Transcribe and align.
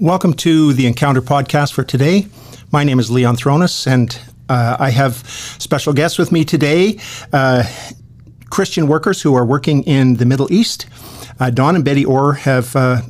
welcome 0.00 0.34
to 0.34 0.72
the 0.72 0.86
Encounter 0.86 1.22
podcast 1.22 1.72
for 1.72 1.84
today. 1.84 2.26
My 2.72 2.82
name 2.82 2.98
is 2.98 3.10
Leon 3.10 3.36
Thronis, 3.36 3.86
and 3.86 4.18
uh, 4.48 4.76
I 4.80 4.90
have 4.90 5.16
special 5.28 5.92
guests 5.92 6.18
with 6.18 6.32
me 6.32 6.44
today 6.44 6.98
uh, 7.32 7.64
Christian 8.50 8.88
workers 8.88 9.22
who 9.22 9.34
are 9.34 9.44
working 9.44 9.84
in 9.84 10.14
the 10.16 10.24
Middle 10.24 10.52
East. 10.52 10.86
Uh, 11.38 11.50
Don 11.50 11.76
and 11.76 11.84
Betty 11.84 12.04
Orr 12.04 12.32
have 12.34 12.74
uh, 12.74 13.02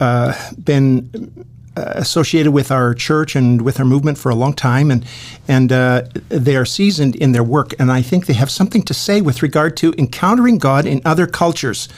uh, 0.00 0.50
been 0.62 1.46
uh, 1.76 1.92
associated 1.94 2.52
with 2.52 2.72
our 2.72 2.92
church 2.94 3.36
and 3.36 3.62
with 3.62 3.78
our 3.78 3.86
movement 3.86 4.18
for 4.18 4.30
a 4.30 4.34
long 4.34 4.52
time, 4.52 4.90
and 4.90 5.04
and 5.46 5.70
uh, 5.70 6.02
they 6.28 6.56
are 6.56 6.64
seasoned 6.64 7.14
in 7.16 7.32
their 7.32 7.44
work. 7.44 7.74
And 7.78 7.92
I 7.92 8.02
think 8.02 8.26
they 8.26 8.34
have 8.34 8.50
something 8.50 8.82
to 8.82 8.94
say 8.94 9.20
with 9.20 9.42
regard 9.42 9.76
to 9.78 9.94
encountering 9.96 10.58
God 10.58 10.86
in 10.86 11.00
other 11.04 11.26
cultures. 11.26 11.88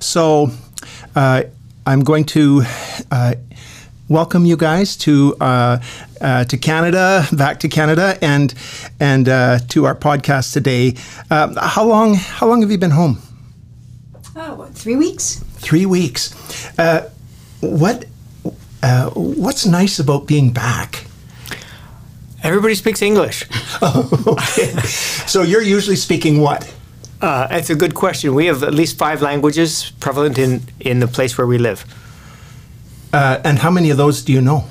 So, 0.00 0.50
uh, 1.16 1.44
I'm 1.88 2.04
going 2.04 2.26
to 2.26 2.64
uh, 3.10 3.34
welcome 4.08 4.44
you 4.44 4.56
guys 4.56 4.96
to 4.96 5.36
uh, 5.40 5.78
uh, 6.20 6.44
to 6.44 6.56
Canada, 6.56 7.26
back 7.32 7.60
to 7.60 7.68
Canada, 7.68 8.18
and 8.22 8.54
and 9.00 9.26
to 9.26 9.84
our 9.84 9.94
podcast 9.94 10.52
today. 10.52 10.94
how 11.30 11.84
long 11.84 12.14
how 12.14 12.46
long 12.46 12.60
have 12.62 12.70
you 12.70 12.78
been 12.78 12.90
home? 12.90 13.18
Oh, 14.36 14.54
what, 14.54 14.74
three 14.74 14.96
weeks. 14.96 15.42
Three 15.58 15.86
weeks. 15.86 16.32
what 17.60 18.04
uh, 18.82 19.10
what's 19.10 19.66
nice 19.66 19.98
about 19.98 20.26
being 20.26 20.52
back? 20.52 21.04
Everybody 22.42 22.76
speaks 22.76 23.02
English. 23.02 23.44
oh, 23.82 24.08
okay. 24.26 24.70
so 25.26 25.42
you're 25.42 25.62
usually 25.62 25.96
speaking 25.96 26.40
what? 26.40 26.72
Uh, 27.20 27.48
that's 27.48 27.68
a 27.68 27.74
good 27.74 27.94
question. 27.94 28.32
We 28.34 28.46
have 28.46 28.62
at 28.62 28.72
least 28.72 28.96
five 28.96 29.20
languages 29.22 29.90
prevalent 29.98 30.38
in, 30.38 30.62
in 30.78 31.00
the 31.00 31.08
place 31.08 31.36
where 31.36 31.48
we 31.48 31.58
live. 31.58 31.84
Uh, 33.12 33.40
and 33.44 33.58
how 33.58 33.70
many 33.70 33.90
of 33.90 33.96
those 33.96 34.22
do 34.22 34.32
you 34.32 34.40
know? 34.40 34.64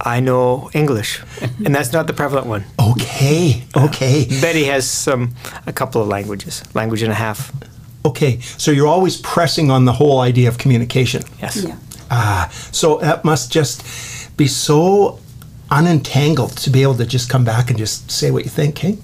I 0.00 0.20
know 0.20 0.70
English, 0.72 1.20
and 1.64 1.74
that's 1.74 1.92
not 1.92 2.06
the 2.06 2.14
prevalent 2.14 2.46
one. 2.46 2.64
Okay, 2.80 3.64
okay. 3.76 4.26
Uh, 4.26 4.40
Betty 4.40 4.64
has 4.64 4.88
some 4.88 5.34
a 5.66 5.72
couple 5.72 6.00
of 6.00 6.08
languages, 6.08 6.62
language 6.74 7.02
and 7.02 7.12
a 7.12 7.14
half. 7.16 7.52
Okay, 8.04 8.40
so 8.40 8.70
you're 8.70 8.86
always 8.88 9.18
pressing 9.18 9.70
on 9.70 9.84
the 9.84 9.92
whole 9.92 10.20
idea 10.20 10.48
of 10.48 10.56
communication. 10.56 11.22
Yes. 11.42 11.64
Yeah. 11.64 11.76
Ah, 12.10 12.48
so 12.72 12.98
that 12.98 13.24
must 13.24 13.52
just 13.52 14.36
be 14.38 14.46
so 14.46 15.18
unentangled 15.70 16.56
to 16.56 16.70
be 16.70 16.82
able 16.82 16.94
to 16.96 17.06
just 17.06 17.28
come 17.28 17.44
back 17.44 17.68
and 17.68 17.78
just 17.78 18.10
say 18.10 18.30
what 18.30 18.44
you 18.44 18.50
think, 18.50 18.78
hey? 18.78 18.96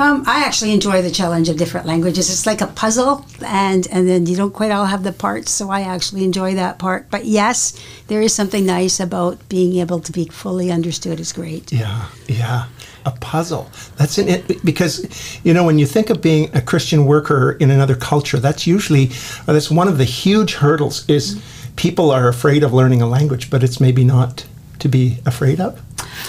Um, 0.00 0.24
I 0.26 0.44
actually 0.44 0.72
enjoy 0.72 1.02
the 1.02 1.10
challenge 1.10 1.48
of 1.48 1.58
different 1.58 1.86
languages. 1.86 2.30
It's 2.30 2.46
like 2.46 2.60
a 2.62 2.66
puzzle, 2.66 3.26
and 3.44 3.86
and 3.88 4.08
then 4.08 4.26
you 4.26 4.34
don't 4.34 4.52
quite 4.52 4.70
all 4.70 4.86
have 4.86 5.02
the 5.02 5.12
parts. 5.12 5.50
So 5.50 5.70
I 5.70 5.82
actually 5.82 6.24
enjoy 6.24 6.54
that 6.54 6.78
part. 6.78 7.10
But 7.10 7.26
yes, 7.26 7.78
there 8.06 8.22
is 8.22 8.34
something 8.34 8.64
nice 8.64 8.98
about 8.98 9.46
being 9.48 9.76
able 9.76 10.00
to 10.00 10.12
be 10.12 10.24
fully 10.26 10.70
understood. 10.70 11.20
Is 11.20 11.32
great. 11.32 11.70
Yeah, 11.70 12.06
yeah, 12.28 12.66
a 13.04 13.10
puzzle. 13.10 13.70
That's 13.96 14.16
in 14.16 14.28
it 14.28 14.64
because 14.64 15.06
you 15.44 15.52
know 15.52 15.64
when 15.64 15.78
you 15.78 15.86
think 15.86 16.08
of 16.08 16.22
being 16.22 16.50
a 16.56 16.62
Christian 16.62 17.04
worker 17.04 17.52
in 17.60 17.70
another 17.70 17.94
culture, 17.94 18.38
that's 18.38 18.66
usually 18.66 19.10
that's 19.44 19.70
one 19.70 19.86
of 19.86 19.98
the 19.98 20.04
huge 20.04 20.54
hurdles. 20.54 21.08
Is 21.08 21.36
mm-hmm 21.36 21.60
people 21.80 22.10
are 22.10 22.28
afraid 22.28 22.62
of 22.62 22.74
learning 22.74 23.00
a 23.00 23.06
language, 23.06 23.48
but 23.48 23.62
it's 23.62 23.80
maybe 23.80 24.04
not 24.04 24.44
to 24.78 24.88
be 24.88 25.18
afraid 25.24 25.60
of? 25.60 25.80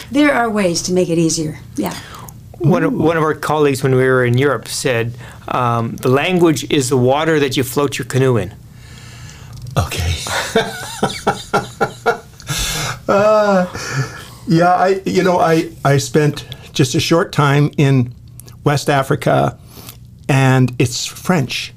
There 0.09 0.33
are 0.33 0.50
ways 0.50 0.81
to 0.83 0.94
make 0.94 1.09
it 1.09 1.17
easier. 1.17 1.59
Yeah. 1.75 1.97
One 2.64 2.84
of, 2.84 2.94
one 2.94 3.17
of 3.17 3.23
our 3.23 3.34
colleagues, 3.34 3.81
when 3.81 3.95
we 3.95 4.04
were 4.04 4.23
in 4.23 4.38
Europe, 4.38 4.67
said 4.67 5.16
um, 5.48 5.95
the 5.98 6.09
language 6.09 6.70
is 6.72 6.90
the 6.90 6.98
water 6.98 7.40
that 7.40 7.58
you 7.58 7.64
float 7.64 7.98
your 7.98 8.06
canoe 8.06 8.38
in. 8.38 8.53
Okay. 9.78 10.16
uh, 13.08 13.66
yeah, 14.48 14.73
I 14.73 15.02
you 15.06 15.23
know 15.23 15.40
I 15.40 15.72
I 15.86 15.98
spent 15.98 16.45
just 16.73 16.94
a 16.94 17.00
short 17.00 17.31
time 17.31 17.72
in 17.78 18.14
West 18.64 18.90
Africa, 18.90 19.58
and 20.28 20.75
it's 20.78 21.06
French, 21.06 21.74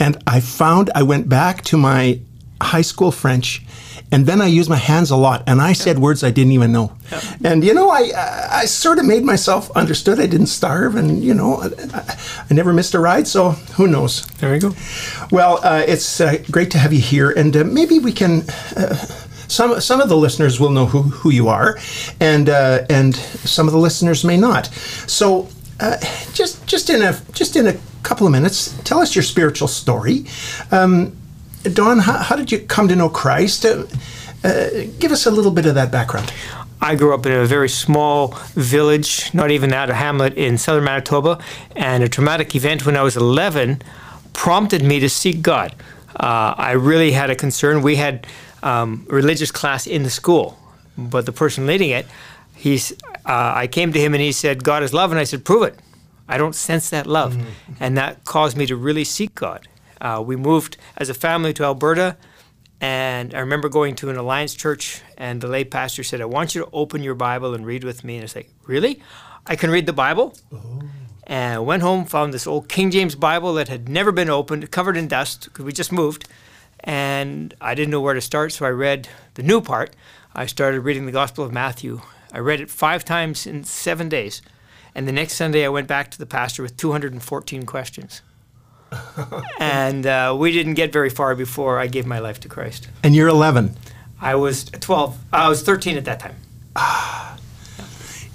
and 0.00 0.22
I 0.26 0.40
found 0.40 0.90
I 0.94 1.02
went 1.02 1.28
back 1.28 1.62
to 1.64 1.78
my 1.78 2.20
high 2.60 2.82
school 2.82 3.10
French, 3.10 3.62
and 4.12 4.26
then 4.26 4.40
I 4.40 4.46
used 4.46 4.70
my 4.70 4.76
hands 4.76 5.10
a 5.10 5.16
lot, 5.16 5.42
and 5.46 5.60
I 5.60 5.72
said 5.72 5.98
words 5.98 6.22
I 6.22 6.30
didn't 6.30 6.52
even 6.52 6.72
know. 6.72 6.92
And 7.44 7.64
you 7.64 7.74
know, 7.74 7.90
I 7.90 8.10
I 8.62 8.66
sort 8.66 8.98
of 8.98 9.04
made 9.04 9.24
myself 9.24 9.70
understood. 9.76 10.20
I 10.20 10.26
didn't 10.26 10.46
starve, 10.48 10.96
and 10.96 11.22
you 11.22 11.34
know, 11.34 11.62
I, 11.62 12.16
I 12.50 12.54
never 12.54 12.72
missed 12.72 12.94
a 12.94 13.00
ride. 13.00 13.26
So 13.26 13.50
who 13.76 13.86
knows? 13.86 14.26
There 14.40 14.54
you 14.54 14.60
go. 14.60 14.74
Well, 15.30 15.60
uh, 15.64 15.84
it's 15.86 16.20
uh, 16.20 16.42
great 16.50 16.70
to 16.72 16.78
have 16.78 16.92
you 16.92 17.00
here, 17.00 17.30
and 17.30 17.56
uh, 17.56 17.64
maybe 17.64 17.98
we 17.98 18.12
can. 18.12 18.42
Uh, 18.76 18.94
some 19.48 19.80
some 19.80 20.00
of 20.00 20.08
the 20.08 20.16
listeners 20.16 20.58
will 20.58 20.70
know 20.70 20.86
who, 20.86 21.02
who 21.02 21.30
you 21.30 21.48
are, 21.48 21.78
and 22.20 22.48
uh, 22.48 22.84
and 22.88 23.14
some 23.14 23.66
of 23.66 23.72
the 23.72 23.80
listeners 23.80 24.24
may 24.24 24.36
not. 24.36 24.66
So, 25.06 25.48
uh, 25.80 25.96
just 26.32 26.66
just 26.66 26.90
in 26.90 27.02
a 27.02 27.20
just 27.32 27.56
in 27.56 27.66
a 27.66 27.76
couple 28.02 28.26
of 28.26 28.32
minutes, 28.32 28.74
tell 28.84 29.00
us 29.00 29.14
your 29.14 29.22
spiritual 29.22 29.68
story. 29.68 30.24
Um, 30.70 31.16
Don, 31.72 31.98
how, 31.98 32.18
how, 32.18 32.36
did 32.36 32.52
you 32.52 32.58
come 32.60 32.88
to 32.88 32.96
know 32.96 33.08
Christ? 33.08 33.64
Uh, 33.64 33.86
uh, 34.44 34.68
give 34.98 35.12
us 35.12 35.24
a 35.26 35.30
little 35.30 35.50
bit 35.50 35.64
of 35.64 35.74
that 35.74 35.90
background. 35.90 36.30
I 36.80 36.94
grew 36.94 37.14
up 37.14 37.24
in 37.24 37.32
a 37.32 37.46
very 37.46 37.70
small 37.70 38.34
village, 38.52 39.32
not 39.32 39.50
even 39.50 39.72
out 39.72 39.88
of 39.88 39.96
hamlet, 39.96 40.34
in 40.34 40.58
southern 40.58 40.84
Manitoba, 40.84 41.42
and 41.74 42.02
a 42.02 42.08
traumatic 42.08 42.54
event 42.54 42.84
when 42.84 42.96
I 42.96 43.02
was 43.02 43.16
11 43.16 43.80
prompted 44.34 44.82
me 44.82 45.00
to 45.00 45.08
seek 45.08 45.40
God. 45.40 45.74
Uh, 46.14 46.54
I 46.56 46.72
really 46.72 47.12
had 47.12 47.30
a 47.30 47.34
concern. 47.34 47.80
We 47.80 47.96
had 47.96 48.26
um, 48.62 49.06
religious 49.08 49.50
class 49.50 49.86
in 49.86 50.02
the 50.02 50.10
school, 50.10 50.58
but 50.98 51.24
the 51.24 51.32
person 51.32 51.66
leading 51.66 51.90
it, 51.90 52.06
he's. 52.54 52.92
Uh, 53.26 53.52
I 53.56 53.66
came 53.66 53.92
to 53.94 53.98
him 53.98 54.12
and 54.12 54.22
he 54.22 54.32
said, 54.32 54.62
"God 54.62 54.82
is 54.82 54.92
love," 54.92 55.10
and 55.10 55.18
I 55.18 55.24
said, 55.24 55.44
"Prove 55.44 55.62
it." 55.62 55.78
I 56.28 56.38
don't 56.38 56.54
sense 56.54 56.90
that 56.90 57.06
love, 57.06 57.34
mm-hmm. 57.34 57.72
and 57.80 57.96
that 57.96 58.24
caused 58.24 58.56
me 58.56 58.66
to 58.66 58.76
really 58.76 59.04
seek 59.04 59.34
God. 59.34 59.66
Uh, 60.04 60.20
we 60.20 60.36
moved 60.36 60.76
as 60.98 61.08
a 61.08 61.14
family 61.14 61.54
to 61.54 61.64
Alberta, 61.64 62.18
and 62.78 63.34
I 63.34 63.38
remember 63.38 63.70
going 63.70 63.94
to 63.96 64.10
an 64.10 64.18
Alliance 64.18 64.54
church, 64.54 65.00
and 65.16 65.40
the 65.40 65.48
lay 65.48 65.64
pastor 65.64 66.04
said, 66.04 66.20
I 66.20 66.26
want 66.26 66.54
you 66.54 66.62
to 66.62 66.68
open 66.74 67.02
your 67.02 67.14
Bible 67.14 67.54
and 67.54 67.64
read 67.64 67.84
with 67.84 68.04
me. 68.04 68.16
And 68.16 68.22
I 68.22 68.24
was 68.24 68.36
like, 68.36 68.50
Really? 68.66 69.00
I 69.46 69.56
can 69.56 69.70
read 69.70 69.86
the 69.86 69.94
Bible? 69.94 70.34
Oh. 70.52 70.82
And 71.26 71.54
I 71.54 71.58
went 71.58 71.82
home, 71.82 72.04
found 72.04 72.34
this 72.34 72.46
old 72.46 72.68
King 72.68 72.90
James 72.90 73.14
Bible 73.14 73.54
that 73.54 73.68
had 73.68 73.88
never 73.88 74.12
been 74.12 74.28
opened, 74.28 74.70
covered 74.70 74.98
in 74.98 75.08
dust, 75.08 75.44
because 75.44 75.64
we 75.64 75.72
just 75.72 75.90
moved. 75.90 76.28
And 76.80 77.54
I 77.62 77.74
didn't 77.74 77.90
know 77.90 78.02
where 78.02 78.12
to 78.12 78.20
start, 78.20 78.52
so 78.52 78.66
I 78.66 78.70
read 78.70 79.08
the 79.34 79.42
new 79.42 79.62
part. 79.62 79.96
I 80.34 80.44
started 80.44 80.80
reading 80.80 81.06
the 81.06 81.12
Gospel 81.12 81.44
of 81.44 81.52
Matthew. 81.52 82.02
I 82.30 82.40
read 82.40 82.60
it 82.60 82.68
five 82.68 83.06
times 83.06 83.46
in 83.46 83.64
seven 83.64 84.10
days. 84.10 84.42
And 84.94 85.08
the 85.08 85.12
next 85.12 85.34
Sunday, 85.34 85.64
I 85.64 85.70
went 85.70 85.88
back 85.88 86.10
to 86.10 86.18
the 86.18 86.26
pastor 86.26 86.62
with 86.62 86.76
214 86.76 87.64
questions 87.64 88.20
and 89.58 90.06
uh, 90.06 90.34
we 90.38 90.52
didn't 90.52 90.74
get 90.74 90.92
very 90.92 91.10
far 91.10 91.34
before 91.34 91.78
I 91.78 91.86
gave 91.86 92.06
my 92.06 92.18
life 92.18 92.40
to 92.40 92.48
Christ. 92.48 92.88
And 93.02 93.14
you're 93.14 93.28
11. 93.28 93.76
I 94.20 94.34
was 94.36 94.64
12. 94.64 95.18
I 95.32 95.48
was 95.48 95.62
13 95.62 95.96
at 95.96 96.04
that 96.04 96.20
time. 96.20 96.36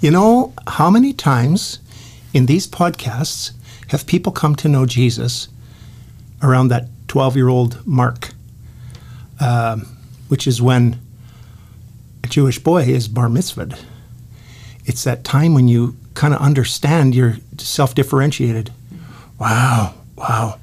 You 0.02 0.10
know, 0.10 0.54
how 0.66 0.88
many 0.88 1.12
times 1.12 1.78
in 2.32 2.46
these 2.46 2.66
podcasts 2.66 3.52
have 3.88 4.06
people 4.06 4.32
come 4.32 4.56
to 4.56 4.66
know 4.66 4.86
Jesus 4.86 5.48
around 6.42 6.68
that 6.68 6.88
12 7.08 7.36
year 7.36 7.48
old 7.48 7.86
mark, 7.86 8.30
um, 9.40 9.80
which 10.28 10.46
is 10.46 10.62
when 10.62 10.98
a 12.24 12.28
Jewish 12.28 12.58
boy 12.58 12.84
is 12.84 13.08
bar 13.08 13.28
mitzvahed? 13.28 13.78
It's 14.86 15.04
that 15.04 15.22
time 15.22 15.52
when 15.52 15.68
you 15.68 15.96
kind 16.14 16.32
of 16.32 16.40
understand 16.40 17.14
you're 17.14 17.36
self 17.58 17.94
differentiated. 17.94 18.72
Wow. 19.38 19.94
Wow. 20.20 20.60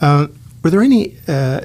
Uh, 0.00 0.28
were 0.62 0.70
there 0.70 0.82
any 0.82 1.16
uh, 1.26 1.62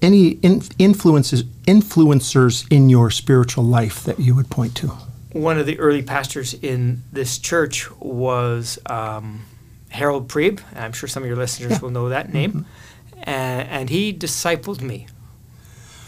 any 0.00 0.30
in 0.42 0.62
influences 0.78 1.44
influencers 1.66 2.66
in 2.70 2.88
your 2.88 3.10
spiritual 3.10 3.64
life 3.64 4.02
that 4.04 4.18
you 4.18 4.34
would 4.34 4.48
point 4.48 4.74
to? 4.76 4.88
One 5.32 5.58
of 5.58 5.66
the 5.66 5.78
early 5.78 6.02
pastors 6.02 6.54
in 6.54 7.02
this 7.12 7.38
church 7.38 7.90
was 8.00 8.78
um, 8.86 9.44
Harold 9.90 10.28
Preeb. 10.28 10.60
I'm 10.74 10.92
sure 10.92 11.08
some 11.08 11.22
of 11.22 11.28
your 11.28 11.36
listeners 11.36 11.72
yeah. 11.72 11.78
will 11.80 11.90
know 11.90 12.08
that 12.08 12.32
name. 12.32 12.52
Mm-hmm. 12.52 13.18
And, 13.24 13.68
and 13.68 13.90
he 13.90 14.14
discipled 14.14 14.80
me. 14.80 15.08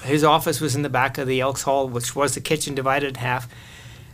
His 0.03 0.25
office 0.25 0.61
was 0.61 0.75
in 0.75 0.83
the 0.83 0.89
back 0.89 1.19
of 1.19 1.27
the 1.27 1.41
Elks 1.41 1.63
Hall, 1.63 1.89
which 1.89 2.17
was 2.17 2.35
the 2.35 2.41
kitchen 2.41 2.75
divided 2.75 3.09
in 3.09 3.15
half. 3.17 3.53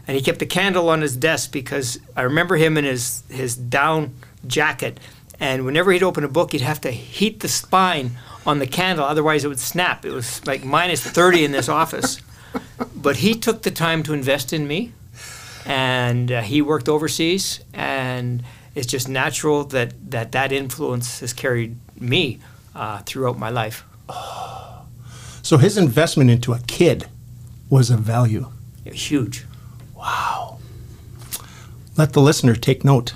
And 0.09 0.17
he 0.17 0.23
kept 0.23 0.43
a 0.43 0.47
candle 0.47 0.89
on 0.89 1.01
his 1.01 1.17
desk 1.17 1.53
because 1.53 2.01
I 2.17 2.23
remember 2.23 2.57
him 2.57 2.77
in 2.77 2.85
his, 2.85 3.23
his 3.29 3.55
down 3.55 4.15
jacket 4.47 4.99
and 5.41 5.65
whenever 5.65 5.93
he'd 5.93 6.03
open 6.03 6.25
a 6.25 6.29
book, 6.29 6.53
he'd 6.53 6.61
have 6.61 6.81
to 6.83 6.91
heat 6.91 7.41
the 7.41 7.49
spine 7.49 8.13
on 8.47 8.59
the 8.59 8.67
candle, 8.67 9.05
otherwise 9.05 9.45
it 9.45 9.49
would 9.49 9.61
snap. 9.61 10.05
It 10.05 10.13
was 10.13 10.47
like 10.47 10.65
minus 10.65 11.03
30 11.03 11.45
in 11.45 11.53
this 11.53 11.69
office. 11.69 12.21
But 12.95 13.17
he 13.17 13.35
took 13.35 13.63
the 13.63 13.71
time 13.73 14.05
to 14.05 14.15
invest 14.15 14.53
in 14.53 14.69
me, 14.69 14.93
and 15.67 16.31
uh, 16.31 16.41
he 16.41 16.63
worked 16.63 16.89
overseas, 16.89 17.61
and 17.73 18.45
it's 18.77 18.87
just 18.87 19.09
natural 19.09 19.65
that 19.65 19.93
that, 20.11 20.33
that 20.33 20.53
influence 20.53 21.19
has 21.21 21.33
carried 21.33 21.77
me 22.01 22.39
uh, 22.75 23.01
throughout 23.01 23.39
my 23.39 23.51
life. 23.51 23.85
Oh. 24.09 24.87
So 25.43 25.59
his 25.59 25.77
investment 25.77 26.31
into 26.31 26.53
a 26.53 26.61
kid 26.61 27.07
was 27.69 27.91
of 27.91 28.01
value. 28.01 28.47
Huge. 28.85 29.45
Wow. 29.95 30.59
Let 31.97 32.13
the 32.13 32.21
listener 32.21 32.55
take 32.55 32.85
note. 32.85 33.15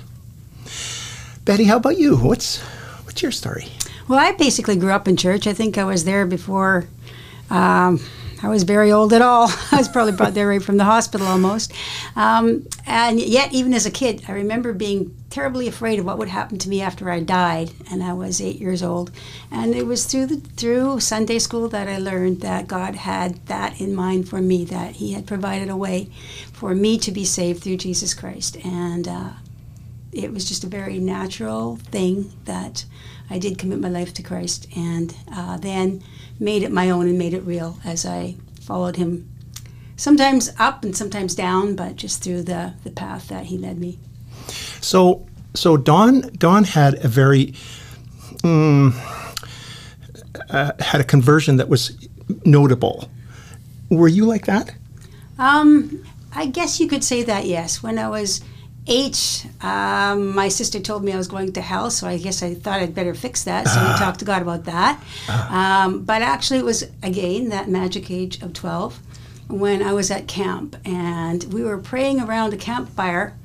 Betty, 1.45 1.65
how 1.65 1.77
about 1.77 1.97
you? 1.97 2.17
What's 2.17 2.59
what's 3.05 3.21
your 3.21 3.31
story? 3.31 3.67
Well, 4.07 4.19
I 4.19 4.31
basically 4.33 4.75
grew 4.75 4.91
up 4.91 5.07
in 5.07 5.17
church. 5.17 5.47
I 5.47 5.53
think 5.53 5.77
I 5.77 5.83
was 5.83 6.03
there 6.03 6.25
before 6.25 6.87
um, 7.49 7.99
I 8.41 8.47
was 8.47 8.63
very 8.63 8.91
old 8.91 9.11
at 9.11 9.21
all. 9.21 9.51
I 9.71 9.77
was 9.77 9.87
probably 9.87 10.13
brought 10.13 10.33
there 10.33 10.47
right 10.47 10.61
from 10.61 10.77
the 10.77 10.85
hospital 10.85 11.27
almost. 11.27 11.73
Um, 12.15 12.67
and 12.85 13.19
yet, 13.19 13.53
even 13.53 13.73
as 13.73 13.85
a 13.85 13.91
kid, 13.91 14.23
I 14.27 14.31
remember 14.31 14.73
being 14.73 15.15
terribly 15.29 15.67
afraid 15.67 15.99
of 15.99 16.05
what 16.05 16.17
would 16.17 16.29
happen 16.29 16.57
to 16.59 16.69
me 16.69 16.81
after 16.81 17.09
I 17.09 17.19
died, 17.19 17.71
and 17.91 18.01
I 18.01 18.13
was 18.13 18.41
eight 18.41 18.59
years 18.59 18.81
old. 18.81 19.11
And 19.51 19.75
it 19.75 19.85
was 19.85 20.05
through 20.05 20.27
the, 20.27 20.37
through 20.37 21.01
Sunday 21.01 21.39
school 21.39 21.67
that 21.69 21.87
I 21.87 21.97
learned 21.97 22.41
that 22.41 22.67
God 22.67 22.95
had 22.95 23.45
that 23.47 23.79
in 23.79 23.93
mind 23.93 24.29
for 24.29 24.41
me, 24.41 24.63
that 24.65 24.95
He 24.95 25.13
had 25.13 25.27
provided 25.27 25.69
a 25.69 25.77
way 25.77 26.09
for 26.53 26.73
me 26.73 26.97
to 26.99 27.11
be 27.11 27.25
saved 27.25 27.63
through 27.63 27.77
Jesus 27.77 28.13
Christ. 28.13 28.57
And 28.65 29.07
uh, 29.07 29.29
it 30.11 30.33
was 30.33 30.45
just 30.45 30.63
a 30.63 30.67
very 30.67 30.99
natural 30.99 31.77
thing 31.77 32.31
that 32.45 32.85
I 33.29 33.37
did 33.37 33.57
commit 33.57 33.79
my 33.79 33.89
life 33.89 34.13
to 34.15 34.23
Christ, 34.23 34.67
and 34.75 35.15
uh, 35.31 35.57
then 35.57 36.01
made 36.39 36.63
it 36.63 36.71
my 36.71 36.89
own 36.89 37.07
and 37.07 37.17
made 37.17 37.33
it 37.33 37.41
real 37.41 37.77
as 37.85 38.05
I 38.05 38.35
followed 38.61 38.95
Him. 38.95 39.29
Sometimes 39.95 40.51
up 40.57 40.83
and 40.83 40.95
sometimes 40.95 41.35
down, 41.35 41.75
but 41.75 41.95
just 41.95 42.23
through 42.23 42.43
the, 42.43 42.73
the 42.83 42.89
path 42.89 43.27
that 43.27 43.45
He 43.45 43.57
led 43.57 43.77
me. 43.77 43.99
So, 44.81 45.27
so 45.53 45.77
Don 45.77 46.21
Don 46.37 46.63
had 46.63 47.03
a 47.03 47.07
very 47.07 47.53
um, 48.43 48.93
uh, 50.49 50.71
had 50.79 51.01
a 51.01 51.03
conversion 51.03 51.57
that 51.57 51.69
was 51.69 52.07
notable. 52.45 53.09
Were 53.89 54.07
you 54.07 54.25
like 54.25 54.45
that? 54.45 54.73
Um, 55.37 56.03
I 56.33 56.45
guess 56.45 56.79
you 56.79 56.87
could 56.87 57.03
say 57.03 57.23
that. 57.23 57.45
Yes, 57.45 57.83
when 57.83 57.99
I 57.99 58.09
was 58.09 58.41
eight, 58.89 59.45
um, 59.61 60.35
my 60.35 60.49
sister 60.49 60.79
told 60.79 61.03
me 61.03 61.13
I 61.13 61.17
was 61.17 61.27
going 61.27 61.53
to 61.53 61.61
hell, 61.61 61.89
so 61.91 62.07
I 62.07 62.17
guess 62.17 62.43
I 62.43 62.55
thought 62.55 62.81
I'd 62.81 62.95
better 62.95 63.13
fix 63.13 63.43
that. 63.43 63.67
So 63.67 63.79
we 63.79 63.97
talked 63.97 64.19
to 64.19 64.25
God 64.25 64.41
about 64.41 64.65
that. 64.65 65.01
Um, 65.49 66.03
but 66.03 66.21
actually, 66.21 66.59
it 66.59 66.65
was 66.65 66.83
again 67.03 67.49
that 67.49 67.69
magic 67.69 68.11
age 68.11 68.41
of 68.41 68.53
twelve 68.53 68.99
when 69.47 69.81
I 69.81 69.93
was 69.93 70.11
at 70.11 70.27
camp 70.27 70.75
and 70.85 71.43
we 71.53 71.63
were 71.63 71.77
praying 71.77 72.19
around 72.21 72.53
a 72.53 72.57
campfire 72.57 73.35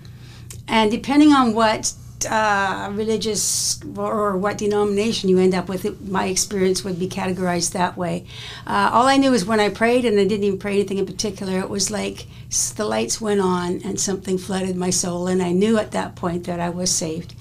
and 0.68 0.90
depending 0.90 1.32
on 1.32 1.54
what 1.54 1.94
uh, 2.26 2.90
religious 2.92 3.80
or 3.96 4.36
what 4.36 4.58
denomination 4.58 5.28
you 5.28 5.38
end 5.38 5.54
up 5.54 5.68
with, 5.68 5.84
it, 5.84 6.08
my 6.08 6.26
experience 6.26 6.84
would 6.84 6.98
be 6.98 7.08
categorized 7.08 7.72
that 7.72 7.96
way. 7.96 8.26
Uh, 8.66 8.90
all 8.92 9.06
I 9.06 9.16
knew 9.16 9.32
is 9.32 9.44
when 9.44 9.60
I 9.60 9.68
prayed, 9.68 10.04
and 10.04 10.18
I 10.18 10.24
didn't 10.24 10.44
even 10.44 10.58
pray 10.58 10.74
anything 10.74 10.98
in 10.98 11.06
particular, 11.06 11.58
it 11.58 11.68
was 11.70 11.90
like 11.90 12.26
the 12.76 12.84
lights 12.84 13.20
went 13.20 13.40
on 13.40 13.80
and 13.84 13.98
something 13.98 14.38
flooded 14.38 14.76
my 14.76 14.90
soul, 14.90 15.26
and 15.26 15.42
I 15.42 15.52
knew 15.52 15.78
at 15.78 15.92
that 15.92 16.14
point 16.14 16.44
that 16.44 16.60
I 16.60 16.70
was 16.70 16.90
saved. 16.90 17.34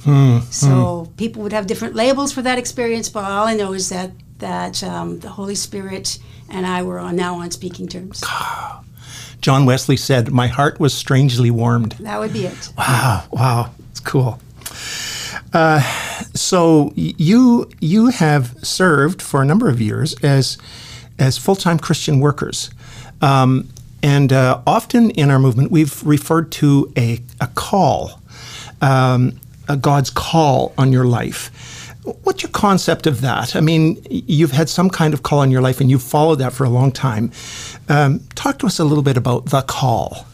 so 0.52 1.12
people 1.18 1.44
would 1.44 1.54
have 1.54 1.68
different 1.68 1.96
labels 1.96 2.32
for 2.34 2.42
that 2.42 2.58
experience, 2.58 3.10
but 3.10 3.24
all 3.24 3.48
I 3.48 3.56
know 3.56 3.74
is 3.74 3.90
that 3.90 4.12
that 4.40 4.84
um, 4.84 5.20
the 5.20 5.30
Holy 5.30 5.56
Spirit 5.56 6.20
and 6.50 6.66
I 6.66 6.84
were 6.84 7.00
on 7.00 7.16
now 7.16 7.36
on 7.36 7.52
speaking 7.52 7.88
terms. 7.88 8.24
John 9.42 9.66
Wesley 9.66 9.98
said, 9.98 10.32
"My 10.32 10.48
heart 10.48 10.80
was 10.80 10.94
strangely 10.94 11.52
warmed." 11.52 11.94
That 12.00 12.20
would 12.20 12.34
be 12.34 12.46
it. 12.46 12.70
Wow, 12.78 13.26
wow, 13.32 13.72
it's 13.92 14.00
cool. 14.00 14.40
Uh, 15.54 15.82
so 16.34 16.92
you 16.96 17.70
you 17.80 18.08
have 18.08 18.56
served 18.64 19.22
for 19.22 19.42
a 19.42 19.46
number 19.46 19.70
of 19.70 19.80
years 19.82 20.16
as 20.24 20.58
as 21.20 21.38
full 21.38 21.56
time 21.56 21.78
Christian 21.78 22.20
workers, 22.20 22.72
um, 23.22 23.70
and 24.02 24.34
uh, 24.34 24.62
often 24.66 25.12
in 25.12 25.30
our 25.30 25.40
movement 25.40 25.72
we've 25.72 26.04
referred 26.06 26.52
to 26.54 26.92
a 26.98 27.22
a 27.40 27.48
call, 27.48 28.20
um, 28.82 29.40
a 29.68 29.78
God's 29.78 30.10
call 30.10 30.74
on 30.78 30.92
your 30.92 31.06
life. 31.06 31.52
What's 32.24 32.44
your 32.44 32.52
concept 32.52 33.08
of 33.08 33.22
that? 33.22 33.56
I 33.56 33.62
mean, 33.62 34.06
you've 34.10 34.52
had 34.52 34.68
some 34.68 34.90
kind 34.90 35.14
of 35.14 35.24
call 35.24 35.40
on 35.40 35.52
your 35.52 35.62
life, 35.62 35.80
and 35.80 35.90
you've 35.90 36.04
followed 36.04 36.40
that 36.40 36.52
for 36.52 36.66
a 36.66 36.70
long 36.70 36.92
time. 36.92 37.32
Um, 37.88 38.20
talk 38.36 38.60
to 38.60 38.66
us 38.66 38.80
a 38.80 38.84
little 38.84 39.04
bit 39.04 39.16
about 39.16 39.46
the 39.46 39.62
call. 39.62 40.26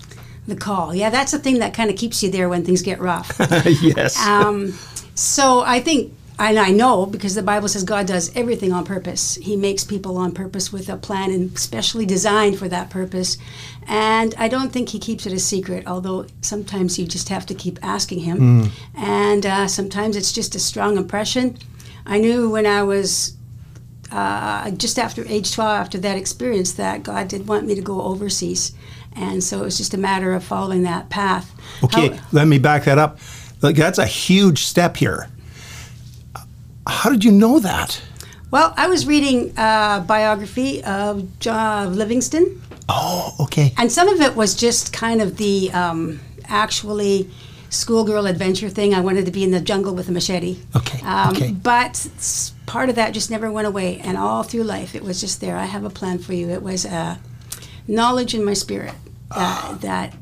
The 0.49 0.55
call. 0.55 0.95
Yeah, 0.95 1.11
that's 1.11 1.31
the 1.31 1.37
thing 1.37 1.59
that 1.59 1.75
kind 1.75 1.91
of 1.91 1.95
keeps 1.95 2.23
you 2.23 2.31
there 2.31 2.49
when 2.49 2.65
things 2.65 2.81
get 2.81 2.99
rough. 2.99 3.35
yes. 3.81 4.19
Um, 4.25 4.73
so 5.13 5.61
I 5.61 5.79
think, 5.79 6.11
and 6.39 6.57
I 6.57 6.71
know 6.71 7.05
because 7.05 7.35
the 7.35 7.43
Bible 7.43 7.67
says 7.67 7.83
God 7.83 8.07
does 8.07 8.35
everything 8.35 8.73
on 8.73 8.83
purpose. 8.83 9.35
He 9.35 9.55
makes 9.55 9.83
people 9.83 10.17
on 10.17 10.31
purpose 10.31 10.73
with 10.73 10.89
a 10.89 10.97
plan 10.97 11.29
and 11.29 11.55
specially 11.59 12.05
designed 12.05 12.57
for 12.57 12.67
that 12.67 12.89
purpose. 12.89 13.37
And 13.87 14.33
I 14.39 14.47
don't 14.47 14.71
think 14.71 14.89
He 14.89 14.97
keeps 14.97 15.27
it 15.27 15.33
a 15.33 15.39
secret, 15.39 15.85
although 15.85 16.25
sometimes 16.41 16.97
you 16.97 17.05
just 17.05 17.29
have 17.29 17.45
to 17.45 17.53
keep 17.53 17.77
asking 17.83 18.21
Him. 18.21 18.71
And 18.97 19.45
uh, 19.45 19.67
sometimes 19.67 20.15
it's 20.15 20.31
just 20.31 20.55
a 20.55 20.59
strong 20.59 20.97
impression. 20.97 21.57
I 22.07 22.17
knew 22.17 22.49
when 22.49 22.65
I 22.65 22.81
was 22.81 23.37
uh, 24.11 24.71
just 24.71 24.97
after 24.97 25.23
age 25.27 25.53
12, 25.53 25.69
after 25.69 25.97
that 25.99 26.17
experience, 26.17 26.73
that 26.73 27.03
God 27.03 27.27
did 27.27 27.47
want 27.47 27.67
me 27.67 27.75
to 27.75 27.81
go 27.81 28.01
overseas. 28.01 28.71
And 29.15 29.43
so 29.43 29.59
it 29.61 29.63
was 29.63 29.77
just 29.77 29.93
a 29.93 29.97
matter 29.97 30.33
of 30.33 30.43
following 30.43 30.83
that 30.83 31.09
path. 31.09 31.51
Okay, 31.83 32.09
How- 32.09 32.23
let 32.31 32.47
me 32.47 32.59
back 32.59 32.85
that 32.85 32.97
up. 32.97 33.19
Like 33.61 33.75
that's 33.75 33.97
a 33.99 34.05
huge 34.05 34.63
step 34.63 34.95
here. 34.97 35.27
How 36.87 37.09
did 37.09 37.23
you 37.23 37.31
know 37.31 37.59
that? 37.59 38.01
Well, 38.51 38.73
I 38.77 38.87
was 38.87 39.05
reading 39.05 39.53
a 39.57 40.03
biography 40.07 40.83
of 40.83 41.39
John 41.39 41.95
Livingston, 41.95 42.61
Oh, 42.87 43.35
okay. 43.41 43.73
and 43.77 43.91
some 43.91 44.07
of 44.07 44.19
it 44.21 44.35
was 44.35 44.55
just 44.55 44.91
kind 44.91 45.21
of 45.21 45.37
the 45.37 45.71
um, 45.71 46.19
actually 46.45 47.29
schoolgirl 47.69 48.25
adventure 48.25 48.69
thing. 48.69 48.95
I 48.95 49.01
wanted 49.01 49.25
to 49.25 49.31
be 49.31 49.43
in 49.43 49.51
the 49.51 49.59
jungle 49.59 49.93
with 49.93 50.09
a 50.09 50.11
machete. 50.11 50.57
Okay, 50.75 50.99
Um, 51.05 51.35
okay. 51.35 51.51
But 51.51 52.07
part 52.65 52.89
of 52.89 52.95
that 52.95 53.13
just 53.13 53.29
never 53.29 53.51
went 53.51 53.67
away, 53.67 53.99
and 53.99 54.17
all 54.17 54.41
through 54.41 54.63
life 54.63 54.95
it 54.95 55.03
was 55.03 55.21
just 55.21 55.41
there. 55.41 55.55
I 55.55 55.65
have 55.65 55.83
a 55.83 55.89
plan 55.91 56.17
for 56.17 56.33
you. 56.33 56.49
It 56.49 56.63
was 56.63 56.85
a 56.85 57.19
knowledge 57.89 58.33
in 58.33 58.45
my 58.45 58.53
spirit 58.53 58.93
that 59.29 59.81
that 59.81 60.13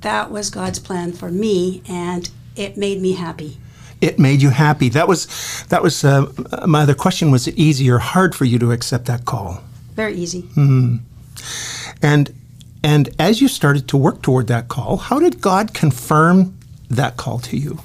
that 0.00 0.30
was 0.30 0.50
God's 0.50 0.78
plan 0.78 1.12
for 1.12 1.30
me, 1.30 1.82
and 1.88 2.30
it 2.54 2.76
made 2.76 3.00
me 3.00 3.12
happy. 3.12 3.58
It 4.00 4.18
made 4.18 4.42
you 4.42 4.50
happy. 4.50 4.88
That 4.90 5.08
was 5.08 5.64
that 5.68 5.82
was 5.82 6.04
uh, 6.04 6.32
my 6.66 6.82
other 6.82 6.94
question. 6.94 7.30
Was 7.30 7.48
it 7.48 7.56
easy 7.56 7.90
or 7.90 7.98
hard 7.98 8.34
for 8.34 8.44
you 8.44 8.58
to 8.58 8.72
accept 8.72 9.06
that 9.06 9.24
call? 9.24 9.62
Very 9.94 10.14
easy. 10.14 10.42
Hmm. 10.42 10.96
And 12.02 12.32
and 12.82 13.08
as 13.18 13.40
you 13.40 13.48
started 13.48 13.88
to 13.88 13.96
work 13.96 14.22
toward 14.22 14.46
that 14.48 14.68
call, 14.68 14.96
how 14.96 15.18
did 15.18 15.40
God 15.40 15.74
confirm 15.74 16.56
that 16.90 17.16
call 17.16 17.38
to 17.40 17.56
you? 17.56 17.80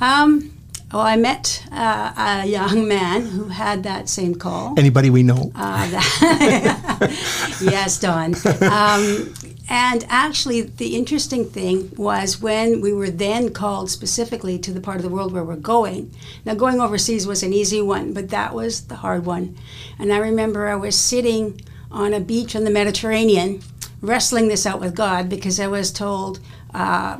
Um, 0.00 0.53
well, 0.92 1.02
I 1.02 1.16
met 1.16 1.66
uh, 1.72 2.12
a 2.44 2.46
young 2.46 2.86
man 2.88 3.22
who 3.26 3.48
had 3.48 3.82
that 3.82 4.08
same 4.08 4.34
call. 4.34 4.74
Anybody 4.78 5.10
we 5.10 5.22
know? 5.22 5.50
Uh, 5.54 5.90
that- 5.90 7.58
yes, 7.60 7.98
Don. 7.98 8.34
Um, 8.62 9.34
and 9.68 10.04
actually, 10.08 10.60
the 10.62 10.94
interesting 10.94 11.46
thing 11.46 11.90
was 11.96 12.40
when 12.40 12.80
we 12.80 12.92
were 12.92 13.10
then 13.10 13.50
called 13.52 13.90
specifically 13.90 14.58
to 14.58 14.72
the 14.72 14.80
part 14.80 14.98
of 14.98 15.02
the 15.02 15.08
world 15.08 15.32
where 15.32 15.42
we're 15.42 15.56
going. 15.56 16.12
Now, 16.44 16.54
going 16.54 16.80
overseas 16.80 17.26
was 17.26 17.42
an 17.42 17.52
easy 17.52 17.80
one, 17.80 18.12
but 18.12 18.28
that 18.28 18.54
was 18.54 18.82
the 18.82 18.96
hard 18.96 19.24
one. 19.24 19.56
And 19.98 20.12
I 20.12 20.18
remember 20.18 20.68
I 20.68 20.74
was 20.76 20.94
sitting 20.96 21.60
on 21.90 22.12
a 22.12 22.20
beach 22.20 22.54
in 22.54 22.64
the 22.64 22.70
Mediterranean, 22.70 23.62
wrestling 24.02 24.48
this 24.48 24.66
out 24.66 24.80
with 24.80 24.94
God 24.94 25.28
because 25.28 25.58
I 25.58 25.66
was 25.66 25.90
told. 25.92 26.40
Uh, 26.74 27.18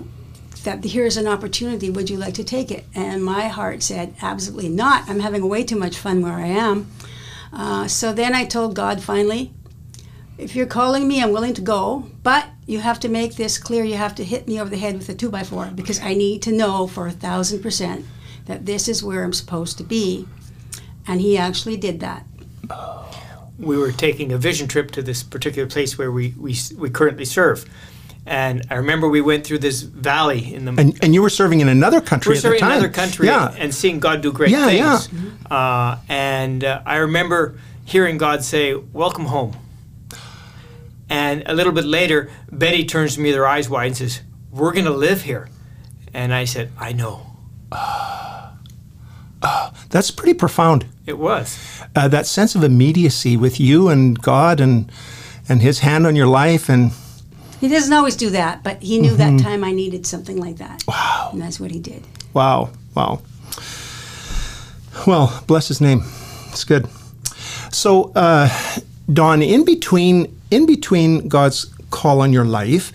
that 0.64 0.84
here's 0.84 1.16
an 1.16 1.26
opportunity, 1.26 1.90
would 1.90 2.10
you 2.10 2.16
like 2.16 2.34
to 2.34 2.44
take 2.44 2.70
it? 2.70 2.84
And 2.94 3.24
my 3.24 3.48
heart 3.48 3.82
said, 3.82 4.14
absolutely 4.20 4.68
not. 4.68 5.08
I'm 5.08 5.20
having 5.20 5.48
way 5.48 5.64
too 5.64 5.76
much 5.76 5.96
fun 5.96 6.22
where 6.22 6.34
I 6.34 6.46
am. 6.46 6.90
Uh, 7.52 7.86
so 7.86 8.12
then 8.12 8.34
I 8.34 8.44
told 8.44 8.74
God 8.74 9.02
finally, 9.02 9.52
if 10.36 10.56
you're 10.56 10.66
calling 10.66 11.06
me, 11.06 11.22
I'm 11.22 11.32
willing 11.32 11.54
to 11.54 11.62
go, 11.62 12.10
but 12.22 12.48
you 12.66 12.80
have 12.80 12.98
to 13.00 13.08
make 13.08 13.36
this 13.36 13.58
clear. 13.58 13.84
You 13.84 13.96
have 13.96 14.16
to 14.16 14.24
hit 14.24 14.48
me 14.48 14.60
over 14.60 14.68
the 14.68 14.78
head 14.78 14.96
with 14.96 15.08
a 15.08 15.14
two 15.14 15.30
by 15.30 15.44
four 15.44 15.66
because 15.66 16.00
I 16.00 16.14
need 16.14 16.42
to 16.42 16.52
know 16.52 16.86
for 16.86 17.06
a 17.06 17.12
thousand 17.12 17.62
percent 17.62 18.04
that 18.46 18.66
this 18.66 18.88
is 18.88 19.04
where 19.04 19.22
I'm 19.22 19.32
supposed 19.32 19.78
to 19.78 19.84
be. 19.84 20.26
And 21.06 21.20
he 21.20 21.38
actually 21.38 21.76
did 21.76 22.00
that. 22.00 22.26
we 23.58 23.76
were 23.76 23.92
taking 23.92 24.32
a 24.32 24.38
vision 24.38 24.66
trip 24.66 24.90
to 24.92 25.02
this 25.02 25.22
particular 25.22 25.68
place 25.68 25.96
where 25.96 26.10
we, 26.10 26.34
we, 26.36 26.56
we 26.76 26.90
currently 26.90 27.24
serve. 27.24 27.64
And 28.26 28.62
I 28.70 28.76
remember 28.76 29.08
we 29.08 29.20
went 29.20 29.46
through 29.46 29.58
this 29.58 29.82
valley 29.82 30.54
in 30.54 30.64
the 30.64 30.72
and 30.80 30.98
and 31.04 31.14
you 31.14 31.20
were 31.22 31.28
serving 31.30 31.60
in 31.60 31.68
another 31.68 32.00
country 32.00 32.30
we're 32.30 32.34
at 32.36 32.42
the 32.42 32.48
serving 32.48 32.60
time. 32.60 32.70
another 32.72 32.88
country 32.88 33.26
Yeah. 33.26 33.54
and 33.58 33.74
seeing 33.74 34.00
God 34.00 34.22
do 34.22 34.32
great 34.32 34.50
Yeah, 34.50 34.70
yeah. 34.70 34.98
things. 34.98 35.22
Uh, 35.50 35.98
and 36.08 36.64
uh, 36.64 36.80
I 36.86 36.96
remember 36.96 37.56
hearing 37.84 38.16
God 38.18 38.42
say, 38.42 38.74
"Welcome 38.74 39.26
home." 39.26 39.52
And 41.10 41.42
a 41.46 41.52
little 41.54 41.72
bit 41.72 41.84
later, 41.84 42.30
Betty 42.50 42.84
turns 42.86 43.14
to 43.16 43.20
me, 43.20 43.28
with 43.28 43.36
her 43.36 43.46
eyes 43.46 43.68
wide, 43.68 43.88
and 43.88 43.96
says, 43.96 44.22
"We're 44.50 44.72
going 44.72 44.86
to 44.86 44.96
live 45.08 45.22
here." 45.22 45.48
And 46.14 46.32
I 46.32 46.46
said, 46.46 46.70
"I 46.78 46.92
know." 46.92 47.26
That's 49.90 50.10
pretty 50.10 50.34
profound. 50.34 50.86
It 51.06 51.18
was. 51.18 51.58
Uh, 51.94 52.08
that 52.08 52.26
sense 52.26 52.54
of 52.54 52.64
immediacy 52.64 53.36
with 53.36 53.60
you 53.60 53.88
and 53.88 54.18
God 54.20 54.60
and 54.60 54.90
and 55.48 55.60
His 55.60 55.80
hand 55.80 56.06
on 56.06 56.16
your 56.16 56.26
life 56.26 56.68
and 56.70 56.92
He 57.64 57.70
doesn't 57.70 57.94
always 57.94 58.14
do 58.14 58.28
that, 58.28 58.62
but 58.62 58.82
he 58.82 58.98
knew 58.98 59.16
that 59.16 59.40
time 59.40 59.64
I 59.64 59.72
needed 59.72 60.06
something 60.06 60.36
like 60.36 60.56
that. 60.56 60.84
Wow. 60.86 61.30
And 61.32 61.40
that's 61.40 61.58
what 61.58 61.70
he 61.70 61.80
did. 61.80 62.02
wow, 62.34 62.70
wow. 62.94 63.22
Well, 65.06 65.42
bless 65.46 65.68
His 65.68 65.80
name. 65.80 66.02
It's 66.48 66.64
good. 66.64 66.86
So, 67.72 68.12
uh, 68.14 68.48
Don, 69.12 69.42
in 69.42 69.64
between 69.64 70.38
in 70.50 70.66
between 70.66 71.28
God's 71.28 71.64
call 71.90 72.20
on 72.20 72.34
your 72.34 72.44
life 72.44 72.92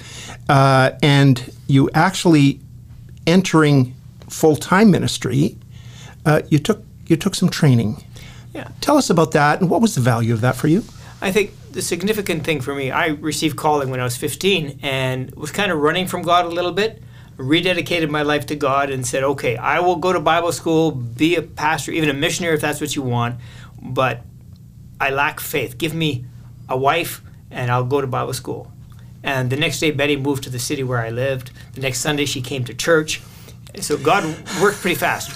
uh, 0.49 0.91
and 1.01 1.51
you 1.67 1.89
actually 1.93 2.59
entering 3.25 3.95
full 4.29 4.55
time 4.55 4.91
ministry, 4.91 5.57
uh, 6.27 6.41
you 6.49 6.59
took 6.59 6.83
you 7.07 7.17
took 7.17 7.33
some 7.33 7.49
training. 7.49 8.03
Yeah. 8.53 8.67
Tell 8.81 8.97
us 8.97 9.09
about 9.09 9.31
that 9.31 9.61
and 9.61 9.69
what 9.69 9.81
was 9.81 9.95
the 9.95 10.01
value 10.01 10.33
of 10.33 10.41
that 10.41 10.55
for 10.55 10.67
you? 10.67 10.83
I 11.21 11.31
think 11.31 11.51
the 11.71 11.81
significant 11.81 12.43
thing 12.43 12.61
for 12.61 12.73
me, 12.75 12.91
I 12.91 13.07
received 13.07 13.55
calling 13.57 13.89
when 13.89 13.99
I 13.99 14.03
was 14.03 14.17
15 14.17 14.79
and 14.81 15.33
was 15.35 15.51
kind 15.51 15.71
of 15.71 15.79
running 15.79 16.07
from 16.07 16.21
God 16.21 16.45
a 16.45 16.49
little 16.49 16.71
bit, 16.71 17.01
rededicated 17.38 18.09
my 18.09 18.21
life 18.21 18.45
to 18.47 18.55
God 18.55 18.89
and 18.89 19.05
said, 19.05 19.23
okay, 19.23 19.55
I 19.55 19.79
will 19.79 19.95
go 19.95 20.11
to 20.11 20.19
Bible 20.19 20.51
school, 20.51 20.91
be 20.91 21.35
a 21.35 21.41
pastor, 21.41 21.91
even 21.91 22.09
a 22.09 22.13
missionary 22.13 22.55
if 22.55 22.61
that's 22.61 22.81
what 22.81 22.95
you 22.95 23.01
want, 23.01 23.39
but 23.81 24.21
I 24.99 25.09
lack 25.11 25.39
faith. 25.39 25.77
Give 25.77 25.93
me 25.93 26.25
a 26.67 26.77
wife 26.77 27.21
and 27.51 27.71
I'll 27.71 27.85
go 27.85 28.01
to 28.01 28.07
Bible 28.07 28.33
school. 28.33 28.71
And 29.23 29.49
the 29.49 29.57
next 29.57 29.79
day, 29.79 29.91
Betty 29.91 30.15
moved 30.15 30.43
to 30.43 30.49
the 30.49 30.59
city 30.59 30.83
where 30.83 30.99
I 30.99 31.09
lived. 31.09 31.51
The 31.73 31.81
next 31.81 31.99
Sunday, 31.99 32.25
she 32.25 32.41
came 32.41 32.63
to 32.65 32.73
church. 32.73 33.21
So 33.79 33.97
God 33.97 34.23
worked 34.61 34.77
pretty 34.79 34.95
fast. 34.95 35.31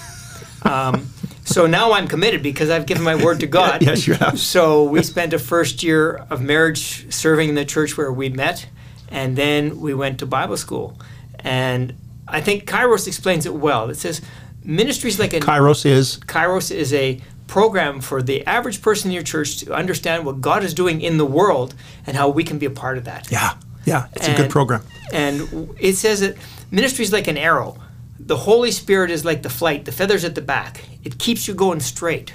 Um, 0.64 1.08
so 1.44 1.66
now 1.66 1.92
I'm 1.92 2.08
committed 2.08 2.42
because 2.42 2.70
I've 2.70 2.86
given 2.86 3.02
my 3.04 3.14
word 3.14 3.40
to 3.40 3.46
God. 3.60 3.82
Yes, 3.82 4.06
you 4.06 4.14
have. 4.14 4.38
So 4.40 4.84
we 4.84 5.02
spent 5.02 5.32
a 5.32 5.38
first 5.38 5.82
year 5.82 6.16
of 6.30 6.40
marriage 6.42 7.12
serving 7.12 7.50
in 7.50 7.54
the 7.54 7.64
church 7.64 7.96
where 7.96 8.12
we 8.12 8.28
met, 8.28 8.66
and 9.08 9.36
then 9.36 9.80
we 9.80 9.94
went 9.94 10.18
to 10.20 10.26
Bible 10.26 10.56
school. 10.56 10.98
And 11.40 11.94
I 12.26 12.40
think 12.40 12.64
Kairos 12.66 13.06
explains 13.06 13.44
it 13.46 13.54
well. 13.54 13.90
It 13.90 13.96
says 13.96 14.22
ministries 14.64 15.18
like 15.18 15.32
a 15.34 15.40
Kairos 15.40 15.84
is 15.84 16.18
Kairos 16.20 16.70
is 16.70 16.92
a 16.94 17.20
program 17.46 18.00
for 18.00 18.22
the 18.22 18.44
average 18.46 18.80
person 18.80 19.10
in 19.10 19.14
your 19.14 19.22
church 19.22 19.58
to 19.58 19.74
understand 19.74 20.24
what 20.24 20.40
God 20.40 20.64
is 20.64 20.72
doing 20.72 21.02
in 21.02 21.18
the 21.18 21.26
world 21.26 21.74
and 22.06 22.16
how 22.16 22.30
we 22.30 22.42
can 22.42 22.58
be 22.58 22.64
a 22.66 22.70
part 22.70 22.96
of 22.96 23.04
that. 23.04 23.30
yeah, 23.30 23.54
yeah. 23.84 24.06
It's 24.14 24.26
a 24.26 24.34
good 24.34 24.50
program. 24.50 24.82
And 25.12 25.68
it 25.78 25.96
says 25.96 26.20
that 26.20 26.36
ministry 26.70 27.04
is 27.04 27.12
like 27.12 27.28
an 27.28 27.36
arrow. 27.36 27.76
The 28.26 28.38
Holy 28.38 28.70
Spirit 28.70 29.10
is 29.10 29.24
like 29.24 29.42
the 29.42 29.50
flight, 29.50 29.84
the 29.84 29.92
feathers 29.92 30.24
at 30.24 30.34
the 30.34 30.40
back. 30.40 30.84
It 31.04 31.18
keeps 31.18 31.46
you 31.46 31.52
going 31.52 31.80
straight. 31.80 32.32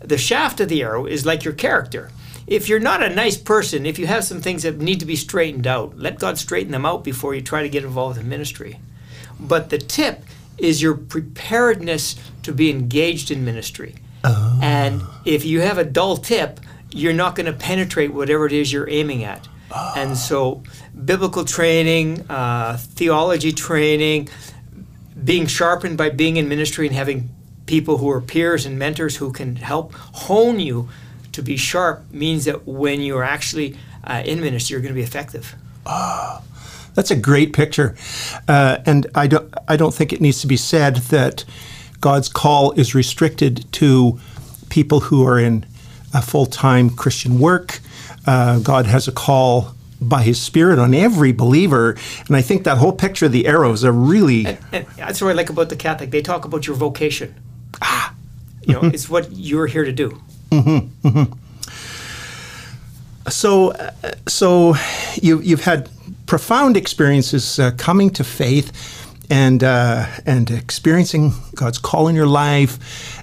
The 0.00 0.18
shaft 0.18 0.60
of 0.60 0.68
the 0.68 0.82
arrow 0.82 1.06
is 1.06 1.24
like 1.24 1.44
your 1.44 1.54
character. 1.54 2.10
If 2.46 2.68
you're 2.68 2.78
not 2.78 3.02
a 3.02 3.14
nice 3.14 3.36
person, 3.36 3.86
if 3.86 3.98
you 3.98 4.06
have 4.06 4.24
some 4.24 4.42
things 4.42 4.64
that 4.64 4.78
need 4.78 5.00
to 5.00 5.06
be 5.06 5.16
straightened 5.16 5.66
out, 5.66 5.96
let 5.96 6.18
God 6.18 6.36
straighten 6.36 6.72
them 6.72 6.84
out 6.84 7.04
before 7.04 7.34
you 7.34 7.40
try 7.40 7.62
to 7.62 7.68
get 7.68 7.84
involved 7.84 8.18
in 8.18 8.28
ministry. 8.28 8.80
But 9.40 9.70
the 9.70 9.78
tip 9.78 10.24
is 10.58 10.82
your 10.82 10.94
preparedness 10.94 12.16
to 12.42 12.52
be 12.52 12.70
engaged 12.70 13.30
in 13.30 13.44
ministry. 13.44 13.94
Oh. 14.24 14.58
And 14.62 15.02
if 15.24 15.44
you 15.44 15.60
have 15.60 15.78
a 15.78 15.84
dull 15.84 16.16
tip, 16.18 16.60
you're 16.90 17.12
not 17.12 17.34
going 17.34 17.46
to 17.46 17.52
penetrate 17.52 18.12
whatever 18.12 18.46
it 18.46 18.52
is 18.52 18.72
you're 18.72 18.88
aiming 18.90 19.24
at. 19.24 19.48
Oh. 19.70 19.94
And 19.96 20.16
so, 20.16 20.62
biblical 21.04 21.44
training, 21.44 22.28
uh, 22.30 22.78
theology 22.78 23.52
training, 23.52 24.28
being 25.24 25.46
sharpened 25.46 25.98
by 25.98 26.10
being 26.10 26.36
in 26.36 26.48
ministry 26.48 26.86
and 26.86 26.94
having 26.94 27.28
people 27.66 27.98
who 27.98 28.10
are 28.10 28.20
peers 28.20 28.64
and 28.64 28.78
mentors 28.78 29.16
who 29.16 29.30
can 29.32 29.56
help 29.56 29.92
hone 29.92 30.58
you 30.60 30.88
to 31.32 31.42
be 31.42 31.56
sharp 31.56 32.10
means 32.10 32.44
that 32.46 32.66
when 32.66 33.00
you're 33.00 33.24
actually 33.24 33.76
uh, 34.04 34.22
in 34.24 34.40
ministry, 34.40 34.74
you're 34.74 34.80
going 34.80 34.94
to 34.94 34.98
be 34.98 35.04
effective. 35.04 35.54
Oh, 35.86 36.42
That's 36.94 37.10
a 37.10 37.16
great 37.16 37.52
picture, 37.52 37.96
uh, 38.48 38.78
and 38.86 39.06
I 39.14 39.26
don't. 39.26 39.54
I 39.68 39.76
don't 39.76 39.94
think 39.94 40.12
it 40.12 40.20
needs 40.20 40.40
to 40.40 40.46
be 40.46 40.56
said 40.56 40.96
that 40.96 41.44
God's 42.00 42.28
call 42.28 42.72
is 42.72 42.94
restricted 42.94 43.70
to 43.74 44.18
people 44.68 45.00
who 45.00 45.26
are 45.26 45.38
in 45.38 45.64
a 46.12 46.22
full-time 46.22 46.90
Christian 46.90 47.38
work. 47.38 47.80
Uh, 48.26 48.58
God 48.58 48.86
has 48.86 49.08
a 49.08 49.12
call 49.12 49.74
by 50.00 50.22
His 50.22 50.40
Spirit 50.40 50.78
on 50.78 50.94
every 50.94 51.32
believer, 51.32 51.96
and 52.26 52.36
I 52.36 52.42
think 52.42 52.64
that 52.64 52.78
whole 52.78 52.92
picture 52.92 53.26
of 53.26 53.32
the 53.32 53.46
arrows 53.46 53.84
are 53.84 53.92
really 53.92 54.46
And 54.72 54.86
that's 54.96 55.20
what 55.20 55.30
I 55.30 55.32
like 55.34 55.50
about 55.50 55.68
the 55.68 55.76
Catholic. 55.76 56.10
They 56.10 56.22
talk 56.22 56.44
about 56.44 56.66
your 56.66 56.76
vocation. 56.76 57.34
Ah, 57.82 58.14
you 58.62 58.74
know, 58.74 58.82
it's 58.82 59.08
what 59.08 59.28
you're 59.32 59.66
here 59.66 59.84
to 59.84 59.92
do. 59.92 60.20
So, 63.30 63.72
uh, 63.72 63.90
so 64.26 64.74
you, 65.20 65.40
you've 65.40 65.64
had 65.64 65.90
profound 66.26 66.76
experiences 66.76 67.58
uh, 67.58 67.72
coming 67.76 68.10
to 68.10 68.24
faith 68.24 68.72
and 69.30 69.62
uh, 69.62 70.06
and 70.24 70.50
experiencing 70.50 71.32
God's 71.54 71.78
call 71.78 72.08
in 72.08 72.14
your 72.14 72.26
life, 72.26 72.78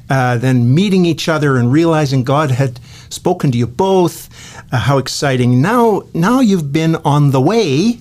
uh, 0.10 0.38
then 0.38 0.74
meeting 0.76 1.06
each 1.06 1.28
other 1.28 1.58
and 1.58 1.72
realizing 1.72 2.24
God 2.24 2.52
had 2.52 2.80
spoken 3.10 3.52
to 3.52 3.58
you 3.58 3.66
both. 3.66 4.30
Uh, 4.72 4.78
how 4.78 4.98
exciting! 4.98 5.62
Now, 5.62 6.04
now 6.14 6.40
you've 6.40 6.72
been 6.72 6.96
on 6.98 7.32
the 7.32 7.42
way 7.42 8.00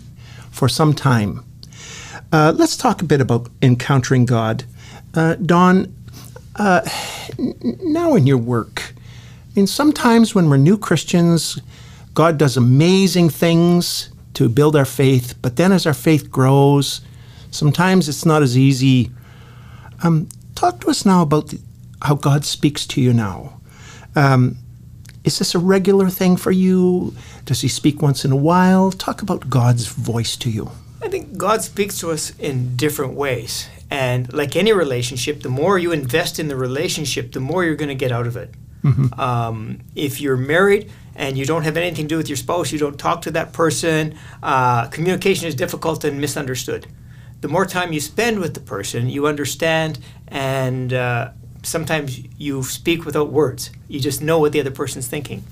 for 0.51 0.69
some 0.69 0.95
time. 0.95 1.45
Uh, 2.33 2.53
let's 2.57 2.77
talk 2.77 3.03
a 3.03 3.05
bit 3.05 3.21
about 3.21 3.49
encountering 3.63 4.25
God, 4.27 4.65
uh, 5.15 5.35
Don. 5.37 5.95
Uh, 6.57 6.83
n- 7.39 7.55
now 7.83 8.15
in 8.15 8.27
your 8.27 8.39
work, 8.39 8.95
I 8.97 9.51
mean, 9.57 9.67
sometimes 9.67 10.35
when 10.35 10.49
we're 10.49 10.57
new 10.57 10.79
Christians, 10.79 11.61
God 12.13 12.39
does 12.39 12.57
amazing 12.57 13.31
things 13.31 14.11
to 14.35 14.49
build 14.49 14.77
our 14.77 14.85
faith, 14.85 15.35
but 15.43 15.57
then 15.57 15.73
as 15.73 15.87
our 15.87 15.95
faith 15.95 16.31
grows, 16.31 17.01
sometimes 17.51 18.09
it's 18.09 18.25
not 18.25 18.43
as 18.43 18.57
easy. 18.59 19.11
Um, 20.03 20.29
talk 20.55 20.81
to 20.81 20.91
us 20.91 21.05
now 21.05 21.23
about 21.23 21.49
the, 21.49 21.61
how 22.03 22.15
God 22.15 22.45
speaks 22.45 22.87
to 22.89 23.01
you 23.01 23.13
now. 23.13 23.61
Um, 24.17 24.59
is 25.25 25.39
this 25.39 25.55
a 25.55 25.59
regular 25.59 26.11
thing 26.11 26.37
for 26.37 26.51
you? 26.51 27.15
Does 27.45 27.63
He 27.63 27.69
speak 27.69 28.03
once 28.03 28.25
in 28.25 28.33
a 28.33 28.37
while? 28.37 28.93
Talk 28.93 29.23
about 29.23 29.49
God's 29.49 29.87
voice 29.87 30.37
to 30.37 30.51
you. 30.51 30.71
I 31.03 31.09
think 31.09 31.37
God 31.37 31.63
speaks 31.63 31.99
to 32.01 32.11
us 32.11 32.33
in 32.39 32.77
different 32.77 33.15
ways. 33.15 33.69
And 33.91 34.33
like 34.33 34.57
any 34.57 34.73
relationship, 34.73 35.43
the 35.43 35.49
more 35.49 35.79
you 35.79 35.93
invest 35.93 36.39
in 36.39 36.49
the 36.49 36.57
relationship, 36.57 37.33
the 37.33 37.41
more 37.41 37.65
you're 37.65 37.77
going 37.77 37.89
to 37.89 37.95
get 37.95 38.13
out 38.13 38.27
of 38.27 38.37
it. 38.37 38.55
Um, 39.19 39.81
if 39.95 40.21
you're 40.21 40.37
married 40.37 40.91
and 41.17 41.39
you 41.39 41.47
don't 41.47 41.63
have 41.63 41.77
anything 41.79 42.05
to 42.05 42.09
do 42.09 42.17
with 42.19 42.29
your 42.29 42.37
spouse, 42.37 42.71
you 42.71 42.79
don't 42.79 42.99
talk 42.99 43.23
to 43.23 43.31
that 43.31 43.53
person, 43.53 44.15
uh, 44.43 44.89
communication 44.89 45.49
is 45.49 45.55
difficult 45.55 46.05
and 46.05 46.21
misunderstood. 46.21 46.87
The 47.41 47.49
more 47.49 47.65
time 47.65 47.93
you 47.93 48.01
spend 48.01 48.41
with 48.41 48.53
the 48.53 48.61
person, 48.61 49.09
you 49.09 49.27
understand, 49.27 50.01
and 50.29 50.93
uh, 50.93 51.31
sometimes 51.65 52.19
you 52.39 52.63
speak 52.63 53.05
without 53.05 53.31
words. 53.31 53.71
You 53.89 54.01
just 54.01 54.23
know 54.23 54.39
what 54.39 54.53
the 54.53 54.61
other 54.61 54.71
person's 54.71 55.09
thinking. 55.09 55.45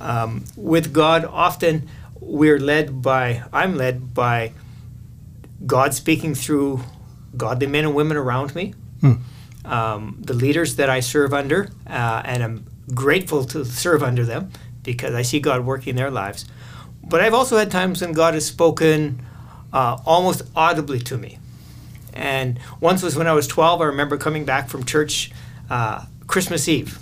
Um, 0.00 0.44
with 0.56 0.92
God, 0.92 1.24
often 1.24 1.88
we're 2.20 2.58
led 2.58 3.02
by, 3.02 3.42
I'm 3.52 3.76
led 3.76 4.14
by 4.14 4.52
God 5.66 5.94
speaking 5.94 6.34
through 6.34 6.80
godly 7.36 7.66
men 7.66 7.84
and 7.84 7.94
women 7.94 8.16
around 8.16 8.54
me, 8.54 8.74
um, 9.64 10.16
the 10.20 10.34
leaders 10.34 10.76
that 10.76 10.88
I 10.90 11.00
serve 11.00 11.32
under, 11.34 11.70
uh, 11.86 12.22
and 12.24 12.42
I'm 12.42 12.66
grateful 12.94 13.44
to 13.44 13.64
serve 13.64 14.02
under 14.02 14.24
them 14.24 14.50
because 14.82 15.14
I 15.14 15.22
see 15.22 15.38
God 15.40 15.64
working 15.64 15.90
in 15.90 15.96
their 15.96 16.10
lives. 16.10 16.46
But 17.02 17.20
I've 17.20 17.34
also 17.34 17.56
had 17.58 17.70
times 17.70 18.00
when 18.00 18.12
God 18.12 18.34
has 18.34 18.46
spoken 18.46 19.24
uh, 19.72 19.98
almost 20.06 20.42
audibly 20.56 20.98
to 21.00 21.18
me. 21.18 21.38
And 22.12 22.58
once 22.80 23.02
was 23.02 23.16
when 23.16 23.26
I 23.26 23.32
was 23.32 23.46
12. 23.46 23.80
I 23.80 23.84
remember 23.84 24.16
coming 24.16 24.44
back 24.44 24.68
from 24.68 24.84
church 24.84 25.30
uh, 25.70 26.04
Christmas 26.26 26.68
Eve, 26.68 26.98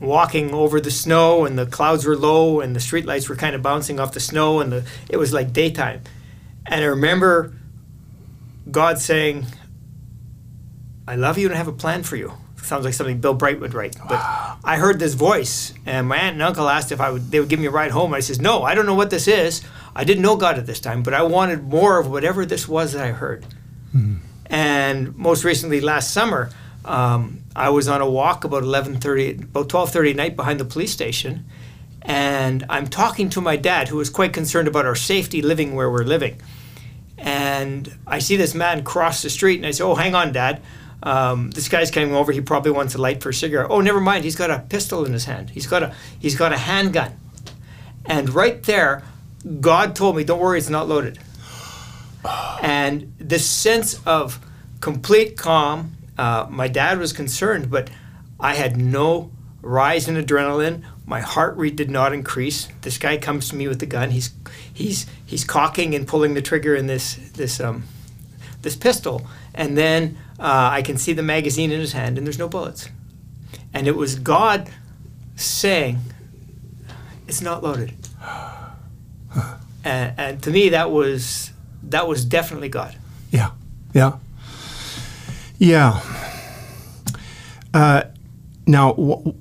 walking 0.00 0.52
over 0.52 0.80
the 0.80 0.90
snow, 0.90 1.46
and 1.46 1.58
the 1.58 1.66
clouds 1.66 2.04
were 2.04 2.16
low, 2.16 2.60
and 2.60 2.76
the 2.76 2.80
streetlights 2.80 3.28
were 3.28 3.36
kind 3.36 3.54
of 3.54 3.62
bouncing 3.62 3.98
off 3.98 4.12
the 4.12 4.20
snow, 4.20 4.60
and 4.60 4.72
the, 4.72 4.84
it 5.08 5.16
was 5.16 5.32
like 5.32 5.52
daytime. 5.52 6.02
And 6.66 6.82
I 6.82 6.86
remember 6.88 7.54
God 8.70 8.98
saying, 8.98 9.46
I 11.08 11.14
love 11.14 11.38
you 11.38 11.46
and 11.46 11.54
I 11.54 11.58
have 11.58 11.68
a 11.68 11.72
plan 11.72 12.02
for 12.02 12.16
you. 12.16 12.32
Sounds 12.62 12.84
like 12.84 12.94
something 12.94 13.20
Bill 13.20 13.34
Bright 13.34 13.60
would 13.60 13.74
write. 13.74 13.96
But 14.08 14.20
I 14.64 14.76
heard 14.76 14.98
this 14.98 15.14
voice, 15.14 15.72
and 15.86 16.08
my 16.08 16.16
aunt 16.16 16.34
and 16.34 16.42
uncle 16.42 16.68
asked 16.68 16.90
if 16.90 17.00
I 17.00 17.10
would 17.10 17.30
they 17.30 17.38
would 17.38 17.48
give 17.48 17.60
me 17.60 17.66
a 17.66 17.70
ride 17.70 17.92
home. 17.92 18.12
I 18.12 18.18
says, 18.18 18.40
No, 18.40 18.64
I 18.64 18.74
don't 18.74 18.86
know 18.86 18.94
what 18.94 19.10
this 19.10 19.28
is. 19.28 19.62
I 19.94 20.02
didn't 20.02 20.24
know 20.24 20.34
God 20.34 20.58
at 20.58 20.66
this 20.66 20.80
time, 20.80 21.04
but 21.04 21.14
I 21.14 21.22
wanted 21.22 21.62
more 21.62 22.00
of 22.00 22.10
whatever 22.10 22.44
this 22.44 22.66
was 22.66 22.92
that 22.92 23.04
I 23.04 23.12
heard. 23.12 23.46
And 24.46 25.16
most 25.16 25.44
recently, 25.44 25.80
last 25.80 26.12
summer, 26.12 26.50
um, 26.86 27.40
I 27.54 27.68
was 27.70 27.88
on 27.88 28.00
a 28.00 28.08
walk 28.08 28.44
about 28.44 28.62
11:30, 28.62 29.44
about 29.44 29.68
12:30 29.68 30.10
at 30.10 30.16
night 30.16 30.36
behind 30.36 30.60
the 30.60 30.64
police 30.64 30.92
station, 30.92 31.44
and 32.02 32.64
I'm 32.68 32.86
talking 32.86 33.28
to 33.30 33.40
my 33.40 33.56
dad, 33.56 33.88
who 33.88 33.96
was 33.96 34.10
quite 34.10 34.32
concerned 34.32 34.68
about 34.68 34.86
our 34.86 34.94
safety 34.96 35.42
living 35.42 35.74
where 35.74 35.90
we're 35.90 36.04
living. 36.04 36.40
And 37.18 37.92
I 38.06 38.18
see 38.20 38.36
this 38.36 38.54
man 38.54 38.84
cross 38.84 39.22
the 39.22 39.30
street, 39.30 39.56
and 39.56 39.66
I 39.66 39.72
say, 39.72 39.84
"Oh, 39.84 39.94
hang 39.94 40.14
on, 40.14 40.32
Dad. 40.32 40.62
um, 41.02 41.50
this 41.50 41.68
guy's 41.68 41.90
coming 41.90 42.14
over. 42.14 42.32
He 42.32 42.40
probably 42.40 42.72
wants 42.72 42.94
a 42.94 42.98
light 42.98 43.22
for 43.22 43.28
a 43.28 43.34
cigarette. 43.34 43.66
Oh, 43.70 43.80
never 43.80 44.00
mind. 44.00 44.24
He's 44.24 44.34
got 44.36 44.50
a 44.50 44.60
pistol 44.60 45.04
in 45.04 45.12
his 45.12 45.26
hand. 45.26 45.50
He's 45.50 45.66
got 45.66 45.82
a 45.82 45.94
he's 46.18 46.36
got 46.36 46.52
a 46.52 46.58
handgun. 46.58 47.12
And 48.06 48.30
right 48.34 48.62
there, 48.62 49.02
God 49.60 49.94
told 49.94 50.16
me, 50.16 50.24
"Don't 50.24 50.40
worry, 50.40 50.58
it's 50.58 50.70
not 50.70 50.88
loaded." 50.88 51.18
And 52.62 53.14
this 53.18 53.46
sense 53.46 54.00
of 54.06 54.40
complete 54.80 55.36
calm. 55.36 55.95
Uh, 56.18 56.46
my 56.50 56.68
dad 56.68 56.98
was 56.98 57.12
concerned, 57.12 57.70
but 57.70 57.90
I 58.40 58.54
had 58.54 58.76
no 58.76 59.30
rise 59.62 60.08
in 60.08 60.16
adrenaline. 60.16 60.82
My 61.04 61.20
heart 61.20 61.56
rate 61.56 61.76
did 61.76 61.90
not 61.90 62.12
increase. 62.12 62.68
This 62.82 62.98
guy 62.98 63.16
comes 63.16 63.48
to 63.50 63.56
me 63.56 63.68
with 63.68 63.80
the 63.80 63.86
gun. 63.86 64.10
He's 64.10 64.30
he's 64.72 65.06
he's 65.24 65.44
cocking 65.44 65.94
and 65.94 66.06
pulling 66.06 66.34
the 66.34 66.42
trigger 66.42 66.74
in 66.74 66.86
this 66.86 67.14
this 67.34 67.60
um 67.60 67.84
this 68.62 68.76
pistol, 68.76 69.26
and 69.54 69.76
then 69.76 70.18
uh, 70.38 70.70
I 70.72 70.82
can 70.82 70.96
see 70.96 71.12
the 71.12 71.22
magazine 71.22 71.70
in 71.70 71.80
his 71.80 71.92
hand, 71.92 72.18
and 72.18 72.26
there's 72.26 72.38
no 72.38 72.48
bullets. 72.48 72.88
And 73.72 73.86
it 73.86 73.96
was 73.96 74.16
God 74.16 74.70
saying, 75.36 75.98
"It's 77.28 77.42
not 77.42 77.62
loaded." 77.62 77.94
and, 79.84 80.14
and 80.18 80.42
to 80.42 80.50
me, 80.50 80.70
that 80.70 80.90
was 80.90 81.52
that 81.84 82.08
was 82.08 82.24
definitely 82.24 82.68
God. 82.68 82.96
Yeah, 83.30 83.50
yeah, 83.92 84.16
yeah. 85.58 86.00
Uh, 87.74 88.02
now, 88.66 88.92
w- 88.94 89.34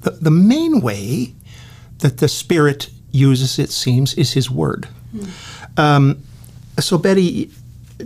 the, 0.00 0.10
the 0.20 0.30
main 0.30 0.80
way 0.80 1.34
that 1.98 2.18
the 2.18 2.28
Spirit 2.28 2.90
uses, 3.10 3.58
it 3.58 3.70
seems, 3.70 4.14
is 4.14 4.32
His 4.32 4.50
Word. 4.50 4.88
Um, 5.76 6.22
so, 6.78 6.98
Betty, 6.98 7.50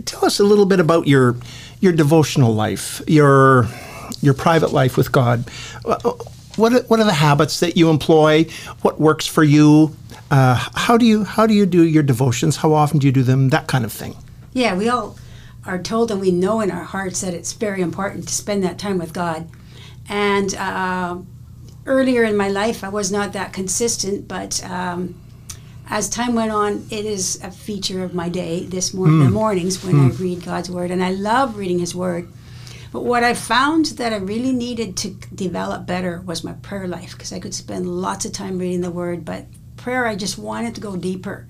tell 0.05 0.25
us 0.25 0.39
a 0.39 0.43
little 0.43 0.65
bit 0.65 0.79
about 0.79 1.07
your 1.07 1.35
your 1.79 1.93
devotional 1.93 2.53
life, 2.53 3.01
your 3.07 3.67
your 4.21 4.33
private 4.33 4.71
life 4.71 4.97
with 4.97 5.11
God. 5.11 5.43
Uh, 5.85 6.11
What 6.55 6.71
are, 6.71 6.81
what 6.83 6.99
are 6.99 7.05
the 7.05 7.13
habits 7.13 7.59
that 7.61 7.75
you 7.77 7.89
employ? 7.89 8.45
What 8.83 8.99
works 8.99 9.25
for 9.25 9.43
you? 9.43 9.95
Uh, 10.29 10.53
how 10.75 10.97
do 10.97 11.05
you 11.05 11.23
how 11.23 11.47
do 11.47 11.53
you 11.53 11.65
do 11.65 11.83
your 11.83 12.03
devotions? 12.03 12.57
How 12.57 12.73
often 12.73 12.99
do 12.99 13.07
you 13.07 13.11
do 13.13 13.23
them? 13.23 13.49
That 13.49 13.65
kind 13.67 13.83
of 13.85 13.91
thing. 13.91 14.15
Yeah, 14.53 14.77
we 14.77 14.87
all 14.87 15.17
are 15.65 15.81
told 15.81 16.11
and 16.11 16.19
we 16.19 16.31
know 16.31 16.61
in 16.61 16.71
our 16.71 16.83
hearts 16.83 17.21
that 17.21 17.33
it's 17.33 17.53
very 17.53 17.81
important 17.81 18.27
to 18.27 18.33
spend 18.33 18.63
that 18.63 18.77
time 18.77 18.97
with 18.97 19.13
God. 19.13 19.49
And 20.09 20.53
uh, 20.55 21.17
earlier 21.85 22.23
in 22.23 22.35
my 22.35 22.49
life, 22.49 22.83
I 22.83 22.89
was 22.89 23.11
not 23.11 23.33
that 23.33 23.53
consistent, 23.53 24.27
but 24.27 24.63
um, 24.63 25.15
as 25.89 26.09
time 26.09 26.35
went 26.35 26.51
on, 26.51 26.85
it 26.89 27.05
is 27.05 27.41
a 27.43 27.51
feature 27.51 28.03
of 28.03 28.13
my 28.13 28.29
day. 28.29 28.65
This 28.65 28.93
morning, 28.93 29.19
the 29.19 29.29
mornings 29.29 29.83
when 29.83 29.99
I 29.99 30.09
read 30.09 30.43
God's 30.43 30.69
Word, 30.69 30.91
and 30.91 31.03
I 31.03 31.11
love 31.11 31.57
reading 31.57 31.79
His 31.79 31.95
Word. 31.95 32.27
But 32.91 33.03
what 33.03 33.23
I 33.23 33.33
found 33.33 33.85
that 33.97 34.13
I 34.13 34.17
really 34.17 34.53
needed 34.53 34.95
to 34.97 35.09
develop 35.33 35.87
better 35.87 36.21
was 36.21 36.43
my 36.43 36.53
prayer 36.53 36.87
life 36.87 37.13
because 37.13 37.33
I 37.33 37.39
could 37.39 37.53
spend 37.53 37.87
lots 37.87 38.23
of 38.25 38.33
time 38.33 38.59
reading 38.59 38.81
the 38.81 38.91
Word, 38.91 39.25
but 39.25 39.45
prayer, 39.83 40.07
I 40.07 40.15
just 40.15 40.37
wanted 40.37 40.75
to 40.75 40.81
go 40.81 40.95
deeper. 40.95 41.45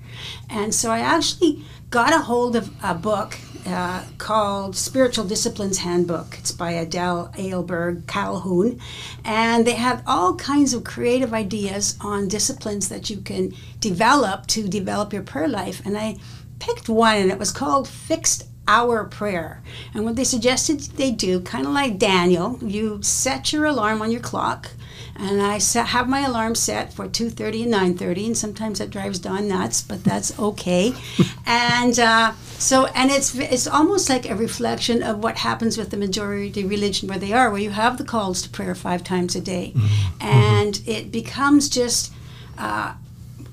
And 0.50 0.74
so 0.74 0.90
I 0.90 1.00
actually 1.00 1.63
got 1.92 2.13
a 2.13 2.20
hold 2.20 2.56
of 2.56 2.72
a 2.84 2.96
book 2.96 3.38
uh, 3.68 4.04
called 4.18 4.75
Spiritual 4.75 5.25
Disciplines 5.25 5.78
Handbook. 5.78 6.40
It's 6.40 6.52
by 6.52 6.72
Adele 6.72 7.32
Ahlberg 7.38 8.08
Calhoun. 8.08 8.82
And 9.24 9.68
they 9.68 9.75
have 9.75 10.04
all 10.08 10.36
kinds 10.36 10.74
of 10.74 10.84
creative 10.84 11.32
ideas 11.32 11.96
on 12.02 12.28
disciplines 12.28 12.90
that 12.90 13.12
you 13.12 13.18
can 13.22 13.54
develop 13.80 14.48
to 14.48 14.68
develop 14.68 15.13
your 15.13 15.24
prayer 15.24 15.48
life. 15.48 15.86
And 15.86 15.96
I 15.96 16.18
picked 16.58 16.90
one, 16.90 17.18
and 17.18 17.32
it 17.32 17.38
was 17.38 17.52
called 17.52 17.88
Fixed 17.88 18.48
hour 18.68 19.04
prayer. 19.04 19.62
And 19.94 20.06
what 20.06 20.16
they 20.16 20.24
suggested 20.24 20.80
they 20.80 21.12
do, 21.12 21.40
kind 21.42 21.68
of 21.68 21.74
like 21.74 22.00
Daniel, 22.00 22.58
you 22.62 23.02
set 23.04 23.54
your 23.54 23.66
alarm 23.66 24.02
on 24.02 24.12
your 24.12 24.22
clock. 24.22 24.72
And 25.15 25.41
I 25.41 25.60
set, 25.60 25.88
have 25.88 26.10
my 26.10 26.22
alarm 26.22 26.55
set 26.55 26.91
for 26.91 27.08
2.30 27.08 27.63
and 27.63 28.00
9.30, 28.00 28.25
and 28.25 28.38
sometimes 28.38 28.79
that 28.79 28.89
drives 28.89 29.20
Don 29.20 29.48
nuts, 29.48 29.82
but 29.82 30.03
that's 30.03 30.38
okay. 30.39 30.93
and 31.46 32.00
uh, 32.00 32.33
so, 32.57 32.88
and 32.88 33.11
it's 33.11 33.35
it's 33.35 33.68
almost 33.68 34.09
like 34.09 34.27
a 34.27 34.35
reflection 34.35 35.03
of 35.03 35.22
what 35.22 35.38
happens 35.38 35.77
with 35.77 35.92
the 35.92 35.98
majority 35.98 36.66
religion 36.66 37.07
where 37.09 37.20
they 37.20 37.31
are, 37.31 37.51
where 37.51 37.61
you 37.61 37.70
have 37.70 37.98
the 37.98 38.03
calls 38.03 38.42
to 38.42 38.50
prayer 38.50 38.74
five 38.74 39.03
times 39.03 39.35
a 39.35 39.42
day. 39.42 39.74
And 40.20 40.81
it 40.88 41.11
becomes 41.11 41.70
just 41.70 42.11
uh, 42.57 42.96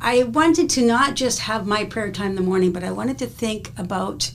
I 0.01 0.23
wanted 0.23 0.71
to 0.71 0.83
not 0.83 1.15
just 1.15 1.41
have 1.41 1.67
my 1.67 1.85
prayer 1.85 2.11
time 2.11 2.31
in 2.31 2.37
the 2.37 2.43
morning, 2.43 2.73
but 2.73 2.83
I 2.83 2.91
wanted 2.91 3.19
to 3.19 3.27
think 3.27 3.73
about 3.77 4.33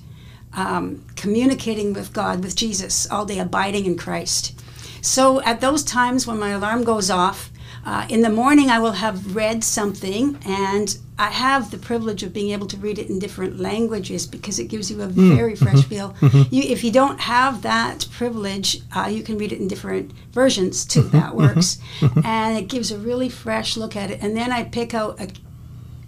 um, 0.53 1.03
communicating 1.15 1.93
with 1.93 2.13
God, 2.13 2.43
with 2.43 2.55
Jesus, 2.55 3.09
all 3.09 3.25
day, 3.25 3.39
abiding 3.39 3.85
in 3.85 3.97
Christ. 3.97 4.59
So 5.05 5.39
at 5.41 5.61
those 5.61 5.83
times 5.83 6.25
when 6.25 6.39
my 6.39 6.49
alarm 6.49 6.83
goes 6.83 7.11
off, 7.11 7.51
uh, 7.85 8.07
in 8.09 8.21
the 8.21 8.29
morning 8.29 8.71
I 8.71 8.79
will 8.79 8.93
have 8.93 9.35
read 9.35 9.63
something, 9.63 10.39
and 10.43 10.97
I 11.19 11.29
have 11.29 11.69
the 11.69 11.77
privilege 11.77 12.23
of 12.23 12.33
being 12.33 12.51
able 12.51 12.65
to 12.65 12.77
read 12.77 12.97
it 12.97 13.07
in 13.07 13.19
different 13.19 13.59
languages 13.59 14.25
because 14.25 14.57
it 14.57 14.67
gives 14.67 14.89
you 14.89 15.03
a 15.03 15.05
hmm. 15.05 15.35
very 15.35 15.53
mm-hmm. 15.53 15.63
fresh 15.63 15.83
feel. 15.85 16.15
Mm-hmm. 16.21 16.53
You, 16.53 16.63
if 16.63 16.83
you 16.83 16.91
don't 16.91 17.19
have 17.19 17.61
that 17.61 18.07
privilege, 18.11 18.81
uh, 18.95 19.07
you 19.11 19.21
can 19.21 19.37
read 19.37 19.53
it 19.53 19.59
in 19.59 19.67
different 19.67 20.11
versions 20.31 20.83
too. 20.83 21.03
Mm-hmm. 21.03 21.17
That 21.19 21.35
works, 21.35 21.77
and 22.25 22.57
it 22.57 22.67
gives 22.67 22.91
a 22.91 22.97
really 22.97 23.29
fresh 23.29 23.77
look 23.77 23.95
at 23.95 24.09
it. 24.09 24.23
And 24.23 24.35
then 24.35 24.51
I 24.51 24.63
pick 24.63 24.95
out 24.95 25.21
a 25.21 25.29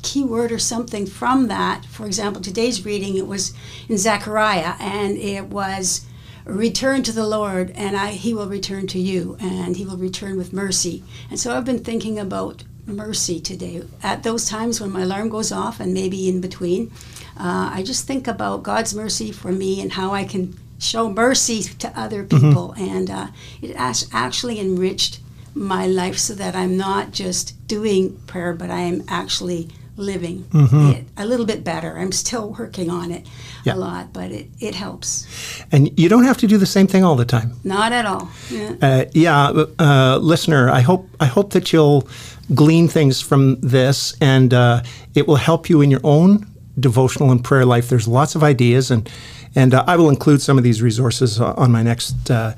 keyword 0.02 0.52
or 0.52 0.60
something 0.60 1.06
from 1.06 1.48
that. 1.50 1.86
For 1.86 2.08
example, 2.08 2.42
today's 2.42 2.84
reading 2.84 3.16
it 3.16 3.28
was 3.28 3.54
in 3.88 4.00
Zechariah, 4.00 4.74
and 4.80 5.18
it 5.18 5.46
was 5.46 6.07
return 6.48 7.04
to 7.04 7.12
the 7.12 7.28
Lord, 7.28 7.72
and 7.76 7.96
I, 7.96 8.12
He 8.12 8.34
will 8.34 8.48
return 8.48 8.88
to 8.88 9.00
you, 9.00 9.38
and 9.40 9.76
He 9.76 9.86
will 9.86 9.98
return 9.98 10.38
with 10.38 10.54
mercy. 10.54 11.04
And 11.30 11.40
so 11.40 11.56
I've 11.56 11.66
been 11.66 11.84
thinking 11.84 12.18
about 12.18 12.64
mercy 12.86 13.40
today. 13.40 13.84
At 14.02 14.24
those 14.24 14.46
times 14.46 14.80
when 14.80 14.92
my 14.92 15.02
alarm 15.02 15.30
goes 15.30 15.52
off, 15.52 15.80
and 15.80 15.94
maybe 15.94 16.30
in 16.30 16.42
between, 16.42 16.92
uh, 17.38 17.70
I 17.74 17.84
just 17.84 18.08
think 18.08 18.28
about 18.28 18.64
God's 18.64 18.96
mercy 18.96 19.32
for 19.32 19.52
me 19.52 19.82
and 19.82 19.94
how 19.94 20.14
I 20.14 20.24
can 20.24 20.58
show 20.80 21.12
mercy 21.12 21.64
to 21.64 22.00
other 22.00 22.24
people, 22.24 22.74
and 22.78 23.10
uh, 23.10 23.28
it 23.62 23.76
has 23.76 24.10
actually 24.14 24.60
enriched 24.60 25.20
my 25.54 25.88
life 25.88 26.18
so 26.18 26.36
that 26.36 26.56
I'm 26.56 26.78
not 26.78 27.12
just 27.12 27.68
doing 27.68 28.18
prayer, 28.28 28.54
but 28.54 28.70
I 28.70 28.82
am 28.82 29.04
actually 29.08 29.70
living 29.98 30.46
it 30.54 31.06
a 31.18 31.26
little 31.26 31.46
bit 31.46 31.64
better. 31.64 31.98
I'm 31.98 32.12
still 32.12 32.56
working 32.60 32.90
on 32.90 33.12
it 33.12 33.26
Yeah. 33.66 33.74
a 33.74 33.78
lot, 33.78 34.14
but 34.14 34.32
it, 34.32 34.48
it 34.60 34.76
helps. 34.76 35.26
And 35.72 35.90
you 36.00 36.08
don't 36.10 36.24
have 36.26 36.38
to 36.38 36.48
do 36.48 36.58
the 36.58 36.66
same 36.66 36.88
thing 36.88 37.04
all 37.04 37.16
the 37.16 37.26
time. 37.26 37.54
Not 37.64 37.92
at 37.92 38.06
all. 38.06 38.30
Yeah. 38.52 38.76
Uh, 38.82 39.06
yeah, 39.14 39.64
uh, 39.80 40.18
listener, 40.22 40.70
I 40.70 40.82
hope 40.82 41.10
I 41.20 41.26
hope 41.26 41.52
that 41.54 41.74
you'll 41.74 42.08
glean 42.54 42.88
things 42.88 43.22
from 43.22 43.60
this, 43.62 44.16
and 44.22 44.54
uh, 44.54 44.82
it 45.16 45.28
will 45.28 45.36
help 45.38 45.70
you 45.70 45.82
in 45.82 45.92
your 45.92 46.02
own 46.04 46.46
devotional 46.80 47.32
and 47.32 47.44
prayer 47.44 47.66
life. 47.66 47.90
There's 47.90 48.08
lots 48.08 48.36
of 48.36 48.44
ideas, 48.44 48.92
and 48.92 49.10
and 49.56 49.74
uh, 49.74 49.84
I 49.88 49.96
will 49.98 50.10
include 50.10 50.42
some 50.42 50.58
of 50.60 50.64
these 50.64 50.82
resources 50.84 51.40
uh, 51.42 51.54
on 51.58 51.72
my 51.72 51.82
next 51.84 52.30
uh, 52.30 52.54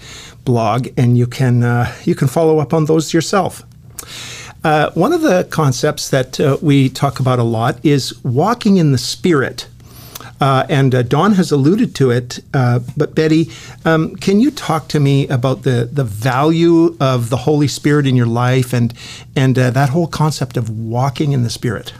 blog, 0.45 0.87
and 0.97 1.17
you 1.17 1.25
can 1.27 1.63
uh, 1.63 1.85
you 2.03 2.15
can 2.15 2.27
follow 2.27 2.59
up 2.59 2.73
on 2.73 2.85
those 2.85 3.13
yourself. 3.13 3.63
Uh, 4.63 4.91
one 4.91 5.13
of 5.13 5.21
the 5.21 5.47
concepts 5.49 6.09
that 6.09 6.39
uh, 6.39 6.57
we 6.61 6.89
talk 6.89 7.19
about 7.19 7.39
a 7.39 7.43
lot 7.43 7.83
is 7.83 8.23
walking 8.23 8.77
in 8.77 8.91
the 8.91 8.97
Spirit. 8.97 9.67
Uh, 10.41 10.65
and 10.69 10.95
uh, 10.95 11.03
Don 11.03 11.33
has 11.33 11.51
alluded 11.51 11.93
to 11.95 12.11
it, 12.11 12.39
uh, 12.53 12.79
but 12.95 13.13
Betty, 13.13 13.49
um, 13.83 14.15
can 14.15 14.39
you 14.39 14.51
talk 14.51 14.87
to 14.89 14.99
me 14.99 15.27
about 15.27 15.63
the, 15.63 15.89
the 15.91 16.05
value 16.05 16.95
of 16.99 17.29
the 17.29 17.37
Holy 17.37 17.67
Spirit 17.67 18.07
in 18.07 18.15
your 18.15 18.25
life 18.25 18.73
and 18.73 18.93
and 19.35 19.59
uh, 19.59 19.69
that 19.71 19.89
whole 19.89 20.07
concept 20.07 20.55
of 20.55 20.69
walking 20.69 21.33
in 21.33 21.43
the 21.43 21.49
Spirit? 21.49 21.93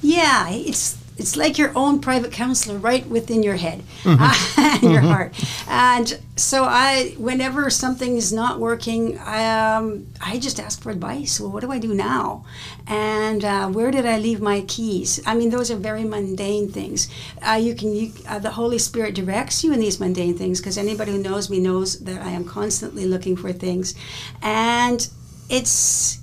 Yeah, 0.00 0.48
it's 0.48 0.96
it's 1.18 1.36
like 1.36 1.56
your 1.56 1.72
own 1.74 2.00
private 2.00 2.30
counselor 2.30 2.76
right 2.76 3.06
within 3.06 3.42
your 3.42 3.56
head 3.56 3.82
and 4.04 4.82
your 4.82 5.00
heart. 5.00 5.34
And 5.66 6.18
so 6.36 6.64
I, 6.64 7.14
whenever 7.16 7.70
something 7.70 8.16
is 8.16 8.32
not 8.32 8.60
working, 8.60 9.18
I, 9.18 9.76
um, 9.76 10.06
I 10.20 10.38
just 10.38 10.60
ask 10.60 10.82
for 10.82 10.90
advice. 10.90 11.40
Well, 11.40 11.50
what 11.50 11.60
do 11.60 11.72
I 11.72 11.78
do 11.78 11.94
now? 11.94 12.44
And 12.86 13.44
uh, 13.44 13.68
where 13.68 13.90
did 13.90 14.04
I 14.04 14.18
leave 14.18 14.42
my 14.42 14.60
keys? 14.62 15.20
I 15.26 15.34
mean, 15.34 15.48
those 15.48 15.70
are 15.70 15.76
very 15.76 16.04
mundane 16.04 16.70
things. 16.70 17.08
Uh, 17.46 17.52
you 17.52 17.74
can, 17.74 17.94
you, 17.94 18.12
uh, 18.28 18.38
the 18.38 18.50
Holy 18.50 18.78
Spirit 18.78 19.14
directs 19.14 19.64
you 19.64 19.72
in 19.72 19.80
these 19.80 19.98
mundane 19.98 20.36
things 20.36 20.60
because 20.60 20.76
anybody 20.76 21.12
who 21.12 21.22
knows 21.22 21.48
me 21.48 21.60
knows 21.60 22.00
that 22.00 22.20
I 22.20 22.30
am 22.30 22.44
constantly 22.44 23.06
looking 23.06 23.36
for 23.36 23.52
things, 23.52 23.94
and 24.42 25.08
it's 25.48 26.20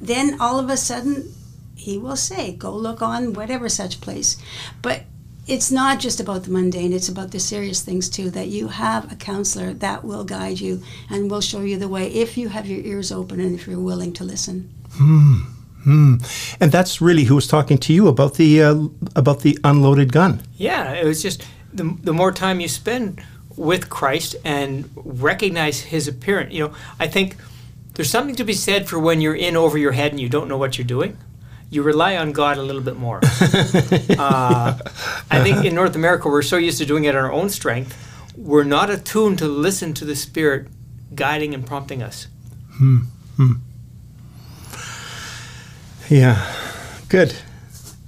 then 0.00 0.40
all 0.40 0.58
of 0.58 0.68
a 0.68 0.76
sudden 0.76 1.32
he 1.82 1.98
will 1.98 2.16
say, 2.16 2.52
go 2.52 2.72
look 2.72 3.02
on 3.02 3.32
whatever 3.32 3.68
such 3.68 4.00
place. 4.00 4.36
But 4.82 5.02
it's 5.48 5.72
not 5.72 5.98
just 5.98 6.20
about 6.20 6.44
the 6.44 6.52
mundane, 6.52 6.92
it's 6.92 7.08
about 7.08 7.32
the 7.32 7.40
serious 7.40 7.82
things 7.82 8.08
too. 8.08 8.30
That 8.30 8.48
you 8.48 8.68
have 8.68 9.10
a 9.10 9.16
counselor 9.16 9.74
that 9.74 10.04
will 10.04 10.24
guide 10.24 10.60
you 10.60 10.82
and 11.10 11.28
will 11.28 11.40
show 11.40 11.62
you 11.62 11.76
the 11.78 11.88
way 11.88 12.06
if 12.06 12.38
you 12.38 12.48
have 12.50 12.66
your 12.68 12.80
ears 12.80 13.10
open 13.10 13.40
and 13.40 13.58
if 13.58 13.66
you're 13.66 13.80
willing 13.80 14.12
to 14.14 14.24
listen. 14.24 14.72
Hmm. 14.92 16.18
And 16.60 16.70
that's 16.70 17.00
really 17.00 17.24
who 17.24 17.34
was 17.34 17.48
talking 17.48 17.78
to 17.78 17.92
you 17.92 18.06
about 18.06 18.34
the 18.34 18.62
uh, 18.62 18.86
about 19.16 19.40
the 19.40 19.58
unloaded 19.64 20.12
gun. 20.12 20.40
Yeah, 20.56 20.92
it 20.92 21.04
was 21.04 21.20
just 21.20 21.44
the, 21.74 21.96
the 22.04 22.12
more 22.12 22.30
time 22.30 22.60
you 22.60 22.68
spend 22.68 23.20
with 23.56 23.90
Christ 23.90 24.36
and 24.44 24.88
recognize 24.94 25.80
His 25.80 26.06
appearance. 26.06 26.54
You 26.54 26.68
know, 26.68 26.74
I 27.00 27.08
think 27.08 27.36
there's 27.94 28.10
something 28.10 28.36
to 28.36 28.44
be 28.44 28.52
said 28.52 28.88
for 28.88 29.00
when 29.00 29.20
you're 29.20 29.34
in 29.34 29.56
over 29.56 29.76
your 29.76 29.92
head 29.92 30.12
and 30.12 30.20
you 30.20 30.28
don't 30.28 30.46
know 30.46 30.56
what 30.56 30.78
you're 30.78 30.86
doing. 30.86 31.18
You 31.72 31.82
rely 31.82 32.18
on 32.18 32.32
God 32.32 32.58
a 32.58 32.62
little 32.62 32.82
bit 32.82 32.98
more. 32.98 33.16
uh, 33.22 34.78
I 35.30 35.42
think 35.42 35.64
in 35.64 35.74
North 35.74 35.96
America 35.96 36.28
we're 36.28 36.42
so 36.42 36.58
used 36.58 36.76
to 36.78 36.84
doing 36.84 37.04
it 37.04 37.16
on 37.16 37.24
our 37.24 37.32
own 37.32 37.48
strength, 37.48 37.96
we're 38.36 38.62
not 38.62 38.90
attuned 38.90 39.38
to 39.38 39.48
listen 39.48 39.94
to 39.94 40.04
the 40.04 40.14
Spirit 40.14 40.68
guiding 41.14 41.54
and 41.54 41.66
prompting 41.66 42.02
us. 42.02 42.26
Hmm. 42.72 42.98
hmm. 43.38 43.52
Yeah, 46.10 46.46
good. 47.08 47.34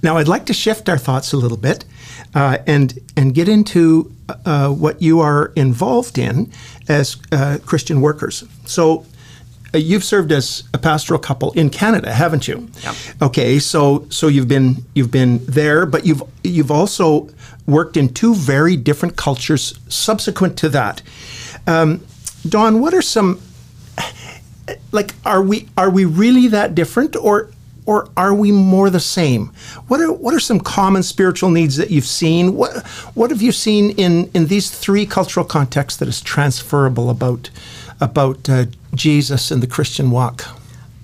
Now 0.02 0.18
I'd 0.18 0.28
like 0.28 0.44
to 0.44 0.52
shift 0.52 0.90
our 0.90 0.98
thoughts 0.98 1.32
a 1.32 1.38
little 1.38 1.56
bit 1.56 1.86
uh, 2.34 2.58
and 2.66 2.98
and 3.16 3.34
get 3.34 3.48
into 3.48 4.14
uh, 4.44 4.68
what 4.68 5.00
you 5.00 5.20
are 5.20 5.52
involved 5.56 6.18
in 6.18 6.52
as 6.86 7.16
uh, 7.32 7.56
Christian 7.64 8.02
workers. 8.02 8.44
So. 8.66 9.06
Uh, 9.74 9.78
you've 9.78 10.04
served 10.04 10.30
as 10.30 10.62
a 10.72 10.78
pastoral 10.78 11.18
couple 11.18 11.50
in 11.52 11.68
Canada, 11.68 12.12
haven't 12.12 12.46
you? 12.46 12.68
Yeah. 12.82 12.94
Okay, 13.20 13.58
so 13.58 14.06
so 14.08 14.28
you've 14.28 14.48
been 14.48 14.84
you've 14.94 15.10
been 15.10 15.44
there, 15.46 15.84
but 15.84 16.06
you've 16.06 16.22
you've 16.44 16.70
also 16.70 17.28
worked 17.66 17.96
in 17.96 18.12
two 18.12 18.34
very 18.34 18.76
different 18.76 19.16
cultures 19.16 19.78
subsequent 19.88 20.56
to 20.58 20.68
that. 20.68 21.02
Um, 21.66 22.04
Don, 22.48 22.80
what 22.80 22.94
are 22.94 23.02
some 23.02 23.40
like 24.92 25.14
are 25.24 25.42
we 25.42 25.68
are 25.76 25.90
we 25.90 26.04
really 26.04 26.48
that 26.48 26.74
different 26.74 27.16
or 27.16 27.50
or 27.86 28.08
are 28.16 28.34
we 28.34 28.50
more 28.52 28.88
the 28.90 29.00
same? 29.00 29.52
What 29.88 30.00
are 30.00 30.12
what 30.12 30.34
are 30.34 30.40
some 30.40 30.60
common 30.60 31.02
spiritual 31.02 31.50
needs 31.50 31.76
that 31.76 31.90
you've 31.90 32.06
seen? 32.06 32.54
What 32.54 32.86
what 33.14 33.30
have 33.30 33.42
you 33.42 33.52
seen 33.52 33.90
in 33.90 34.30
in 34.34 34.46
these 34.46 34.70
three 34.70 35.04
cultural 35.04 35.44
contexts 35.44 35.98
that 35.98 36.08
is 36.08 36.20
transferable 36.20 37.10
about 37.10 37.50
about 38.04 38.48
uh, 38.48 38.66
Jesus 38.94 39.50
and 39.50 39.62
the 39.62 39.66
Christian 39.66 40.10
walk? 40.10 40.46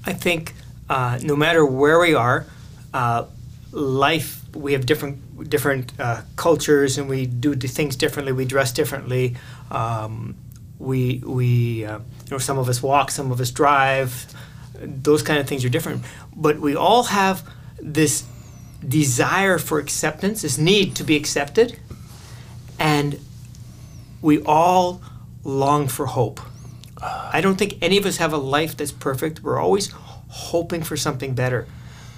I 0.04 0.12
think 0.12 0.54
uh, 0.88 1.18
no 1.22 1.36
matter 1.36 1.64
where 1.64 1.98
we 1.98 2.14
are, 2.14 2.46
uh, 2.94 3.24
life 3.72 4.36
we 4.54 4.72
have 4.72 4.84
different 4.84 5.48
different 5.48 5.92
uh, 5.98 6.22
cultures 6.36 6.98
and 6.98 7.08
we 7.08 7.26
do 7.26 7.54
things 7.54 7.96
differently. 7.96 8.32
We 8.32 8.44
dress 8.44 8.72
differently. 8.72 9.36
Um, 9.70 10.36
we 10.78 11.22
we 11.24 11.84
uh, 11.84 11.98
you 11.98 12.30
know 12.30 12.38
some 12.38 12.58
of 12.58 12.68
us 12.68 12.82
walk, 12.82 13.10
some 13.10 13.32
of 13.32 13.40
us 13.40 13.50
drive 13.50 14.26
those 14.80 15.22
kind 15.22 15.38
of 15.38 15.46
things 15.46 15.64
are 15.64 15.68
different. 15.68 16.04
But 16.34 16.58
we 16.60 16.74
all 16.74 17.04
have 17.04 17.48
this 17.80 18.24
desire 18.86 19.58
for 19.58 19.78
acceptance, 19.78 20.42
this 20.42 20.58
need 20.58 20.96
to 20.96 21.04
be 21.04 21.16
accepted, 21.16 21.78
and 22.78 23.20
we 24.22 24.42
all 24.42 25.02
long 25.44 25.88
for 25.88 26.06
hope. 26.06 26.40
I 27.02 27.40
don't 27.40 27.56
think 27.56 27.78
any 27.80 27.96
of 27.96 28.06
us 28.06 28.18
have 28.18 28.32
a 28.32 28.38
life 28.38 28.76
that's 28.76 28.92
perfect. 28.92 29.42
We're 29.42 29.58
always 29.58 29.92
hoping 30.28 30.82
for 30.82 30.96
something 30.96 31.34
better. 31.34 31.66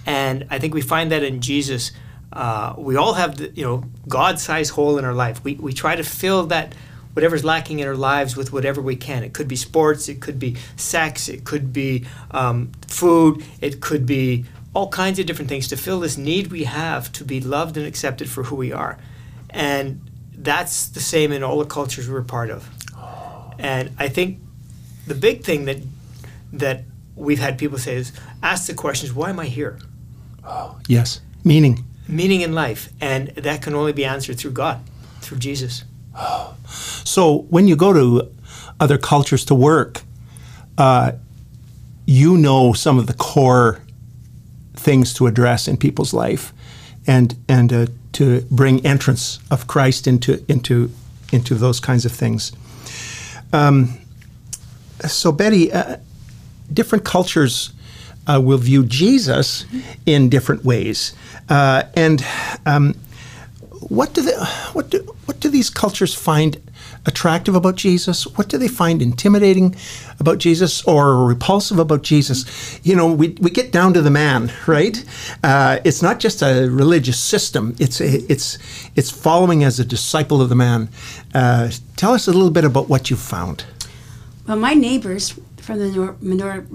And 0.07 0.47
I 0.51 0.59
think 0.59 0.75
we 0.75 0.83
find 0.83 1.12
that 1.12 1.23
in 1.23 1.40
Jesus. 1.40 1.92
Uh, 2.33 2.75
we 2.77 2.97
all 2.97 3.14
have 3.14 3.37
the, 3.37 3.51
you 3.51 3.64
know, 3.64 3.85
God-sized 4.09 4.73
hole 4.73 4.99
in 4.99 5.05
our 5.05 5.14
life. 5.14 5.45
We, 5.45 5.55
we 5.55 5.73
try 5.73 5.97
to 5.97 6.03
fill 6.03 6.47
that 6.47 6.75
whatever's 7.12 7.45
lacking 7.45 7.79
in 7.79 7.87
our 7.87 7.97
lives 7.97 8.37
with 8.37 8.53
whatever 8.53 8.81
we 8.81 8.97
can. 8.97 9.23
It 9.23 9.35
could 9.35 9.49
be 9.49 9.57
sports, 9.57 10.09
it 10.09 10.21
could 10.21 10.38
be 10.38 10.57
sex, 10.77 11.29
it 11.29 11.45
could 11.45 11.73
be 11.73 12.07
um, 12.31 12.73
food, 12.87 13.45
it 13.61 13.81
could 13.81 14.07
be 14.07 14.47
all 14.75 14.88
kinds 14.88 15.18
of 15.18 15.27
different 15.27 15.51
things 15.51 15.68
to 15.68 15.77
fill 15.77 16.01
this 16.01 16.16
need 16.16 16.51
we 16.51 16.64
have 16.64 17.12
to 17.12 17.25
be 17.25 17.40
loved 17.40 17.77
and 17.77 17.87
accepted 17.87 18.31
for 18.31 18.45
who 18.45 18.57
we 18.57 18.73
are. 18.73 18.99
And 19.51 20.01
that's 20.35 20.88
the 20.88 21.01
same 21.01 21.31
in 21.33 21.42
all 21.42 21.59
the 21.59 21.66
cultures 21.66 22.09
we're 22.09 22.23
part 22.23 22.51
of. 22.51 22.68
And 23.59 23.90
I 23.99 24.09
think 24.09 24.40
the 25.07 25.15
big 25.15 25.43
thing 25.45 25.65
that 25.67 25.79
that 26.53 26.85
we've 27.17 27.38
had 27.38 27.59
people 27.59 27.79
say 27.79 27.97
is 27.97 28.12
ask 28.43 28.67
the 28.67 28.75
questions, 28.75 29.12
why 29.12 29.31
am 29.31 29.38
I 29.38 29.47
here? 29.47 29.79
Oh, 30.45 30.79
yes. 30.88 31.21
Meaning. 31.45 31.85
Meaning 32.09 32.41
in 32.43 32.53
life. 32.53 32.91
And 33.01 33.29
that 33.29 33.62
can 33.62 33.75
only 33.75 33.93
be 33.93 34.05
answered 34.05 34.38
through 34.38 34.53
God, 34.53 34.81
through 35.21 35.38
Jesus. 35.38 35.85
So 37.05 37.47
when 37.49 37.69
you 37.69 37.77
go 37.77 37.93
to 37.93 38.31
other 38.81 38.99
cultures 38.99 39.45
to 39.47 39.55
work, 39.55 40.03
uh, 40.77 41.12
you 42.07 42.37
know 42.37 42.73
some 42.73 42.99
of 42.99 43.07
the 43.07 43.15
core 43.15 43.81
things 44.75 45.15
to 45.15 45.27
address 45.27 45.69
in 45.69 45.77
people's 45.77 46.12
life, 46.12 46.53
and 47.07 47.37
and 47.49 47.73
uh, 47.73 47.87
to 48.12 48.43
bring 48.51 48.85
entrance 48.85 49.38
of 49.51 49.67
Christ 49.67 50.07
into 50.07 50.45
into 50.49 50.91
into 51.33 51.55
those 51.55 51.81
kinds 51.81 52.05
of 52.05 52.12
things. 52.12 52.53
Um, 53.53 54.02
so 55.09 55.33
Betty, 55.33 55.73
uh, 55.73 55.97
different 56.73 57.05
cultures 57.05 57.73
uh, 58.27 58.41
will 58.43 58.59
view 58.59 58.85
Jesus 58.85 59.67
in 60.07 60.29
different 60.29 60.65
ways, 60.65 61.15
uh, 61.49 61.85
and 61.95 62.25
um, 62.67 62.95
what 63.88 64.15
do 64.15 64.23
they, 64.23 64.37
what 64.73 64.91
do 64.91 64.99
what 65.27 65.41
do 65.41 65.49
these 65.49 65.71
cultures 65.71 66.15
find 66.15 66.57
attractive 67.07 67.55
about 67.55 67.77
Jesus? 67.77 68.27
What 68.37 68.49
do 68.49 68.59
they 68.59 68.69
find 68.69 69.03
intimidating 69.03 69.75
about 70.21 70.38
Jesus 70.38 70.83
or 70.85 71.25
repulsive 71.25 71.79
about 71.79 72.03
Jesus? 72.03 72.81
You 72.85 72.95
know, 72.97 73.12
we, 73.12 73.31
we 73.41 73.51
get 73.51 73.73
down 73.73 73.93
to 73.95 74.03
the 74.03 74.11
man, 74.11 74.53
right? 74.67 75.05
Uh, 75.43 75.79
it's 75.85 76.03
not 76.03 76.21
just 76.21 76.43
a 76.43 76.69
religious 76.71 77.19
system. 77.19 77.75
It's 77.79 78.01
it's 78.01 78.59
it's 78.97 79.11
following 79.11 79.65
as 79.65 79.81
a 79.81 79.85
disciple 79.85 80.41
of 80.41 80.49
the 80.49 80.55
man. 80.55 80.88
Uh, 81.35 81.71
tell 81.97 82.12
us 82.12 82.29
a 82.29 82.33
little 82.33 82.51
bit 82.51 82.65
about 82.65 82.88
what 82.88 83.11
you 83.11 83.17
found. 83.17 83.65
Well, 84.47 84.57
my 84.57 84.75
neighbors 84.75 85.39
from 85.59 85.79
the 85.79 86.17
minor, 86.21 86.67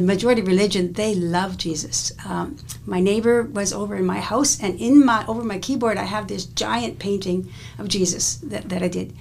majority 0.00 0.42
religion, 0.42 0.94
they 0.94 1.14
love 1.14 1.56
Jesus. 1.56 2.12
Um, 2.26 2.56
my 2.84 2.98
neighbor 2.98 3.44
was 3.44 3.72
over 3.72 3.94
in 3.94 4.04
my 4.04 4.18
house, 4.18 4.60
and 4.60 4.80
in 4.80 5.04
my 5.06 5.24
over 5.26 5.44
my 5.44 5.58
keyboard, 5.58 5.98
I 5.98 6.04
have 6.04 6.26
this 6.26 6.44
giant 6.46 6.98
painting 6.98 7.48
of 7.78 7.86
Jesus 7.86 8.36
that, 8.38 8.68
that 8.70 8.82
I 8.82 8.88
did. 8.88 9.14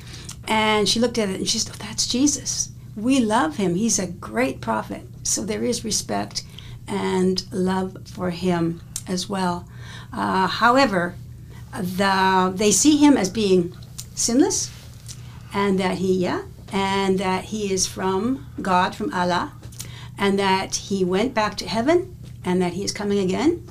And 0.48 0.90
she 0.90 1.00
looked 1.00 1.20
at 1.20 1.30
it 1.30 1.36
and 1.36 1.48
she 1.48 1.60
said, 1.60 1.74
oh, 1.76 1.86
"That's 1.86 2.08
Jesus. 2.08 2.72
We 2.96 3.20
love 3.20 3.58
him. 3.58 3.76
He's 3.76 4.00
a 4.00 4.08
great 4.08 4.60
prophet." 4.60 5.04
So 5.22 5.46
there 5.46 5.64
is 5.64 5.86
respect 5.86 6.44
and 6.88 7.46
love 7.52 7.96
for 8.06 8.32
him 8.32 8.82
as 9.08 9.30
well. 9.30 9.68
Uh, 10.12 10.48
however, 10.48 11.14
the, 11.80 12.52
they 12.56 12.72
see 12.72 12.98
him 12.98 13.16
as 13.16 13.30
being 13.30 13.76
sinless, 14.16 14.72
and 15.54 15.80
that 15.80 16.00
he, 16.00 16.16
yeah, 16.16 16.42
and 16.71 17.19
that 17.19 17.45
he 17.45 17.71
is 17.71 17.86
from 17.86 18.47
God, 18.62 18.95
from 18.95 19.13
Allah, 19.13 19.53
and 20.17 20.39
that 20.39 20.75
he 20.75 21.03
went 21.03 21.34
back 21.34 21.57
to 21.57 21.67
heaven 21.67 22.15
and 22.43 22.62
that 22.62 22.73
he 22.73 22.84
is 22.84 22.91
coming 22.91 23.19
again, 23.19 23.67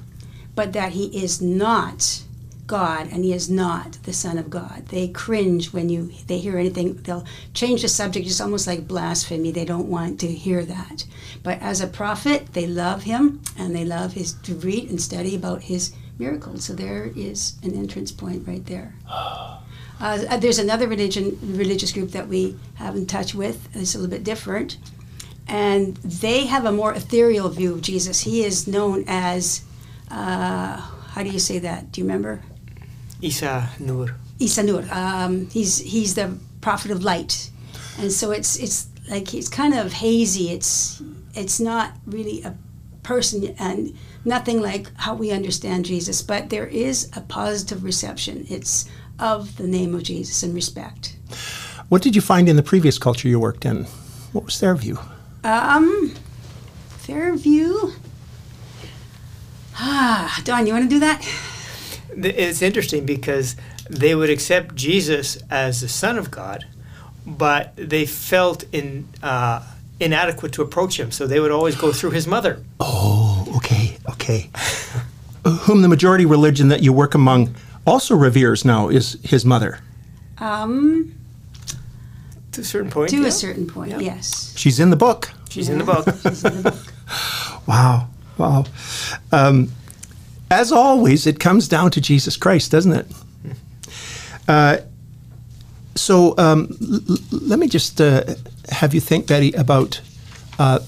but 0.55 0.73
that 0.73 0.93
he 0.93 1.07
is 1.07 1.41
not 1.41 2.23
God 2.71 3.09
and 3.11 3.25
he 3.25 3.33
is 3.33 3.51
not 3.51 3.99
the 4.05 4.13
Son 4.13 4.39
of 4.39 4.49
God. 4.49 4.87
They 4.91 5.09
cringe 5.09 5.73
when 5.73 5.89
you 5.89 6.13
they 6.29 6.39
hear 6.39 6.57
anything. 6.57 6.95
They'll 7.03 7.27
change 7.53 7.83
the 7.83 7.89
subject. 7.89 8.27
It's 8.27 8.41
almost 8.41 8.69
like 8.69 8.87
blasphemy. 8.87 9.51
They 9.51 9.65
don't 9.65 9.91
want 9.91 10.21
to 10.21 10.29
hear 10.29 10.65
that. 10.65 11.05
But 11.43 11.61
as 11.61 11.81
a 11.81 11.89
prophet, 11.89 12.53
they 12.53 12.69
love 12.69 13.03
him 13.03 13.43
and 13.59 13.75
they 13.75 13.85
love 13.85 14.13
his 14.13 14.35
to 14.45 14.55
read 14.55 14.89
and 14.89 15.01
study 15.01 15.35
about 15.35 15.63
his 15.63 15.93
miracles. 16.17 16.65
So 16.65 16.75
there 16.75 17.11
is 17.17 17.57
an 17.65 17.75
entrance 17.75 18.13
point 18.13 18.47
right 18.47 18.65
there. 18.67 18.95
Uh, 20.01 20.37
there's 20.39 20.59
another 20.59 20.89
religion, 20.89 21.39
religious 21.43 21.93
group 21.93 22.11
that 22.13 22.27
we 22.27 22.57
have 22.77 22.97
in 22.97 23.07
touch 23.07 23.35
with. 23.35 23.69
It's 23.75 23.95
a 23.95 23.99
little 23.99 24.11
bit 24.11 24.25
different, 24.25 24.79
and 25.47 25.97
they 25.99 26.47
have 26.47 26.65
a 26.65 26.73
more 26.73 26.95
ethereal 26.95 27.49
view 27.51 27.75
of 27.75 27.83
Jesus. 27.83 28.21
He 28.21 28.43
is 28.45 28.67
known 28.67 29.05
as, 29.07 29.63
uh, 30.11 30.77
how 30.77 31.23
do 31.23 31.29
you 31.29 31.39
say 31.39 31.59
that? 31.59 31.93
Do 31.93 32.01
you 32.01 32.07
remember? 32.07 32.43
Isa 33.21 33.69
Nur. 33.79 34.17
Isa 34.39 34.63
Nur. 34.63 34.85
Um, 34.91 35.49
he's 35.51 35.79
he's 35.79 36.15
the 36.15 36.39
prophet 36.63 36.91
of 36.91 37.05
light, 37.05 37.51
and 37.99 38.11
so 38.11 38.31
it's 38.31 38.57
it's 38.57 38.89
like 39.11 39.35
it's 39.35 39.49
kind 39.49 39.75
of 39.75 39.93
hazy. 39.93 40.51
It's 40.51 41.03
it's 41.35 41.61
not 41.61 41.93
really 42.07 42.43
a 42.43 42.57
person 43.03 43.55
and 43.59 43.97
nothing 44.25 44.61
like 44.61 44.91
how 44.97 45.15
we 45.15 45.31
understand 45.31 45.85
Jesus, 45.85 46.23
but 46.23 46.51
there 46.51 46.67
is 46.67 47.11
a 47.17 47.21
positive 47.21 47.85
reception. 47.85 48.47
It's 48.49 48.89
of 49.21 49.57
the 49.57 49.67
name 49.67 49.95
of 49.95 50.03
Jesus 50.03 50.43
and 50.43 50.55
respect. 50.55 51.17
What 51.89 52.03
did 52.03 52.15
you 52.15 52.23
find 52.23 52.49
in 52.49 52.57
the 52.57 52.63
previous 52.63 52.99
culture 52.99 53.29
you 53.29 53.39
worked 53.39 53.65
in? 53.65 53.85
What 54.33 54.45
was 54.45 54.61
their 54.61 54.75
view? 54.75 54.99
Um, 55.45 56.15
their 57.07 57.35
view. 57.37 57.93
Ah, 59.77 60.41
Don, 60.45 60.67
you 60.67 60.73
want 60.73 60.85
to 60.85 60.89
do 60.89 61.01
that? 61.01 61.27
It's 62.17 62.63
interesting 62.63 63.07
because 63.07 63.57
they 63.89 64.15
would 64.15 64.31
accept 64.31 64.75
Jesus 64.75 65.39
as 65.51 65.81
the 65.81 65.89
Son 65.89 66.19
of 66.19 66.31
God, 66.31 66.67
but 67.27 67.73
they 67.77 68.07
felt 68.07 68.65
in, 68.73 69.09
uh, 69.23 69.63
inadequate 69.99 70.53
to 70.53 70.63
approach 70.63 70.99
him, 70.99 71.11
so 71.11 71.27
they 71.27 71.41
would 71.41 71.51
always 71.51 71.77
go 71.77 71.93
through 71.93 72.11
his 72.11 72.27
mother. 72.27 72.63
Oh, 72.79 73.47
okay, 73.57 73.97
okay. 74.11 74.51
Whom 75.63 75.83
the 75.83 75.89
majority 75.89 76.27
religion 76.27 76.69
that 76.69 76.83
you 76.83 76.93
work 76.93 77.15
among 77.15 77.55
also 77.87 78.15
reveres 78.15 78.65
now 78.65 78.89
is 78.89 79.19
his 79.23 79.45
mother. 79.45 79.79
Um, 80.39 81.15
To 82.53 82.61
a 82.61 82.65
certain 82.65 82.91
point. 82.91 83.11
to 83.11 83.21
yeah. 83.21 83.27
a 83.29 83.33
certain 83.33 83.67
point. 83.67 83.91
Yeah. 83.93 83.99
Yes. 84.01 84.55
She's 84.57 84.79
in 84.81 84.91
the 84.91 84.97
book. 84.97 85.31
She's 85.51 85.69
in 85.69 85.79
the 85.79 85.85
book. 85.85 86.07
She's 86.23 86.45
in 86.45 86.63
the 86.63 86.71
book. 86.71 87.67
Wow. 87.67 88.09
Wow. 88.39 88.65
Um, 89.33 89.71
as 90.51 90.73
always, 90.73 91.27
it 91.27 91.39
comes 91.39 91.69
down 91.69 91.91
to 91.93 92.01
Jesus 92.01 92.37
Christ, 92.37 92.71
doesn't 92.73 92.93
it? 92.93 93.07
Uh, 94.49 94.79
so 95.95 96.35
um, 96.39 96.77
l- 96.81 97.01
l- 97.11 97.19
let 97.31 97.59
me 97.59 97.69
just 97.69 98.01
uh, 98.01 98.25
have 98.71 98.95
you 98.95 99.01
think, 99.01 99.27
Betty, 99.27 99.53
about 99.53 100.01
uh, 100.59 100.79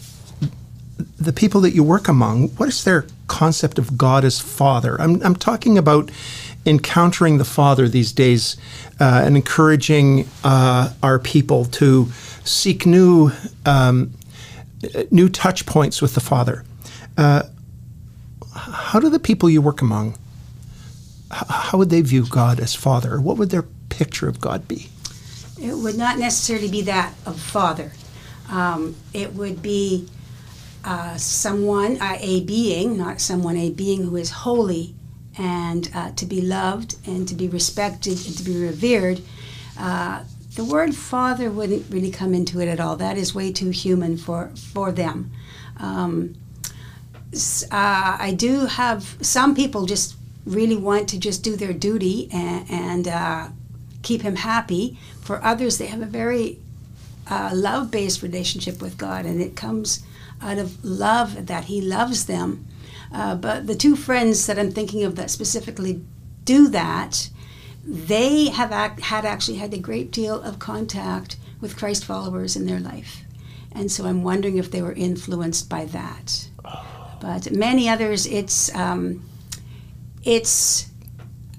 the 1.18 1.32
people 1.32 1.60
that 1.60 1.74
you 1.74 1.82
work 1.84 2.08
among. 2.08 2.48
What 2.56 2.68
is 2.68 2.82
their 2.84 3.06
concept 3.28 3.78
of 3.78 3.96
God 3.98 4.24
as 4.24 4.40
Father? 4.40 5.00
I'm, 5.00 5.22
I'm 5.22 5.36
talking 5.36 5.76
about 5.78 6.10
encountering 6.64 7.38
the 7.38 7.44
Father 7.44 7.88
these 7.88 8.12
days 8.12 8.56
uh, 9.00 9.22
and 9.24 9.36
encouraging 9.36 10.28
uh, 10.44 10.92
our 11.02 11.18
people 11.18 11.64
to 11.66 12.06
seek 12.44 12.86
new 12.86 13.30
um, 13.66 14.12
new 15.10 15.28
touch 15.28 15.64
points 15.66 16.02
with 16.02 16.14
the 16.14 16.20
Father. 16.20 16.64
Uh, 17.16 17.42
how 18.54 19.00
do 19.00 19.08
the 19.08 19.18
people 19.18 19.48
you 19.48 19.62
work 19.62 19.80
among, 19.80 20.18
how 21.30 21.78
would 21.78 21.90
they 21.90 22.02
view 22.02 22.26
God 22.28 22.60
as 22.60 22.74
Father? 22.74 23.20
What 23.20 23.38
would 23.38 23.50
their 23.50 23.64
picture 23.88 24.28
of 24.28 24.40
God 24.40 24.68
be? 24.68 24.88
It 25.60 25.74
would 25.74 25.96
not 25.96 26.18
necessarily 26.18 26.68
be 26.68 26.82
that 26.82 27.14
of 27.24 27.38
father. 27.38 27.92
Um, 28.50 28.96
it 29.14 29.34
would 29.34 29.62
be 29.62 30.08
uh, 30.84 31.16
someone, 31.16 32.00
uh, 32.00 32.18
a 32.20 32.42
being, 32.44 32.98
not 32.98 33.20
someone, 33.20 33.56
a 33.56 33.70
being 33.70 34.02
who 34.02 34.16
is 34.16 34.30
holy 34.30 34.94
and 35.38 35.90
uh, 35.94 36.10
to 36.12 36.26
be 36.26 36.40
loved 36.40 36.96
and 37.06 37.26
to 37.28 37.34
be 37.34 37.48
respected 37.48 38.24
and 38.26 38.36
to 38.36 38.44
be 38.44 38.62
revered. 38.62 39.20
Uh, 39.78 40.24
the 40.54 40.64
word 40.64 40.94
father 40.94 41.50
wouldn't 41.50 41.90
really 41.90 42.10
come 42.10 42.34
into 42.34 42.60
it 42.60 42.68
at 42.68 42.78
all. 42.78 42.96
That 42.96 43.16
is 43.16 43.34
way 43.34 43.52
too 43.52 43.70
human 43.70 44.16
for, 44.16 44.50
for 44.54 44.92
them. 44.92 45.30
Um, 45.78 46.34
uh, 47.34 48.16
I 48.20 48.34
do 48.36 48.66
have 48.66 49.16
some 49.22 49.54
people 49.54 49.86
just 49.86 50.16
really 50.44 50.76
want 50.76 51.08
to 51.08 51.18
just 51.18 51.42
do 51.42 51.56
their 51.56 51.72
duty 51.72 52.28
and, 52.32 52.70
and 52.70 53.08
uh, 53.08 53.48
keep 54.02 54.22
him 54.22 54.36
happy. 54.36 54.98
For 55.22 55.42
others, 55.42 55.78
they 55.78 55.86
have 55.86 56.02
a 56.02 56.06
very 56.06 56.58
uh, 57.30 57.50
love 57.54 57.90
based 57.90 58.22
relationship 58.22 58.82
with 58.82 58.98
God, 58.98 59.24
and 59.24 59.40
it 59.40 59.56
comes 59.56 60.04
out 60.42 60.58
of 60.58 60.84
love 60.84 61.46
that 61.46 61.64
He 61.64 61.80
loves 61.80 62.26
them. 62.26 62.66
Uh, 63.12 63.34
but 63.34 63.66
the 63.66 63.74
two 63.74 63.94
friends 63.94 64.46
that 64.46 64.58
I'm 64.58 64.70
thinking 64.70 65.04
of 65.04 65.16
that 65.16 65.30
specifically 65.30 66.02
do 66.44 66.68
that, 66.68 67.28
they 67.84 68.46
have 68.48 68.72
act, 68.72 69.00
had 69.00 69.24
actually 69.24 69.58
had 69.58 69.74
a 69.74 69.78
great 69.78 70.10
deal 70.10 70.40
of 70.40 70.58
contact 70.58 71.36
with 71.60 71.76
Christ 71.76 72.04
followers 72.04 72.56
in 72.56 72.66
their 72.66 72.80
life. 72.80 73.22
And 73.72 73.90
so 73.90 74.06
I'm 74.06 74.22
wondering 74.22 74.58
if 74.58 74.70
they 74.70 74.82
were 74.82 74.92
influenced 74.92 75.68
by 75.68 75.86
that. 75.86 76.48
But 77.20 77.52
many 77.52 77.88
others, 77.88 78.26
it's 78.26 78.74
um, 78.74 79.24
it's 80.24 80.90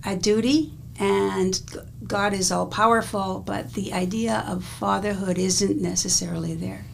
a 0.06 0.16
duty, 0.16 0.74
and 1.00 1.60
God 2.06 2.34
is 2.34 2.52
all 2.52 2.68
powerful, 2.68 3.40
but 3.46 3.74
the 3.74 3.94
idea 3.94 4.44
of 4.48 4.66
fatherhood 4.66 5.38
isn't 5.38 5.82
necessarily 5.82 6.54
there. 6.54 6.86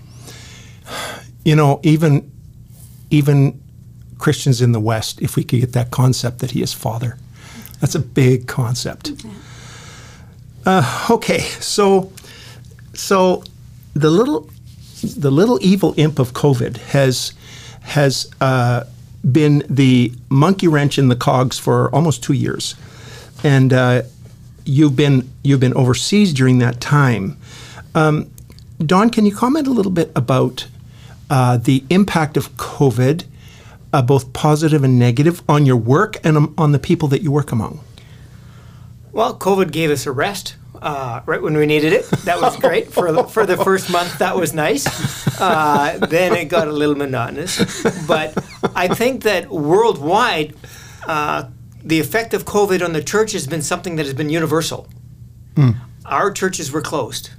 You 1.44 1.56
know, 1.56 1.80
even 1.84 2.32
even 3.10 3.60
Christians 4.20 4.62
in 4.62 4.72
the 4.72 4.80
West, 4.80 5.22
if 5.22 5.36
we 5.36 5.44
could 5.44 5.62
get 5.62 5.74
that 5.74 5.90
concept 5.90 6.40
that 6.40 6.52
He 6.52 6.62
is 6.62 6.74
Father, 6.74 7.18
that's 7.80 7.96
a 7.96 8.00
big 8.00 8.48
concept. 8.48 9.14
Uh, 10.66 11.08
okay, 11.10 11.40
so 11.60 12.12
so 12.94 13.44
the 13.94 14.10
little 14.10 14.50
the 15.18 15.32
little 15.32 15.58
evil 15.62 15.94
imp 15.98 16.20
of 16.20 16.34
COVID 16.34 16.78
has 16.78 17.34
has 17.82 18.30
uh, 18.42 18.84
been 19.32 19.64
the 19.70 20.12
monkey 20.30 20.68
wrench 20.68 20.98
in 21.00 21.08
the 21.08 21.16
cogs 21.16 21.58
for 21.58 21.90
almost 21.96 22.22
two 22.22 22.34
years, 22.34 22.76
and 23.44 23.74
uh, 23.74 24.02
you've 24.66 24.96
been 24.96 25.30
you've 25.44 25.60
been 25.60 25.74
overseas 25.74 26.34
during 26.34 26.60
that 26.60 26.80
time. 26.80 27.38
Um, 27.96 28.30
Don, 28.86 29.10
can 29.10 29.26
you 29.26 29.36
comment 29.36 29.68
a 29.68 29.72
little 29.72 29.92
bit 29.92 30.12
about 30.16 30.68
uh, 31.30 31.58
the 31.58 31.84
impact 31.90 32.38
of 32.38 32.56
COVID, 32.58 33.26
uh, 33.94 34.02
both 34.02 34.34
positive 34.34 34.84
and 34.84 35.00
negative, 35.00 35.42
on 35.48 35.66
your 35.66 35.78
work 35.78 36.18
and 36.24 36.38
um, 36.38 36.54
on 36.58 36.72
the 36.72 36.80
people 36.80 37.08
that 37.10 37.22
you 37.22 37.32
work 37.32 37.52
among? 37.52 37.82
Well, 39.12 39.38
COVID 39.38 39.72
gave 39.72 39.90
us 39.90 40.06
a 40.06 40.12
rest 40.12 40.56
uh, 40.82 41.22
right 41.26 41.42
when 41.42 41.58
we 41.58 41.66
needed 41.66 41.94
it. 41.94 42.10
That 42.26 42.42
was 42.42 42.56
great 42.62 42.92
for 42.92 43.12
the, 43.12 43.24
for 43.24 43.46
the 43.46 43.58
first 43.58 43.92
month. 43.92 44.20
That 44.20 44.36
was 44.36 44.54
nice. 44.54 44.86
Uh, 45.40 45.98
then 46.10 46.36
it 46.36 46.46
got 46.46 46.68
a 46.68 46.72
little 46.72 46.96
monotonous, 46.96 47.84
but 48.08 48.38
I 48.76 48.88
think 48.88 49.24
that 49.24 49.50
worldwide, 49.50 50.56
uh, 51.08 51.46
the 51.84 52.00
effect 52.00 52.34
of 52.34 52.46
COVID 52.46 52.84
on 52.84 52.94
the 52.94 53.04
church 53.04 53.32
has 53.32 53.48
been 53.48 53.62
something 53.62 53.96
that 53.96 54.06
has 54.06 54.14
been 54.14 54.30
universal. 54.30 54.88
Our 56.06 56.32
churches 56.32 56.72
were 56.72 56.82
closed. 56.82 57.32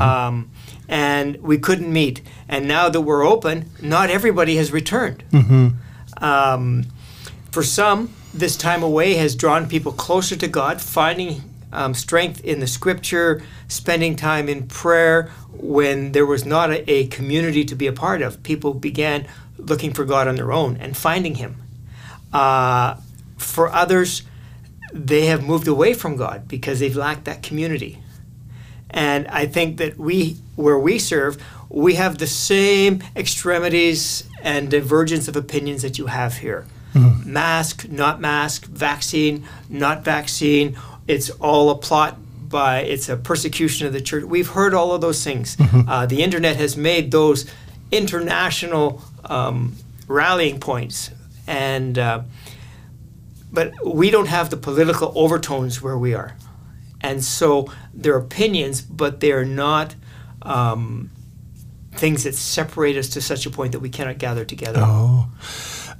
Um, 0.00 0.50
and 0.88 1.36
we 1.38 1.58
couldn't 1.58 1.92
meet. 1.92 2.20
And 2.48 2.66
now 2.68 2.88
that 2.88 3.00
we're 3.00 3.26
open, 3.26 3.70
not 3.80 4.10
everybody 4.10 4.56
has 4.56 4.72
returned. 4.72 5.24
Um, 6.18 6.86
for 7.50 7.62
some, 7.62 8.10
this 8.32 8.56
time 8.56 8.82
away 8.82 9.14
has 9.14 9.34
drawn 9.36 9.68
people 9.68 9.92
closer 9.92 10.36
to 10.36 10.48
God, 10.48 10.80
finding 10.80 11.42
um, 11.72 11.94
strength 11.94 12.42
in 12.44 12.60
the 12.60 12.66
scripture, 12.66 13.42
spending 13.68 14.16
time 14.16 14.48
in 14.48 14.66
prayer 14.68 15.30
when 15.52 16.12
there 16.12 16.26
was 16.26 16.44
not 16.44 16.70
a, 16.70 16.90
a 16.90 17.06
community 17.08 17.64
to 17.64 17.74
be 17.74 17.86
a 17.86 17.92
part 17.92 18.22
of. 18.22 18.42
People 18.42 18.74
began 18.74 19.26
looking 19.58 19.92
for 19.92 20.04
God 20.04 20.28
on 20.28 20.36
their 20.36 20.52
own 20.52 20.76
and 20.76 20.96
finding 20.96 21.36
Him. 21.36 21.56
Uh, 22.32 22.96
for 23.36 23.72
others, 23.72 24.22
they 24.92 25.26
have 25.26 25.44
moved 25.44 25.68
away 25.68 25.94
from 25.94 26.16
God 26.16 26.46
because 26.48 26.80
they've 26.80 26.96
lacked 26.96 27.24
that 27.24 27.42
community. 27.42 27.98
And 28.94 29.26
I 29.26 29.46
think 29.46 29.78
that 29.78 29.98
we, 29.98 30.36
where 30.54 30.78
we 30.78 31.00
serve, 31.00 31.42
we 31.68 31.94
have 31.94 32.18
the 32.18 32.28
same 32.28 33.02
extremities 33.16 34.22
and 34.40 34.70
divergence 34.70 35.26
of 35.26 35.34
opinions 35.34 35.82
that 35.82 35.98
you 35.98 36.06
have 36.06 36.38
here. 36.38 36.64
Mask, 37.26 37.88
not 37.88 38.20
mask, 38.20 38.66
vaccine, 38.66 39.44
not 39.68 40.04
vaccine. 40.04 40.78
It's 41.08 41.28
all 41.28 41.70
a 41.70 41.74
plot 41.76 42.18
by, 42.48 42.82
it's 42.82 43.08
a 43.08 43.16
persecution 43.16 43.88
of 43.88 43.92
the 43.92 44.00
church. 44.00 44.22
We've 44.22 44.46
heard 44.46 44.74
all 44.74 44.92
of 44.92 45.00
those 45.00 45.24
things. 45.24 45.56
Uh, 45.88 46.06
the 46.06 46.22
internet 46.22 46.54
has 46.54 46.76
made 46.76 47.10
those 47.10 47.50
international 47.90 49.02
um, 49.24 49.74
rallying 50.06 50.60
points. 50.60 51.10
And, 51.48 51.98
uh, 51.98 52.22
but 53.52 53.72
we 53.84 54.10
don't 54.10 54.28
have 54.28 54.50
the 54.50 54.56
political 54.56 55.12
overtones 55.16 55.82
where 55.82 55.98
we 55.98 56.14
are 56.14 56.36
and 57.04 57.22
so 57.22 57.70
they're 57.92 58.16
opinions, 58.16 58.80
but 58.80 59.20
they're 59.20 59.44
not 59.44 59.94
um, 60.40 61.10
things 61.92 62.24
that 62.24 62.34
separate 62.34 62.96
us 62.96 63.10
to 63.10 63.20
such 63.20 63.44
a 63.44 63.50
point 63.50 63.72
that 63.72 63.80
we 63.80 63.90
cannot 63.90 64.16
gather 64.16 64.44
together. 64.44 64.80
Oh. 64.82 65.28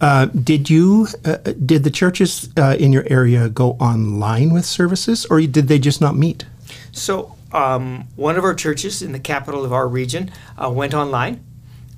Uh, 0.01 0.27
did 0.27 0.71
you, 0.71 1.07
uh, 1.27 1.37
did 1.64 1.85
the 1.85 1.90
churches 1.90 2.49
uh, 2.57 2.77
in 2.81 2.90
your 2.90 3.05
area 3.09 3.51
go 3.51 3.73
online 3.73 4.53
with 4.53 4.64
services 4.64 5.27
or 5.27 5.43
did 5.43 5.69
they 5.69 5.79
just 5.79 6.01
not 6.01 6.17
meet? 6.17 6.47
So 6.90 7.37
um, 7.53 8.09
one 8.17 8.37
of 8.37 8.45
our 8.45 8.55
churches 8.55 9.03
in 9.03 9.12
the 9.12 9.21
capital 9.21 9.62
of 9.62 9.75
our 9.75 9.87
region 9.87 10.33
uh, 10.57 10.71
went 10.71 10.95
online. 10.95 11.45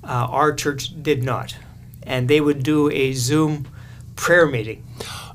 Uh, 0.03 0.27
our 0.29 0.53
church 0.53 1.01
did 1.01 1.23
not, 1.23 1.55
and 2.03 2.27
they 2.27 2.39
would 2.39 2.61
do 2.61 2.89
a 2.91 3.13
Zoom 3.13 3.67
prayer 4.15 4.45
meeting 4.45 4.85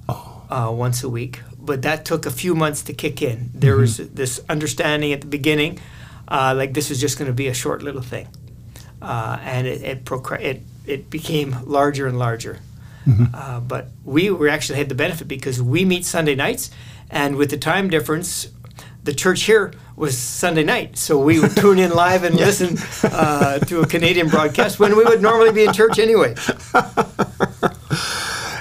uh, 0.09 0.71
once 0.71 1.03
a 1.03 1.09
week. 1.09 1.41
But 1.65 1.83
that 1.83 2.05
took 2.05 2.27
a 2.27 2.31
few 2.31 2.55
months 2.55 2.83
to 2.83 2.93
kick 2.93 3.23
in. 3.23 3.51
There 3.55 3.77
was 3.77 3.97
this 3.99 4.41
understanding 4.49 5.13
at 5.13 5.21
the 5.21 5.29
beginning, 5.29 5.79
uh, 6.27 6.55
like 6.57 6.75
this 6.75 6.89
was 6.91 7.01
just 7.01 7.19
going 7.19 7.31
to 7.31 7.33
be 7.35 7.47
a 7.47 7.55
short 7.55 7.83
little 7.83 8.03
thing, 8.03 8.27
uh, 9.01 9.39
and 9.43 9.67
it 9.67 9.83
it, 9.83 10.05
procra- 10.05 10.41
it 10.41 10.63
it 10.87 11.09
became 11.09 11.57
larger 11.65 12.07
and 12.09 12.19
larger. 12.19 12.59
Uh, 13.35 13.59
but 13.61 13.89
we 14.05 14.31
were 14.31 14.49
actually 14.49 14.79
had 14.79 14.89
the 14.89 14.95
benefit 14.95 15.27
because 15.27 15.61
we 15.61 15.85
meet 15.85 16.05
Sunday 16.05 16.35
nights, 16.35 16.71
and 17.11 17.37
with 17.37 17.51
the 17.51 17.57
time 17.57 17.91
difference, 17.91 18.49
the 19.05 19.13
church 19.13 19.43
here 19.43 19.73
was 19.97 20.17
Sunday 20.17 20.63
night, 20.65 20.97
so 20.97 21.19
we 21.19 21.41
would 21.41 21.57
tune 21.57 21.79
in 21.79 21.91
live 21.93 22.23
and 22.25 22.37
listen 22.49 22.79
uh, 23.11 23.59
to 23.61 23.81
a 23.81 23.87
Canadian 23.87 24.29
broadcast 24.29 24.79
when 24.79 24.97
we 24.97 25.05
would 25.05 25.21
normally 25.21 25.53
be 25.53 25.65
in 25.65 25.73
church 25.73 25.99
anyway. 25.99 26.35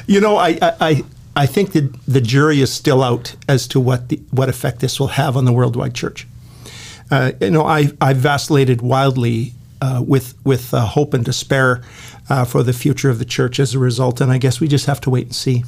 You 0.08 0.20
know, 0.20 0.36
I, 0.36 0.58
I, 0.62 1.04
I- 1.44 1.48
think 1.54 1.72
that 1.72 1.94
the 2.08 2.22
jury 2.22 2.62
is 2.62 2.72
still 2.74 3.02
out 3.04 3.36
as 3.48 3.68
to 3.68 3.80
what 3.80 4.10
the, 4.10 4.18
what 4.32 4.50
effect 4.50 4.80
this 4.80 5.00
will 5.00 5.08
have 5.22 5.38
on 5.38 5.46
the 5.46 5.52
worldwide 5.54 5.94
church. 5.94 6.28
Uh, 7.10 7.32
you 7.42 7.52
know, 7.52 7.66
I 7.66 7.90
I 8.00 8.14
vacillated 8.14 8.82
wildly 8.82 9.54
uh, 9.82 10.02
with 10.08 10.34
with 10.46 10.74
uh, 10.74 10.86
hope 10.86 11.14
and 11.18 11.26
despair 11.26 11.82
uh, 12.30 12.46
for 12.46 12.64
the 12.64 12.74
future 12.74 13.10
of 13.12 13.18
the 13.20 13.26
church 13.26 13.60
as 13.60 13.74
a 13.76 13.80
result, 13.80 14.22
and 14.22 14.32
I 14.32 14.38
guess 14.38 14.60
we 14.62 14.68
just 14.68 14.86
have 14.86 15.00
to 15.02 15.10
wait 15.10 15.26
and 15.28 15.36
see. 15.36 15.64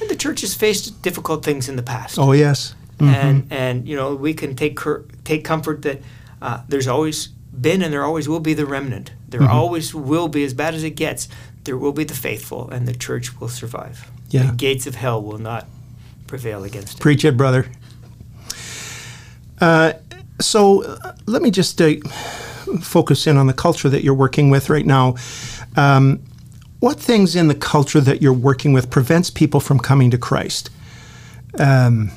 And 0.00 0.08
the 0.10 0.16
church 0.16 0.40
has 0.40 0.54
faced 0.54 1.02
difficult 1.02 1.44
things 1.44 1.68
in 1.68 1.76
the 1.76 1.82
past. 1.82 2.18
Oh 2.18 2.32
yes, 2.32 2.74
and 2.98 3.46
and 3.52 3.86
you 3.88 3.96
know 3.96 4.14
we 4.14 4.32
can 4.34 4.54
take 4.54 4.74
cur- 4.76 5.04
take 5.24 5.44
comfort 5.44 5.82
that 5.82 5.98
uh, 6.42 6.62
there's 6.68 6.88
always 6.88 7.28
been 7.60 7.82
and 7.82 7.92
there 7.92 8.04
always 8.04 8.26
will 8.28 8.40
be 8.40 8.54
the 8.54 8.64
remnant. 8.66 9.10
There 9.28 9.40
Mm-hmm. 9.40 9.52
always 9.58 9.94
will 9.94 10.28
be, 10.28 10.44
as 10.44 10.54
bad 10.54 10.74
as 10.74 10.82
it 10.82 10.96
gets, 10.96 11.28
there 11.64 11.76
will 11.76 11.92
be 11.92 12.04
the 12.04 12.14
faithful, 12.14 12.70
and 12.70 12.86
the 12.88 12.94
church 12.94 13.38
will 13.40 13.48
survive. 13.50 14.10
Yeah. 14.30 14.46
The 14.46 14.56
gates 14.56 14.86
of 14.86 14.94
hell 14.94 15.22
will 15.22 15.38
not 15.38 15.66
prevail 16.26 16.64
against 16.64 16.98
it. 16.98 17.00
Preach 17.00 17.24
it, 17.24 17.36
brother. 17.36 17.66
Uh, 19.60 19.92
so 20.40 20.84
uh, 20.84 21.14
let 21.26 21.42
me 21.42 21.50
just 21.50 21.80
uh, 21.80 21.94
focus 22.80 23.26
in 23.26 23.36
on 23.36 23.46
the 23.46 23.52
culture 23.52 23.88
that 23.88 24.02
you're 24.02 24.14
working 24.14 24.48
with 24.50 24.70
right 24.70 24.86
now. 24.86 25.16
Um, 25.76 26.22
what 26.78 26.98
things 26.98 27.36
in 27.36 27.48
the 27.48 27.54
culture 27.54 28.00
that 28.00 28.22
you're 28.22 28.32
working 28.32 28.72
with 28.72 28.88
prevents 28.90 29.30
people 29.30 29.60
from 29.60 29.78
coming 29.78 30.10
to 30.10 30.18
Christ? 30.18 30.70
Um, 31.58 32.10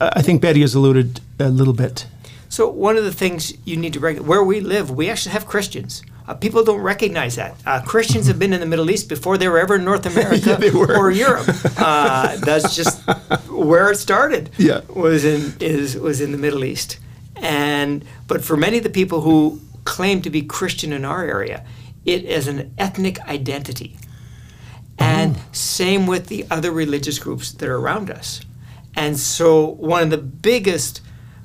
I 0.00 0.20
think 0.20 0.42
Betty 0.42 0.60
has 0.60 0.74
alluded 0.74 1.20
a 1.38 1.48
little 1.48 1.72
bit. 1.72 2.06
So 2.50 2.68
one 2.68 2.96
of 2.96 3.04
the 3.04 3.12
things 3.12 3.54
you 3.64 3.76
need 3.76 3.94
to 3.94 4.00
recognize, 4.00 4.28
where 4.28 4.44
we 4.44 4.60
live, 4.60 4.90
we 4.90 5.08
actually 5.08 5.32
have 5.32 5.46
Christians. 5.46 6.02
Uh, 6.26 6.34
people 6.34 6.64
don't 6.64 6.80
recognize 6.80 7.36
that. 7.36 7.54
Uh, 7.66 7.82
Christians 7.82 8.26
have 8.28 8.38
been 8.38 8.52
in 8.54 8.60
the 8.60 8.66
Middle 8.66 8.90
East 8.90 9.08
before 9.08 9.36
they 9.36 9.46
were 9.46 9.58
ever 9.58 9.76
in 9.76 9.84
North 9.84 10.06
America 10.06 10.58
were. 10.74 10.96
or 10.96 11.10
Europe. 11.10 11.46
Uh, 11.76 12.36
that's 12.36 12.74
just 12.74 13.02
where 13.50 13.90
it 13.90 13.96
started. 13.96 14.50
Yeah. 14.56 14.80
was 14.88 15.24
in 15.24 15.54
is 15.60 15.96
was 15.96 16.20
in 16.20 16.32
the 16.32 16.38
Middle 16.38 16.64
East, 16.64 16.98
and 17.36 18.04
but 18.26 18.42
for 18.42 18.56
many 18.56 18.78
of 18.78 18.84
the 18.84 18.90
people 18.90 19.20
who 19.20 19.60
claim 19.84 20.22
to 20.22 20.30
be 20.30 20.40
Christian 20.42 20.92
in 20.92 21.04
our 21.04 21.24
area, 21.24 21.62
it 22.06 22.24
is 22.24 22.48
an 22.48 22.74
ethnic 22.78 23.20
identity. 23.28 23.96
And 24.98 25.36
same 25.52 26.06
with 26.06 26.28
the 26.28 26.46
other 26.50 26.70
religious 26.70 27.18
groups 27.18 27.52
that 27.52 27.68
are 27.68 27.76
around 27.76 28.10
us. 28.10 28.40
And 28.96 29.18
so, 29.18 29.66
one 29.66 30.04
of 30.04 30.10
the 30.10 30.18
biggest 30.18 31.00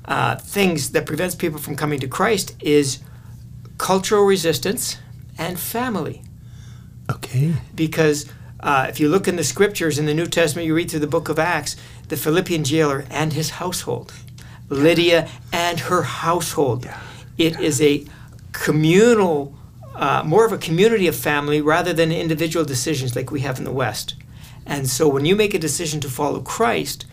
uh, 0.05 0.35
things 0.35 0.91
that 0.91 1.05
prevents 1.05 1.35
people 1.35 1.59
from 1.59 1.75
coming 1.75 1.99
to 1.99 2.07
Christ 2.07 2.55
is 2.59 2.99
cultural 3.79 4.25
resistance 4.25 4.97
and 5.39 5.59
family. 5.59 6.21
Okay. 7.09 7.55
Because 7.73 8.31
uh, 8.59 8.85
if 8.87 8.99
you 8.99 9.09
look 9.09 9.27
in 9.27 9.37
the 9.37 9.43
scriptures 9.43 9.97
in 9.97 10.05
the 10.05 10.13
New 10.13 10.27
Testament, 10.27 10.67
you 10.67 10.75
read 10.75 10.91
through 10.91 10.99
the 10.99 11.07
book 11.07 11.29
of 11.29 11.39
Acts, 11.39 11.75
the 12.09 12.17
Philippian 12.17 12.63
jailer 12.63 13.05
and 13.09 13.33
his 13.33 13.51
household, 13.51 14.13
Lydia 14.67 15.27
and 15.51 15.79
her 15.79 16.03
household. 16.03 16.85
Yeah. 16.85 16.99
It 17.37 17.59
is 17.59 17.81
a 17.81 18.05
communal, 18.51 19.55
uh, 19.95 20.23
more 20.25 20.45
of 20.45 20.51
a 20.51 20.57
community 20.57 21.07
of 21.07 21.15
family 21.15 21.61
rather 21.61 21.93
than 21.93 22.11
individual 22.11 22.65
decisions 22.65 23.15
like 23.15 23.31
we 23.31 23.39
have 23.39 23.57
in 23.57 23.63
the 23.63 23.71
West. 23.71 24.15
And 24.65 24.87
so 24.89 25.07
when 25.07 25.25
you 25.25 25.35
make 25.35 25.53
a 25.53 25.59
decision 25.59 26.01
to 26.01 26.09
follow 26.09 26.41
Christ, 26.41 27.05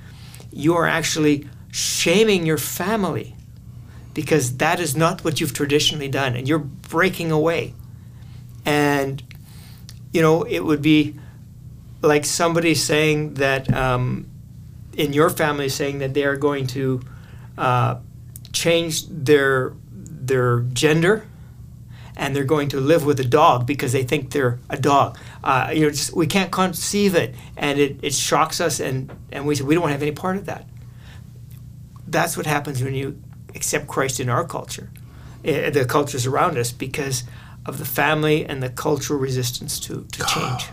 you 0.52 0.74
are 0.74 0.86
actually 0.86 1.48
shaming 1.70 2.44
your 2.44 2.58
family 2.58 3.35
because 4.16 4.56
that 4.56 4.80
is 4.80 4.96
not 4.96 5.22
what 5.24 5.42
you've 5.42 5.52
traditionally 5.52 6.08
done 6.08 6.34
and 6.34 6.48
you're 6.48 6.58
breaking 6.58 7.30
away. 7.30 7.74
And, 8.64 9.22
you 10.10 10.22
know, 10.22 10.42
it 10.44 10.60
would 10.60 10.80
be 10.80 11.16
like 12.00 12.24
somebody 12.24 12.74
saying 12.74 13.34
that 13.34 13.70
um, 13.74 14.26
in 14.94 15.12
your 15.12 15.28
family 15.28 15.68
saying 15.68 15.98
that 15.98 16.14
they 16.14 16.24
are 16.24 16.36
going 16.36 16.66
to 16.68 17.02
uh, 17.58 17.96
change 18.52 19.06
their 19.08 19.74
their 19.92 20.60
gender 20.72 21.26
and 22.16 22.34
they're 22.34 22.44
going 22.44 22.70
to 22.70 22.80
live 22.80 23.04
with 23.04 23.20
a 23.20 23.24
dog 23.24 23.66
because 23.66 23.92
they 23.92 24.02
think 24.02 24.30
they're 24.30 24.58
a 24.70 24.78
dog. 24.78 25.18
Uh, 25.44 25.70
you 25.74 25.82
know, 25.82 25.90
just, 25.90 26.16
we 26.16 26.26
can't 26.26 26.50
conceive 26.50 27.14
it, 27.14 27.34
and 27.58 27.78
it, 27.78 27.98
it 28.02 28.14
shocks 28.14 28.58
us, 28.62 28.80
and, 28.80 29.12
and 29.30 29.46
we 29.46 29.54
say 29.54 29.62
we 29.62 29.74
don't 29.74 29.82
want 29.82 29.90
to 29.90 29.94
have 29.94 30.02
any 30.02 30.12
part 30.12 30.38
of 30.38 30.46
that. 30.46 30.66
That's 32.08 32.34
what 32.34 32.46
happens 32.46 32.82
when 32.82 32.94
you 32.94 33.20
accept 33.56 33.88
Christ 33.88 34.20
in 34.20 34.28
our 34.28 34.44
culture, 34.46 34.90
uh, 35.44 35.70
the 35.70 35.84
cultures 35.88 36.26
around 36.26 36.56
us, 36.58 36.72
because 36.72 37.24
of 37.64 37.78
the 37.78 37.84
family 37.84 38.44
and 38.46 38.62
the 38.62 38.68
cultural 38.68 39.18
resistance 39.18 39.80
to, 39.80 40.06
to 40.12 40.24
change. 40.26 40.66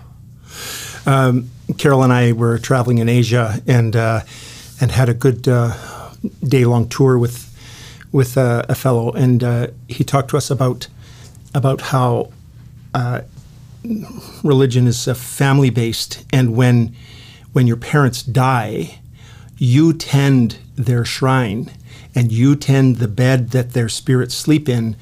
Um, 1.05 1.49
Carol 1.77 2.03
and 2.03 2.13
I 2.13 2.31
were 2.33 2.59
traveling 2.59 2.99
in 2.99 3.09
Asia 3.09 3.61
and 3.67 3.95
uh, 3.95 4.21
and 4.79 4.91
had 4.91 5.09
a 5.09 5.13
good 5.13 5.47
uh, 5.47 5.73
day 6.47 6.65
long 6.65 6.87
tour 6.87 7.17
with 7.17 7.49
with 8.11 8.37
uh, 8.37 8.63
a 8.69 8.75
fellow, 8.75 9.11
and 9.11 9.43
uh, 9.43 9.67
he 9.87 10.03
talked 10.03 10.29
to 10.29 10.37
us 10.37 10.51
about 10.51 10.87
about 11.55 11.81
how 11.81 12.31
uh, 12.93 13.21
religion 14.43 14.87
is 14.87 15.07
uh, 15.07 15.13
family 15.13 15.71
based, 15.71 16.23
and 16.31 16.55
when 16.55 16.95
when 17.53 17.67
your 17.67 17.77
parents 17.77 18.23
die, 18.23 18.99
you 19.57 19.93
tend 19.93 20.57
their 20.75 21.05
shrine 21.05 21.71
and 22.15 22.31
you 22.31 22.55
tend 22.55 22.97
the 22.97 23.07
bed 23.07 23.49
that 23.51 23.73
their 23.73 23.89
spirits 23.89 24.35
sleep 24.35 24.69
in. 24.69 24.95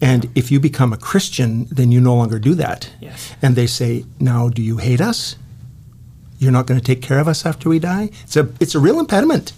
And 0.00 0.28
if 0.34 0.50
you 0.50 0.60
become 0.60 0.92
a 0.92 0.96
Christian, 0.96 1.66
then 1.66 1.92
you 1.92 2.00
no 2.00 2.14
longer 2.16 2.38
do 2.38 2.54
that. 2.54 2.90
Yes. 3.00 3.34
And 3.40 3.54
they 3.56 3.66
say, 3.66 4.04
"Now, 4.18 4.48
do 4.48 4.62
you 4.62 4.78
hate 4.78 5.00
us? 5.00 5.36
You're 6.38 6.52
not 6.52 6.66
going 6.66 6.80
to 6.80 6.84
take 6.84 7.02
care 7.02 7.20
of 7.20 7.28
us 7.28 7.46
after 7.46 7.68
we 7.68 7.78
die." 7.78 8.10
It's 8.24 8.36
a 8.36 8.48
it's 8.60 8.74
a 8.74 8.80
real 8.80 8.98
impediment. 8.98 9.52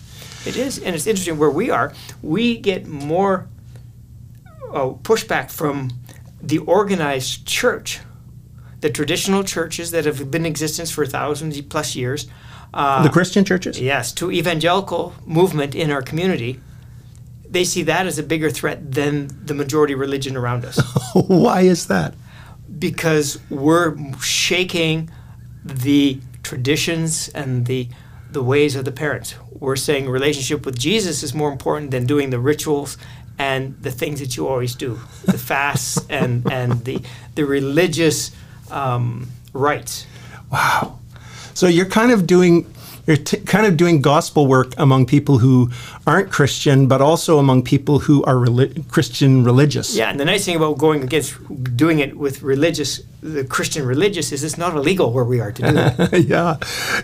It 0.46 0.56
is, 0.56 0.78
and 0.78 0.94
it's 0.94 1.06
interesting 1.06 1.38
where 1.38 1.50
we 1.50 1.70
are. 1.70 1.94
We 2.22 2.58
get 2.58 2.86
more 2.86 3.48
uh, 4.70 4.90
pushback 5.02 5.50
from 5.50 5.90
the 6.42 6.58
organized 6.58 7.46
church, 7.46 8.00
the 8.80 8.90
traditional 8.90 9.42
churches 9.44 9.90
that 9.92 10.04
have 10.04 10.30
been 10.30 10.42
in 10.42 10.50
existence 10.50 10.90
for 10.90 11.06
thousands 11.06 11.58
plus 11.62 11.96
years. 11.96 12.26
Uh, 12.74 13.02
the 13.02 13.08
Christian 13.08 13.44
churches. 13.44 13.80
yes, 13.80 14.12
to 14.12 14.30
evangelical 14.30 15.14
movement 15.24 15.74
in 15.74 15.90
our 15.90 16.02
community. 16.02 16.60
They 17.54 17.64
see 17.64 17.84
that 17.84 18.04
as 18.06 18.18
a 18.18 18.22
bigger 18.22 18.50
threat 18.50 18.78
than 18.98 19.30
the 19.46 19.54
majority 19.54 19.94
religion 19.94 20.36
around 20.36 20.64
us 20.64 20.76
Why 21.14 21.60
is 21.62 21.86
that? 21.86 22.14
because 22.78 23.38
we're 23.50 23.96
shaking 24.20 25.10
the 25.64 26.20
traditions 26.42 27.28
and 27.30 27.66
the 27.66 27.88
the 28.30 28.42
ways 28.42 28.74
of 28.74 28.84
the 28.84 28.92
parents. 28.92 29.36
We're 29.50 29.76
saying 29.76 30.08
relationship 30.10 30.66
with 30.66 30.76
Jesus 30.76 31.22
is 31.22 31.32
more 31.34 31.52
important 31.52 31.92
than 31.92 32.04
doing 32.04 32.30
the 32.30 32.40
rituals 32.40 32.98
and 33.38 33.80
the 33.80 33.92
things 33.92 34.18
that 34.20 34.36
you 34.36 34.48
always 34.48 34.74
do, 34.74 34.98
the 35.24 35.38
fasts 35.50 35.98
and 36.10 36.50
and 36.50 36.84
the 36.84 37.00
the 37.34 37.44
religious 37.44 38.32
um, 38.70 39.28
rites. 39.52 40.06
Wow. 40.50 40.98
So 41.54 41.68
you're 41.68 41.86
kind 42.00 42.10
of 42.10 42.26
doing 42.26 42.66
you're 43.06 43.16
t- 43.16 43.38
kind 43.38 43.66
of 43.66 43.76
doing 43.76 44.00
gospel 44.00 44.46
work 44.46 44.72
among 44.78 45.06
people 45.06 45.38
who 45.38 45.70
aren't 46.06 46.30
Christian, 46.30 46.86
but 46.86 47.00
also 47.00 47.38
among 47.38 47.62
people 47.62 47.98
who 47.98 48.24
are 48.24 48.34
reli- 48.34 48.88
Christian 48.88 49.44
religious. 49.44 49.94
Yeah, 49.94 50.10
and 50.10 50.18
the 50.18 50.24
nice 50.24 50.44
thing 50.44 50.56
about 50.56 50.78
going 50.78 51.02
against 51.02 51.36
doing 51.76 51.98
it 51.98 52.16
with 52.16 52.42
religious, 52.42 53.02
the 53.20 53.44
Christian 53.44 53.86
religious, 53.86 54.32
is 54.32 54.42
it's 54.42 54.58
not 54.58 54.74
illegal 54.74 55.12
where 55.12 55.24
we 55.24 55.40
are 55.40 55.52
to 55.52 55.62
do 55.62 55.72
that. 55.72 56.24
yeah. 56.28 56.56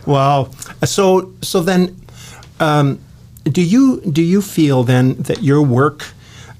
Wow. 0.07 0.51
So 0.85 1.33
so 1.43 1.61
then, 1.61 2.01
um, 2.61 2.99
do 3.45 3.63
you 3.63 4.01
do 4.01 4.23
you 4.23 4.41
feel 4.41 4.85
then 4.85 5.15
that 5.23 5.43
your 5.43 5.63
work 5.63 6.13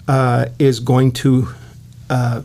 uh, 0.07 0.47
is 0.59 0.81
going 0.81 1.13
to 1.13 1.49
uh, 2.11 2.43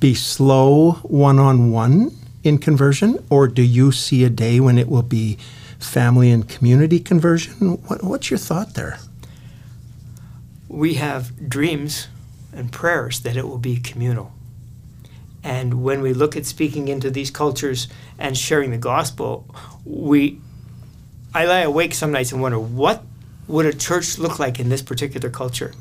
be 0.00 0.14
slow 0.14 0.92
one 1.04 1.38
on 1.38 1.70
one 1.70 2.10
in 2.42 2.58
conversion, 2.58 3.24
or 3.30 3.48
do 3.48 3.62
you 3.62 3.90
see 3.92 4.24
a 4.24 4.28
day 4.28 4.60
when 4.60 4.76
it 4.76 4.88
will 4.88 5.02
be 5.02 5.38
family 5.78 6.30
and 6.30 6.48
community 6.48 7.00
conversion? 7.00 7.82
What, 7.86 8.02
what's 8.02 8.30
your 8.30 8.38
thought 8.38 8.74
there? 8.74 8.98
we 10.74 10.94
have 10.94 11.48
dreams 11.48 12.08
and 12.52 12.70
prayers 12.72 13.20
that 13.20 13.36
it 13.36 13.46
will 13.46 13.58
be 13.58 13.76
communal. 13.76 14.32
And 15.42 15.82
when 15.82 16.00
we 16.00 16.12
look 16.12 16.36
at 16.36 16.46
speaking 16.46 16.88
into 16.88 17.10
these 17.10 17.30
cultures 17.30 17.86
and 18.18 18.36
sharing 18.36 18.70
the 18.70 18.78
gospel, 18.78 19.46
we 19.84 20.40
I 21.34 21.46
lie 21.46 21.60
awake 21.60 21.94
some 21.94 22.12
nights 22.12 22.32
and 22.32 22.40
wonder 22.40 22.58
what 22.58 23.02
would 23.48 23.66
a 23.66 23.72
church 23.72 24.18
look 24.18 24.38
like 24.38 24.58
in 24.58 24.68
this 24.68 24.82
particular 24.82 25.28
culture? 25.30 25.74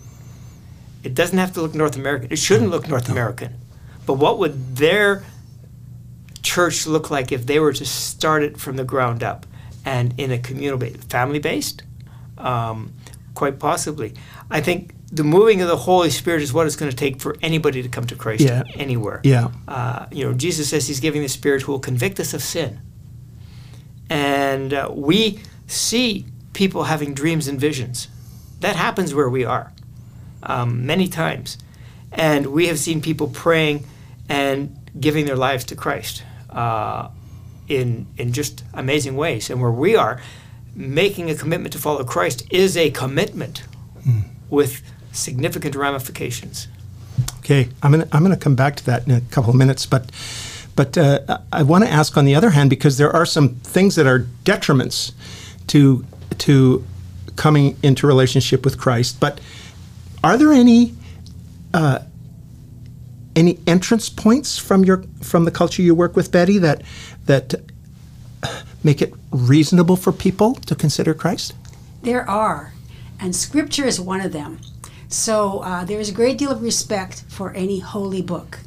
It 1.03 1.13
doesn't 1.13 1.37
have 1.37 1.53
to 1.53 1.61
look 1.61 1.75
North 1.75 1.95
American. 1.95 2.31
It 2.31 2.39
shouldn't 2.39 2.71
look 2.71 2.87
North 2.87 3.09
American. 3.09 3.55
But 4.05 4.15
what 4.15 4.39
would 4.39 4.77
their 4.77 5.23
church 6.41 6.87
look 6.87 7.09
like 7.09 7.31
if 7.31 7.45
they 7.45 7.59
were 7.59 7.73
to 7.73 7.85
start 7.85 8.43
it 8.43 8.59
from 8.59 8.75
the 8.75 8.83
ground 8.83 9.23
up 9.23 9.45
and 9.85 10.13
in 10.19 10.31
a 10.31 10.37
communal 10.37 10.77
based, 10.77 11.09
family 11.09 11.39
based? 11.39 11.83
Um, 12.37 12.93
quite 13.35 13.59
possibly. 13.59 14.13
I 14.49 14.61
think 14.61 14.93
the 15.11 15.23
moving 15.23 15.61
of 15.61 15.67
the 15.67 15.77
Holy 15.77 16.09
Spirit 16.09 16.41
is 16.41 16.53
what 16.53 16.65
it's 16.65 16.75
going 16.75 16.89
to 16.91 16.97
take 16.97 17.19
for 17.21 17.35
anybody 17.41 17.81
to 17.83 17.89
come 17.89 18.05
to 18.07 18.15
Christ 18.15 18.43
Yeah. 18.43 18.63
anywhere. 18.75 19.21
Yeah. 19.23 19.49
Uh, 19.67 20.05
you 20.11 20.25
know, 20.25 20.33
Jesus 20.33 20.69
says 20.69 20.87
He's 20.87 20.99
giving 20.99 21.21
the 21.21 21.29
Spirit 21.29 21.63
who 21.63 21.71
will 21.71 21.79
convict 21.79 22.19
us 22.19 22.33
of 22.33 22.41
sin. 22.41 22.79
And 24.09 24.73
uh, 24.73 24.89
we 24.93 25.39
see 25.67 26.25
people 26.53 26.83
having 26.83 27.13
dreams 27.13 27.47
and 27.47 27.59
visions. 27.59 28.07
That 28.59 28.75
happens 28.75 29.13
where 29.13 29.29
we 29.29 29.43
are 29.45 29.71
um, 30.43 30.85
many 30.85 31.07
times. 31.07 31.57
And 32.11 32.47
we 32.47 32.67
have 32.67 32.77
seen 32.77 33.01
people 33.01 33.27
praying 33.27 33.85
and 34.29 34.77
giving 34.99 35.25
their 35.25 35.35
lives 35.35 35.65
to 35.65 35.75
Christ 35.75 36.23
uh, 36.49 37.09
in, 37.67 38.07
in 38.17 38.33
just 38.33 38.63
amazing 38.73 39.15
ways. 39.15 39.49
And 39.49 39.61
where 39.61 39.71
we 39.71 39.95
are, 39.95 40.21
making 40.75 41.29
a 41.29 41.35
commitment 41.35 41.73
to 41.73 41.79
follow 41.79 42.03
Christ 42.03 42.45
is 42.51 42.75
a 42.75 42.89
commitment 42.91 43.63
with 44.49 44.81
significant 45.11 45.75
ramifications. 45.75 46.67
Okay, 47.39 47.69
I'm 47.81 47.91
gonna 47.91 48.07
I'm 48.11 48.23
gonna 48.23 48.37
come 48.37 48.55
back 48.55 48.75
to 48.77 48.85
that 48.85 49.05
in 49.05 49.11
a 49.11 49.21
couple 49.21 49.49
of 49.49 49.55
minutes, 49.55 49.85
but 49.85 50.11
but 50.75 50.97
uh, 50.97 51.39
I 51.51 51.63
want 51.63 51.83
to 51.83 51.89
ask 51.89 52.17
on 52.17 52.25
the 52.25 52.35
other 52.35 52.51
hand 52.51 52.69
because 52.69 52.97
there 52.97 53.11
are 53.11 53.25
some 53.25 53.55
things 53.55 53.95
that 53.95 54.07
are 54.07 54.27
detriments 54.43 55.11
to 55.67 56.05
to 56.39 56.83
coming 57.35 57.77
into 57.83 58.07
relationship 58.07 58.63
with 58.63 58.77
Christ. 58.77 59.19
But 59.19 59.39
are 60.23 60.37
there 60.37 60.51
any 60.51 60.93
uh, 61.73 61.99
any 63.35 63.59
entrance 63.67 64.09
points 64.09 64.57
from 64.57 64.83
your 64.83 65.03
from 65.21 65.45
the 65.45 65.51
culture 65.51 65.81
you 65.81 65.95
work 65.95 66.15
with, 66.15 66.31
Betty, 66.31 66.57
that 66.59 66.83
that 67.25 67.55
make 68.83 69.01
it 69.01 69.13
reasonable 69.31 69.95
for 69.95 70.11
people 70.11 70.55
to 70.55 70.75
consider 70.75 71.13
Christ? 71.13 71.53
There 72.01 72.29
are, 72.29 72.73
and 73.19 73.35
Scripture 73.35 73.85
is 73.85 73.99
one 73.99 74.21
of 74.21 74.33
them. 74.33 74.59
So 75.07 75.59
uh, 75.59 75.85
there 75.85 75.99
is 75.99 76.09
a 76.09 76.13
great 76.13 76.37
deal 76.37 76.51
of 76.51 76.61
respect 76.61 77.23
for 77.29 77.53
any 77.53 77.79
holy 77.79 78.21
book. 78.21 78.59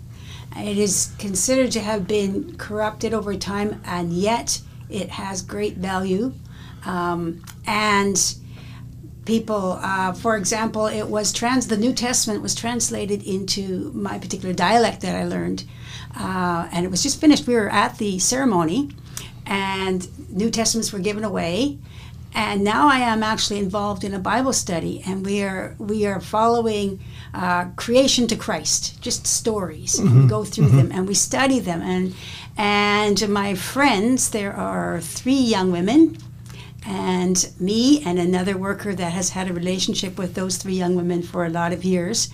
It 0.56 0.78
is 0.78 1.12
considered 1.18 1.72
to 1.72 1.80
have 1.80 2.06
been 2.06 2.56
corrupted 2.56 3.12
over 3.12 3.34
time, 3.34 3.82
and 3.84 4.12
yet 4.12 4.62
it 4.88 5.10
has 5.10 5.42
great 5.42 5.76
value. 5.76 6.32
Um, 6.84 7.42
and 7.66 8.16
people, 9.26 9.78
uh, 9.82 10.12
for 10.12 10.36
example, 10.36 10.86
it 10.86 11.08
was 11.08 11.32
trans. 11.32 11.66
The 11.66 11.76
New 11.76 11.92
Testament 11.92 12.42
was 12.42 12.54
translated 12.54 13.22
into 13.22 13.90
my 13.92 14.18
particular 14.18 14.54
dialect 14.54 15.02
that 15.02 15.14
I 15.14 15.24
learned, 15.24 15.64
uh, 16.18 16.68
and 16.72 16.86
it 16.86 16.90
was 16.90 17.02
just 17.02 17.20
finished. 17.20 17.46
We 17.46 17.54
were 17.54 17.68
at 17.68 17.98
the 17.98 18.18
ceremony, 18.18 18.90
and 19.44 20.08
New 20.30 20.50
Testaments 20.50 20.92
were 20.92 21.00
given 21.00 21.24
away. 21.24 21.78
And 22.34 22.62
now 22.62 22.88
I 22.88 22.98
am 22.98 23.22
actually 23.22 23.58
involved 23.60 24.04
in 24.04 24.12
a 24.12 24.18
Bible 24.18 24.52
study, 24.52 25.02
and 25.06 25.24
we 25.24 25.42
are 25.42 25.74
we 25.78 26.04
are 26.04 26.20
following 26.20 27.00
uh, 27.32 27.66
creation 27.76 28.26
to 28.26 28.36
Christ, 28.36 29.00
just 29.00 29.26
stories. 29.26 29.98
And 29.98 30.22
we 30.22 30.28
go 30.28 30.44
through 30.44 30.68
them 30.68 30.92
and 30.92 31.08
we 31.08 31.14
study 31.14 31.60
them. 31.60 31.80
And 31.80 32.14
and 32.58 33.26
my 33.30 33.54
friends, 33.54 34.30
there 34.30 34.52
are 34.52 35.00
three 35.00 35.32
young 35.32 35.72
women 35.72 36.18
and 36.86 37.50
me 37.58 38.02
and 38.04 38.18
another 38.18 38.56
worker 38.56 38.94
that 38.94 39.12
has 39.12 39.30
had 39.30 39.50
a 39.50 39.52
relationship 39.52 40.16
with 40.16 40.34
those 40.34 40.56
three 40.56 40.74
young 40.74 40.94
women 40.94 41.22
for 41.22 41.44
a 41.44 41.50
lot 41.50 41.72
of 41.72 41.84
years. 41.84 42.30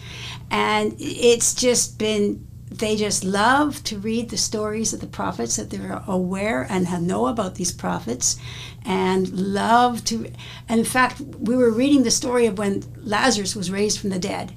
And 0.51 0.95
it's 0.99 1.55
just 1.55 1.99
been, 1.99 2.47
they 2.71 2.97
just 2.97 3.25
love 3.25 3.83
to 3.85 3.99
read 3.99 4.29
the 4.29 4.37
stories 4.37 4.93
of 4.93 5.01
the 5.01 5.07
prophets 5.07 5.57
that 5.57 5.71
they're 5.71 6.03
aware 6.07 6.67
and 6.69 6.87
know 7.07 7.27
about 7.29 7.55
these 7.55 7.73
prophets 7.73 8.37
and 8.85 9.31
love 9.33 10.05
to. 10.05 10.31
In 10.69 10.85
fact, 10.85 11.21
we 11.21 11.57
were 11.57 11.71
reading 11.71 12.03
the 12.03 12.11
story 12.11 12.45
of 12.45 12.59
when 12.59 12.85
Lazarus 12.99 13.57
was 13.57 13.71
raised 13.71 13.99
from 13.99 14.11
the 14.11 14.19
dead. 14.19 14.55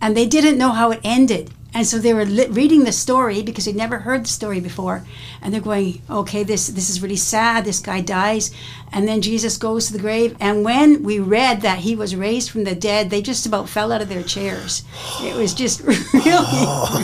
And 0.00 0.16
they 0.16 0.26
didn't 0.26 0.58
know 0.58 0.70
how 0.70 0.90
it 0.90 1.00
ended. 1.04 1.52
And 1.74 1.86
so 1.86 1.98
they 1.98 2.14
were 2.14 2.24
li- 2.24 2.46
reading 2.48 2.84
the 2.84 2.92
story 2.92 3.42
because 3.42 3.66
they'd 3.66 3.76
never 3.76 3.98
heard 3.98 4.24
the 4.24 4.28
story 4.28 4.58
before, 4.58 5.04
and 5.42 5.52
they're 5.52 5.60
going, 5.60 6.00
"Okay, 6.08 6.42
this 6.42 6.66
this 6.68 6.88
is 6.88 7.02
really 7.02 7.16
sad. 7.16 7.64
This 7.64 7.78
guy 7.78 8.00
dies, 8.00 8.50
and 8.90 9.06
then 9.06 9.20
Jesus 9.20 9.58
goes 9.58 9.86
to 9.86 9.92
the 9.92 9.98
grave." 9.98 10.34
And 10.40 10.64
when 10.64 11.02
we 11.02 11.18
read 11.18 11.60
that 11.60 11.80
he 11.80 11.94
was 11.94 12.16
raised 12.16 12.50
from 12.50 12.64
the 12.64 12.74
dead, 12.74 13.10
they 13.10 13.20
just 13.20 13.44
about 13.46 13.68
fell 13.68 13.92
out 13.92 14.00
of 14.00 14.08
their 14.08 14.22
chairs. 14.22 14.82
It 15.22 15.36
was 15.36 15.52
just 15.54 15.80
really, 15.84 16.04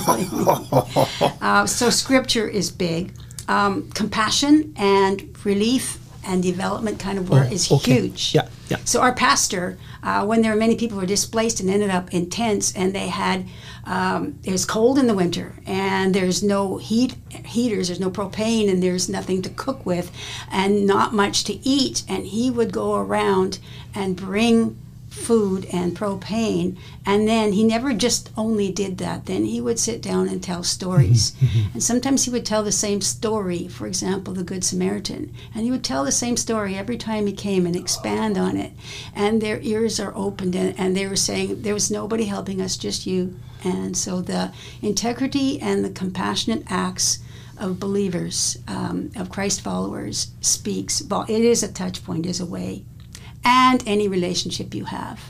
really. 0.07 0.29
Uh, 1.41 1.67
so 1.67 1.91
Scripture 1.91 2.49
is 2.49 2.71
big. 2.71 3.13
Um, 3.49 3.91
compassion 3.93 4.73
and 4.77 5.37
relief 5.45 5.99
and 6.27 6.43
development 6.43 6.99
kind 6.99 7.19
of 7.19 7.29
work 7.29 7.49
Oh, 7.51 7.55
is 7.55 7.71
okay. 7.71 8.01
huge. 8.01 8.35
Yeah, 8.35 8.49
yeah. 8.71 8.79
So 8.87 9.03
our 9.03 9.13
pastor, 9.15 9.77
uh, 10.03 10.25
when 10.25 10.41
there 10.41 10.53
were 10.53 10.59
many 10.59 10.75
people 10.75 10.95
who 10.97 11.03
were 11.03 11.07
displaced 11.07 11.61
and 11.61 11.69
ended 11.69 11.91
up 11.91 12.15
in 12.15 12.31
tents, 12.31 12.73
and 12.75 12.95
they 12.95 13.09
had 13.09 13.45
um, 13.87 14.39
it 14.45 14.53
was 14.53 14.65
cold 14.65 14.99
in 14.99 15.07
the 15.07 15.15
winter, 15.15 15.55
and 15.67 16.15
there's 16.15 16.43
no 16.43 16.79
heat 16.79 17.17
heaters, 17.45 17.89
there's 17.89 18.01
no 18.01 18.11
propane, 18.11 18.71
and 18.71 18.83
there's 18.83 19.09
nothing 19.09 19.43
to 19.43 19.51
cook 19.51 19.85
with, 19.85 20.11
and 20.51 20.87
not 20.87 21.13
much 21.13 21.45
to 21.45 21.67
eat, 21.67 22.03
and 22.09 22.27
he 22.27 22.51
would 22.51 22.73
go 22.73 22.95
around 22.95 23.59
and 23.95 24.17
bring 24.17 24.79
food 25.15 25.65
and 25.73 25.97
propane. 25.97 26.77
And 27.07 27.27
then 27.29 27.53
he 27.53 27.63
never 27.63 27.95
just 27.95 28.31
only 28.37 28.71
did 28.71 28.99
that. 28.99 29.27
Then 29.27 29.45
he 29.45 29.61
would 29.61 29.79
sit 29.79 30.03
down 30.03 30.29
and 30.29 30.43
tell 30.43 30.63
stories. 30.63 31.33
And 31.73 31.83
sometimes 31.83 32.25
he 32.25 32.31
would 32.31 32.47
tell 32.47 32.63
the 32.63 32.73
same 32.73 33.01
story 33.01 33.67
for 33.69 33.87
example 33.87 34.33
the 34.33 34.45
good 34.45 34.65
samaritan. 34.65 35.33
And 35.55 35.65
he 35.65 35.71
would 35.71 35.85
tell 35.85 36.05
the 36.05 36.13
same 36.13 36.37
story 36.37 36.77
every 36.77 36.97
time 36.97 37.27
he 37.27 37.33
came 37.33 37.67
and 37.67 37.75
expand 37.75 38.37
on 38.37 38.57
it. 38.57 38.73
And 39.15 39.41
their 39.41 39.61
ears 39.61 39.99
are 39.99 40.13
opened 40.15 40.55
and, 40.55 40.79
and 40.79 40.97
they 40.97 41.07
were 41.07 41.17
saying 41.17 41.63
there 41.63 41.75
was 41.75 41.91
nobody 41.91 42.25
helping 42.25 42.61
us 42.61 42.77
just 42.77 43.07
you. 43.07 43.37
And 43.65 43.97
so 43.97 44.21
the 44.21 44.53
integrity 44.83 45.61
and 45.61 45.85
the 45.85 45.91
compassionate 45.91 46.65
acts 46.69 47.21
of 47.57 47.79
believers 47.79 48.59
um, 48.67 49.13
of 49.15 49.31
christ 49.31 49.61
followers 49.61 50.33
speaks 50.41 51.01
it 51.01 51.31
is 51.31 51.63
a 51.63 51.73
touch 51.73 52.05
point 52.05 52.27
is 52.27 52.41
a 52.41 52.47
way 52.47 52.85
and 53.45 53.83
any 53.87 54.09
relationship 54.09 54.75
you 54.75 54.85
have. 54.87 55.21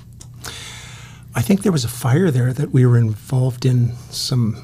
I 1.35 1.43
think 1.43 1.63
there 1.63 1.73
was 1.73 1.85
a 1.85 1.89
fire 1.89 2.31
there 2.31 2.53
that 2.53 2.71
we 2.71 2.87
were 2.87 2.97
involved 2.99 3.65
in 3.65 3.93
some 4.11 4.57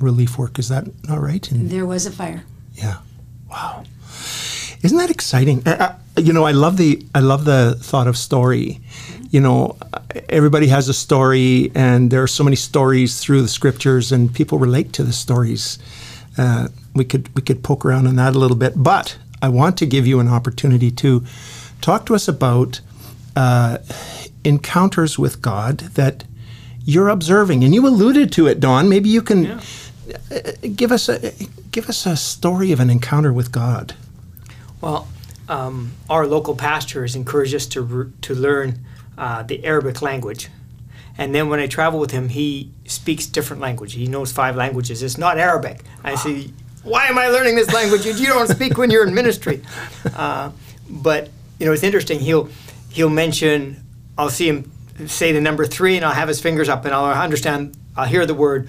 relief 0.00 0.38
work. 0.38 0.58
Is 0.58 0.68
that 0.68 0.86
not 1.08 1.20
right? 1.20 1.50
And 1.50 1.70
There 1.70 1.86
was 1.86 2.06
a 2.06 2.10
fire. 2.10 2.44
yeah, 2.74 2.98
wow, 3.50 3.84
isn't 4.82 4.96
that 4.98 5.10
exciting? 5.10 5.62
You 6.16 6.32
know, 6.32 6.44
I 6.44 6.52
love 6.52 6.76
the 6.78 7.04
I 7.14 7.20
love 7.20 7.44
the 7.44 7.76
thought 7.80 8.06
of 8.06 8.16
story. 8.16 8.80
You 9.30 9.40
know, 9.40 9.76
everybody 10.30 10.68
has 10.68 10.88
a 10.88 10.94
story, 10.94 11.70
and 11.74 12.10
there 12.10 12.22
are 12.22 12.28
so 12.28 12.44
many 12.44 12.56
stories 12.56 13.20
through 13.20 13.42
the 13.42 13.48
scriptures, 13.48 14.12
and 14.12 14.32
people 14.32 14.58
relate 14.58 14.92
to 14.94 15.04
the 15.04 15.12
stories. 15.12 15.78
Uh, 16.38 16.68
we 16.94 17.04
could 17.04 17.28
we 17.34 17.42
could 17.42 17.62
poke 17.62 17.84
around 17.84 18.06
on 18.06 18.16
that 18.16 18.34
a 18.34 18.38
little 18.38 18.56
bit, 18.56 18.72
but 18.76 19.18
I 19.42 19.48
want 19.50 19.76
to 19.78 19.86
give 19.86 20.06
you 20.06 20.20
an 20.20 20.28
opportunity 20.28 20.90
to 20.92 21.22
talk 21.82 22.06
to 22.06 22.14
us 22.14 22.28
about 22.28 22.80
uh, 23.36 23.78
encounters 24.44 25.18
with 25.18 25.42
God 25.42 25.78
that 25.94 26.24
you're 26.84 27.08
observing, 27.08 27.64
and 27.64 27.74
you 27.74 27.86
alluded 27.86 28.32
to 28.32 28.46
it, 28.46 28.60
Don. 28.60 28.88
Maybe 28.88 29.08
you 29.08 29.22
can 29.22 29.46
uh, 29.46 29.58
give 30.74 30.90
us 30.90 31.08
a 31.08 31.32
give 31.70 31.88
us 31.88 32.06
a 32.06 32.16
story 32.16 32.72
of 32.72 32.80
an 32.80 32.90
encounter 32.90 33.32
with 33.32 33.52
God. 33.52 33.94
Well, 34.80 35.08
um, 35.48 35.92
our 36.08 36.26
local 36.26 36.54
pastor 36.54 37.02
has 37.02 37.16
encouraged 37.16 37.54
us 37.54 37.66
to, 37.66 38.12
to 38.22 38.34
learn 38.34 38.80
uh, 39.16 39.42
the 39.42 39.64
Arabic 39.64 40.02
language. 40.02 40.48
And 41.18 41.34
then 41.34 41.48
when 41.48 41.60
I 41.60 41.66
travel 41.66 41.98
with 41.98 42.10
him, 42.10 42.28
he 42.28 42.70
speaks 42.86 43.26
different 43.26 43.62
language. 43.62 43.94
He 43.94 44.06
knows 44.06 44.32
five 44.32 44.54
languages. 44.54 45.02
It's 45.02 45.16
not 45.16 45.38
Arabic. 45.38 45.80
I 46.04 46.14
say, 46.14 46.50
why 46.82 47.06
am 47.06 47.18
I 47.18 47.28
learning 47.28 47.56
this 47.56 47.72
language? 47.72 48.04
You 48.04 48.26
don't 48.26 48.48
speak 48.48 48.76
when 48.76 48.90
you're 48.90 49.06
in 49.06 49.14
ministry. 49.14 49.62
Uh, 50.14 50.50
but 50.88 51.28
you 51.58 51.66
know, 51.66 51.72
it's 51.72 51.82
interesting. 51.82 52.20
He'll 52.20 52.48
he'll 52.96 53.10
mention. 53.10 53.84
I'll 54.18 54.30
see 54.30 54.48
him 54.48 54.72
say 55.06 55.30
the 55.32 55.40
number 55.40 55.66
three, 55.66 55.96
and 55.96 56.04
I'll 56.04 56.14
have 56.14 56.28
his 56.28 56.40
fingers 56.40 56.68
up, 56.68 56.84
and 56.86 56.94
I'll 56.94 57.12
understand. 57.12 57.76
I'll 57.96 58.06
hear 58.06 58.24
the 58.26 58.34
word, 58.34 58.68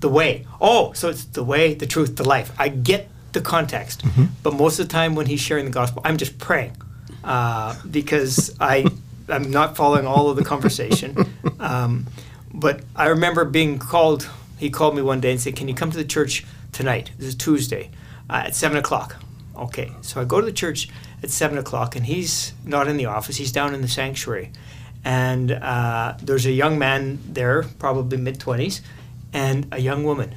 the 0.00 0.08
way. 0.08 0.46
Oh, 0.60 0.92
so 0.92 1.08
it's 1.08 1.24
the 1.24 1.44
way, 1.44 1.74
the 1.74 1.86
truth, 1.86 2.16
the 2.16 2.28
life. 2.28 2.52
I 2.58 2.68
get 2.68 3.08
the 3.32 3.40
context. 3.40 4.04
But 4.42 4.54
most 4.54 4.78
of 4.80 4.88
the 4.88 4.92
time, 4.92 5.14
when 5.14 5.26
he's 5.26 5.40
sharing 5.40 5.64
the 5.64 5.70
gospel, 5.70 6.02
I'm 6.04 6.16
just 6.16 6.38
praying 6.38 6.76
uh, 7.22 7.76
because 7.88 8.56
I 8.60 8.86
I'm 9.28 9.50
not 9.50 9.76
following 9.76 10.06
all 10.06 10.28
of 10.30 10.36
the 10.36 10.44
conversation. 10.44 11.16
Um, 11.60 12.06
but 12.54 12.84
I 12.94 13.08
remember 13.08 13.44
being 13.44 13.80
called. 13.80 14.28
He 14.58 14.70
called 14.70 14.94
me 14.94 15.02
one 15.02 15.20
day 15.20 15.32
and 15.32 15.40
said, 15.40 15.56
"Can 15.56 15.66
you 15.66 15.74
come 15.74 15.90
to 15.90 15.96
the 15.96 16.04
church 16.04 16.46
tonight? 16.70 17.10
This 17.18 17.28
is 17.28 17.34
Tuesday 17.34 17.90
uh, 18.30 18.44
at 18.46 18.54
seven 18.54 18.76
o'clock." 18.78 19.16
Okay, 19.56 19.90
so 20.00 20.20
I 20.20 20.24
go 20.24 20.38
to 20.38 20.46
the 20.46 20.52
church 20.52 20.88
at 21.22 21.30
seven 21.30 21.58
o'clock, 21.58 21.96
and 21.96 22.06
he's 22.06 22.52
not 22.64 22.88
in 22.88 22.96
the 22.96 23.06
office. 23.06 23.36
He's 23.36 23.52
down 23.52 23.74
in 23.74 23.82
the 23.82 23.88
sanctuary, 23.88 24.52
and 25.04 25.50
uh, 25.50 26.14
there's 26.22 26.46
a 26.46 26.52
young 26.52 26.78
man 26.78 27.18
there, 27.26 27.64
probably 27.78 28.18
mid 28.18 28.38
twenties, 28.38 28.80
and 29.32 29.66
a 29.72 29.80
young 29.80 30.04
woman, 30.04 30.34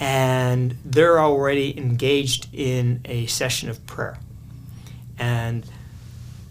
and 0.00 0.76
they're 0.84 1.20
already 1.20 1.76
engaged 1.78 2.48
in 2.52 3.00
a 3.04 3.26
session 3.26 3.68
of 3.68 3.84
prayer, 3.86 4.18
and 5.18 5.64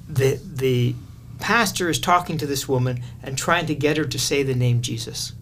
the 0.07 0.39
the 0.43 0.95
pastor 1.39 1.89
is 1.89 1.99
talking 1.99 2.37
to 2.37 2.45
this 2.45 2.67
woman 2.67 3.01
and 3.23 3.37
trying 3.37 3.65
to 3.65 3.75
get 3.75 3.97
her 3.97 4.05
to 4.05 4.19
say 4.19 4.43
the 4.43 4.55
name 4.55 4.81
Jesus. 4.81 5.33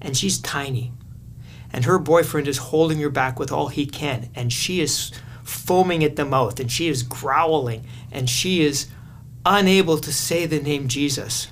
And 0.00 0.16
she's 0.16 0.38
tiny. 0.38 0.92
And 1.72 1.84
her 1.84 1.98
boyfriend 1.98 2.48
is 2.48 2.58
holding 2.58 2.98
her 3.00 3.10
back 3.10 3.38
with 3.38 3.52
all 3.52 3.68
he 3.68 3.86
can. 3.86 4.30
And 4.34 4.52
she 4.52 4.80
is 4.80 5.12
foaming 5.46 6.02
at 6.02 6.16
the 6.16 6.24
mouth 6.24 6.58
and 6.58 6.70
she 6.70 6.88
is 6.88 7.02
growling 7.02 7.84
and 8.10 8.28
she 8.28 8.62
is 8.62 8.88
unable 9.44 9.96
to 9.98 10.12
say 10.12 10.44
the 10.44 10.60
name 10.60 10.88
Jesus 10.88 11.48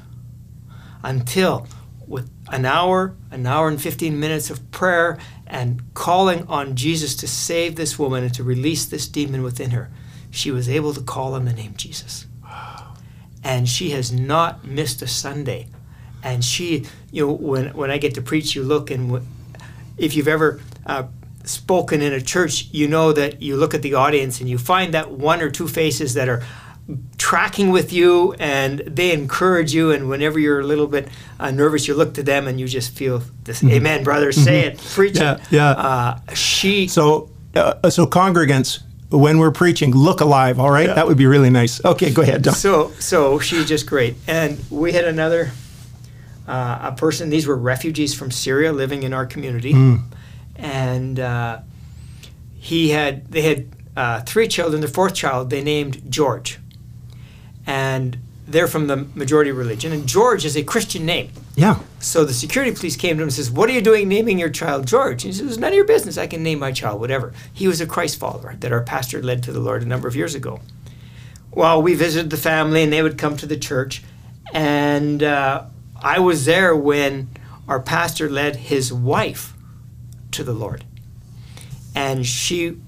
until, 1.05 1.67
with 2.07 2.29
an 2.51 2.65
hour, 2.65 3.15
an 3.31 3.47
hour 3.47 3.69
and 3.69 3.81
15 3.81 4.19
minutes 4.19 4.51
of 4.51 4.71
prayer 4.73 5.19
and 5.47 5.83
calling 5.95 6.47
on 6.49 6.75
Jesus 6.75 7.15
to 7.17 7.29
save 7.29 7.77
this 7.77 7.99
woman 7.99 8.25
and 8.25 8.35
to 8.35 8.43
release 8.43 8.85
this 8.87 9.07
demon 9.07 9.43
within 9.43 9.71
her, 9.71 9.91
she 10.31 10.51
was 10.51 10.69
able 10.69 10.93
to 10.95 11.01
call 11.01 11.35
on 11.35 11.45
the 11.45 11.53
name 11.53 11.75
Jesus. 11.77 12.27
and 13.45 13.69
she 13.69 13.91
has 13.91 14.11
not 14.11 14.65
missed 14.65 15.03
a 15.03 15.07
Sunday. 15.07 15.69
And 16.23 16.43
she, 16.43 16.87
you 17.13 17.27
know, 17.27 17.33
when 17.33 17.75
when 17.75 17.91
I 17.91 17.99
get 17.99 18.15
to 18.15 18.23
preach, 18.23 18.55
you 18.57 18.63
look 18.63 18.91
and 18.91 19.11
w- 19.11 19.27
if 19.99 20.17
you've 20.17 20.27
ever 20.27 20.61
uh, 20.87 21.05
spoken 21.45 22.03
in 22.03 22.13
a 22.13 22.21
church, 22.21 22.69
you 22.73 22.89
know 22.89 23.13
that 23.13 23.43
you 23.43 23.57
look 23.57 23.75
at 23.75 23.83
the 23.83 23.95
audience 23.95 24.41
and 24.41 24.49
you 24.49 24.59
find 24.59 24.95
that 24.95 25.11
one 25.11 25.41
or 25.41 25.51
two 25.51 25.69
faces 25.69 26.15
that 26.15 26.29
are 26.29 26.43
tracking 27.17 27.71
with 27.71 27.93
you 27.93 28.35
and 28.39 28.81
they 28.81 29.13
encourage 29.13 29.73
you. 29.75 29.91
And 29.91 30.09
whenever 30.09 30.39
you're 30.39 30.61
a 30.61 30.65
little 30.67 30.87
bit 30.87 31.09
uh, 31.41 31.51
nervous, 31.51 31.89
you 31.89 31.95
look 31.95 32.15
to 32.15 32.23
them 32.23 32.47
and 32.47 32.61
you 32.61 32.67
just 32.69 32.95
feel 32.97 33.23
this, 33.45 33.63
Amen, 33.65 34.05
brother, 34.05 34.33
say 34.33 34.61
it, 34.67 34.79
preach 34.79 35.17
Yeah, 35.19 35.35
it. 35.35 35.41
yeah. 35.51 35.71
Uh, 35.71 36.19
she, 36.35 36.89
So, 36.89 37.31
uh, 37.55 37.89
so 37.91 38.07
congregants, 38.07 38.81
when 39.11 39.39
we're 39.39 39.53
preaching, 39.53 39.93
look 39.95 40.21
alive. 40.21 40.59
All 40.59 40.71
right, 40.71 40.87
that 40.89 41.07
would 41.07 41.17
be 41.17 41.27
really 41.27 41.51
nice. 41.51 41.83
Okay, 41.85 42.11
go 42.13 42.23
ahead, 42.23 42.43
Don. 42.43 42.55
so 42.55 42.91
so 42.99 43.39
she's 43.39 43.65
just 43.69 43.87
great. 43.87 44.17
And 44.27 44.59
we 44.71 44.91
had 44.93 45.05
another 45.05 45.53
uh, 46.49 46.91
a 46.91 46.93
person. 46.97 47.31
These 47.31 47.47
were 47.47 47.57
refugees 47.57 48.13
from 48.13 48.33
Syria 48.33 48.73
living 48.73 49.05
in 49.05 49.13
our 49.13 49.25
community, 49.25 49.73
and 50.57 51.19
uh, 51.19 51.61
he 52.55 52.91
had 52.91 53.27
they 53.31 53.43
had 53.43 53.67
uh, 53.97 54.21
three 54.23 54.49
children. 54.49 54.81
Their 54.81 54.91
fourth 54.91 55.15
child 55.15 55.51
they 55.51 55.63
named 55.63 56.03
George, 56.11 56.59
and 57.67 58.19
they're 58.47 58.67
from 58.67 58.87
the 58.87 58.97
majority 59.15 59.51
religion. 59.53 59.93
And 59.93 60.07
George 60.07 60.45
is 60.45 60.57
a 60.57 60.63
Christian 60.63 61.07
name. 61.07 61.31
Yeah. 61.57 61.79
So 62.01 62.25
the 62.25 62.35
security 62.35 62.75
police 62.75 62.97
came 62.97 63.17
to 63.17 63.23
him 63.23 63.29
and 63.29 63.33
says, 63.33 63.51
"What 63.51 63.69
are 63.69 63.73
you 63.73 63.81
doing 63.81 64.09
naming 64.09 64.39
your 64.39 64.51
child 64.51 64.87
George?" 64.87 65.25
And 65.25 65.33
he 65.33 65.39
says, 65.39 65.49
"It's 65.49 65.59
none 65.59 65.73
of 65.73 65.77
your 65.77 65.85
business. 65.85 66.19
I 66.19 66.27
can 66.27 66.43
name 66.43 66.59
my 66.59 66.73
child 66.73 67.01
whatever." 67.01 67.33
He 67.53 67.69
was 67.69 67.81
a 67.81 67.87
Christ 67.87 68.19
follower 68.19 68.57
that 68.61 68.73
our 68.73 68.83
pastor 68.83 69.23
led 69.23 69.43
to 69.45 69.53
the 69.53 69.61
Lord 69.61 69.83
a 69.83 69.87
number 69.87 70.09
of 70.09 70.17
years 70.17 70.35
ago. 70.35 70.61
Well, 71.53 71.81
we 71.81 71.95
visited 71.95 72.31
the 72.31 72.37
family, 72.37 72.83
and 72.83 72.93
they 72.93 73.03
would 73.03 73.17
come 73.17 73.37
to 73.37 73.47
the 73.47 73.57
church, 73.57 74.03
and 74.53 75.23
uh, 75.23 75.65
I 76.03 76.19
was 76.19 76.45
there 76.45 76.75
when 76.75 77.29
our 77.69 77.81
pastor 77.81 78.29
led 78.29 78.57
his 78.57 78.93
wife 78.93 79.54
to 80.35 80.45
the 80.45 80.53
Lord, 80.53 80.85
and 81.95 82.27
she 82.27 82.79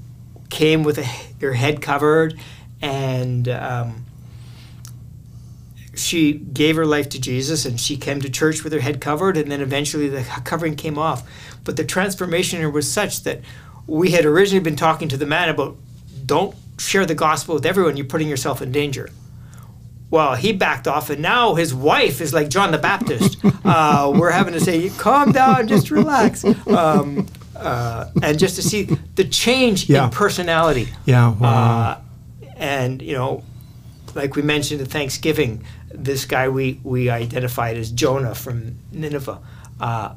came 0.51 0.82
with 0.82 0.99
a, 0.99 1.05
her 1.40 1.55
head 1.55 1.82
covered, 1.82 2.38
and. 2.80 3.49
Um, 3.49 4.03
she 5.99 6.34
gave 6.34 6.76
her 6.76 6.84
life 6.84 7.09
to 7.09 7.20
Jesus 7.20 7.64
and 7.64 7.80
she 7.80 7.97
came 7.97 8.20
to 8.20 8.28
church 8.28 8.62
with 8.62 8.72
her 8.72 8.80
head 8.80 9.01
covered 9.01 9.36
and 9.36 9.51
then 9.51 9.61
eventually 9.61 10.09
the 10.09 10.22
covering 10.44 10.76
came 10.76 10.99
off. 10.99 11.26
But 11.64 11.76
the 11.76 11.84
transformation 11.84 12.70
was 12.72 12.90
such 12.90 13.22
that 13.22 13.40
we 13.86 14.11
had 14.11 14.24
originally 14.24 14.62
been 14.62 14.76
talking 14.76 15.09
to 15.09 15.16
the 15.16 15.26
man 15.26 15.49
about 15.49 15.76
don't 16.24 16.55
share 16.78 17.07
the 17.07 17.14
gospel 17.14 17.55
with 17.55 17.66
everyone, 17.66 17.97
you're 17.97 18.07
putting 18.07 18.28
yourself 18.28 18.61
in 18.61 18.72
danger. 18.72 19.09
Well, 20.11 20.35
he 20.37 20.53
backed 20.53 20.87
off, 20.87 21.11
and 21.11 21.21
now 21.21 21.55
his 21.57 21.75
wife 21.75 22.21
is 22.21 22.33
like 22.33 22.49
John 22.49 22.71
the 22.71 22.79
Baptist. 22.79 23.39
uh, 23.65 24.13
we're 24.15 24.31
having 24.31 24.53
to 24.55 24.61
say, 24.61 24.89
calm 24.91 25.33
down, 25.33 25.67
just 25.69 25.91
relax. 25.91 26.45
Um, 26.67 27.27
uh, 27.57 28.11
and 28.23 28.39
just 28.39 28.57
to 28.57 28.63
see 28.63 28.83
the 29.15 29.25
change 29.25 29.89
Yeah. 29.89 30.05
in 30.05 30.11
personality. 30.11 30.89
Yeah. 31.07 31.33
Wow. 31.33 31.49
Uh, 31.49 32.01
and 32.57 33.01
you 33.03 33.15
know, 33.15 33.43
like 34.15 34.37
we 34.37 34.43
mentioned 34.43 34.81
at 34.83 34.89
Thanksgiving, 34.89 35.65
this 35.91 36.25
guy 36.27 36.49
we 36.51 36.79
we 36.85 37.09
identified 37.09 37.77
as 37.79 37.91
Jonah 37.91 38.35
from 38.35 38.77
Nineveh. 38.93 39.39
Uh, 39.81 40.15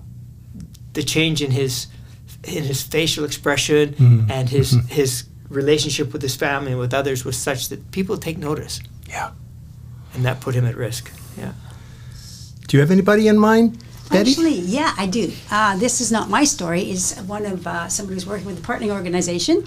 the 0.94 1.02
change 1.04 1.42
in 1.42 1.52
his 1.52 1.88
in 2.44 2.64
his 2.66 2.82
facial 2.84 3.24
expression 3.26 3.94
Mm-hmm. 3.94 4.32
and 4.32 4.50
his 4.50 4.72
his 4.90 5.24
relationship 5.50 6.12
with 6.14 6.22
his 6.22 6.36
family 6.36 6.72
and 6.72 6.80
with 6.80 6.94
others 6.94 7.24
was 7.26 7.38
such 7.38 7.70
that 7.70 7.92
people 7.92 8.18
take 8.18 8.38
notice, 8.38 8.82
yeah. 9.08 9.32
And 10.14 10.26
that 10.26 10.42
put 10.42 10.56
him 10.56 10.66
at 10.66 10.76
risk. 10.76 11.12
Yeah. 11.38 11.54
Do 12.68 12.78
you 12.78 12.82
have 12.82 12.92
anybody 12.92 13.28
in 13.28 13.38
mind, 13.38 13.84
Betty? 14.12 14.32
Actually, 14.32 14.60
yeah, 14.60 14.94
I 14.98 15.08
do. 15.08 15.32
Uh, 15.50 15.78
this 15.78 16.02
is 16.02 16.12
not 16.12 16.30
my 16.30 16.44
story. 16.44 16.82
It's 16.84 17.20
one 17.22 17.46
of 17.46 17.66
uh, 17.66 17.88
somebody 17.90 18.16
who's 18.16 18.28
working 18.28 18.46
with 18.46 18.62
the 18.62 18.68
partnering 18.68 18.92
organization, 18.92 19.66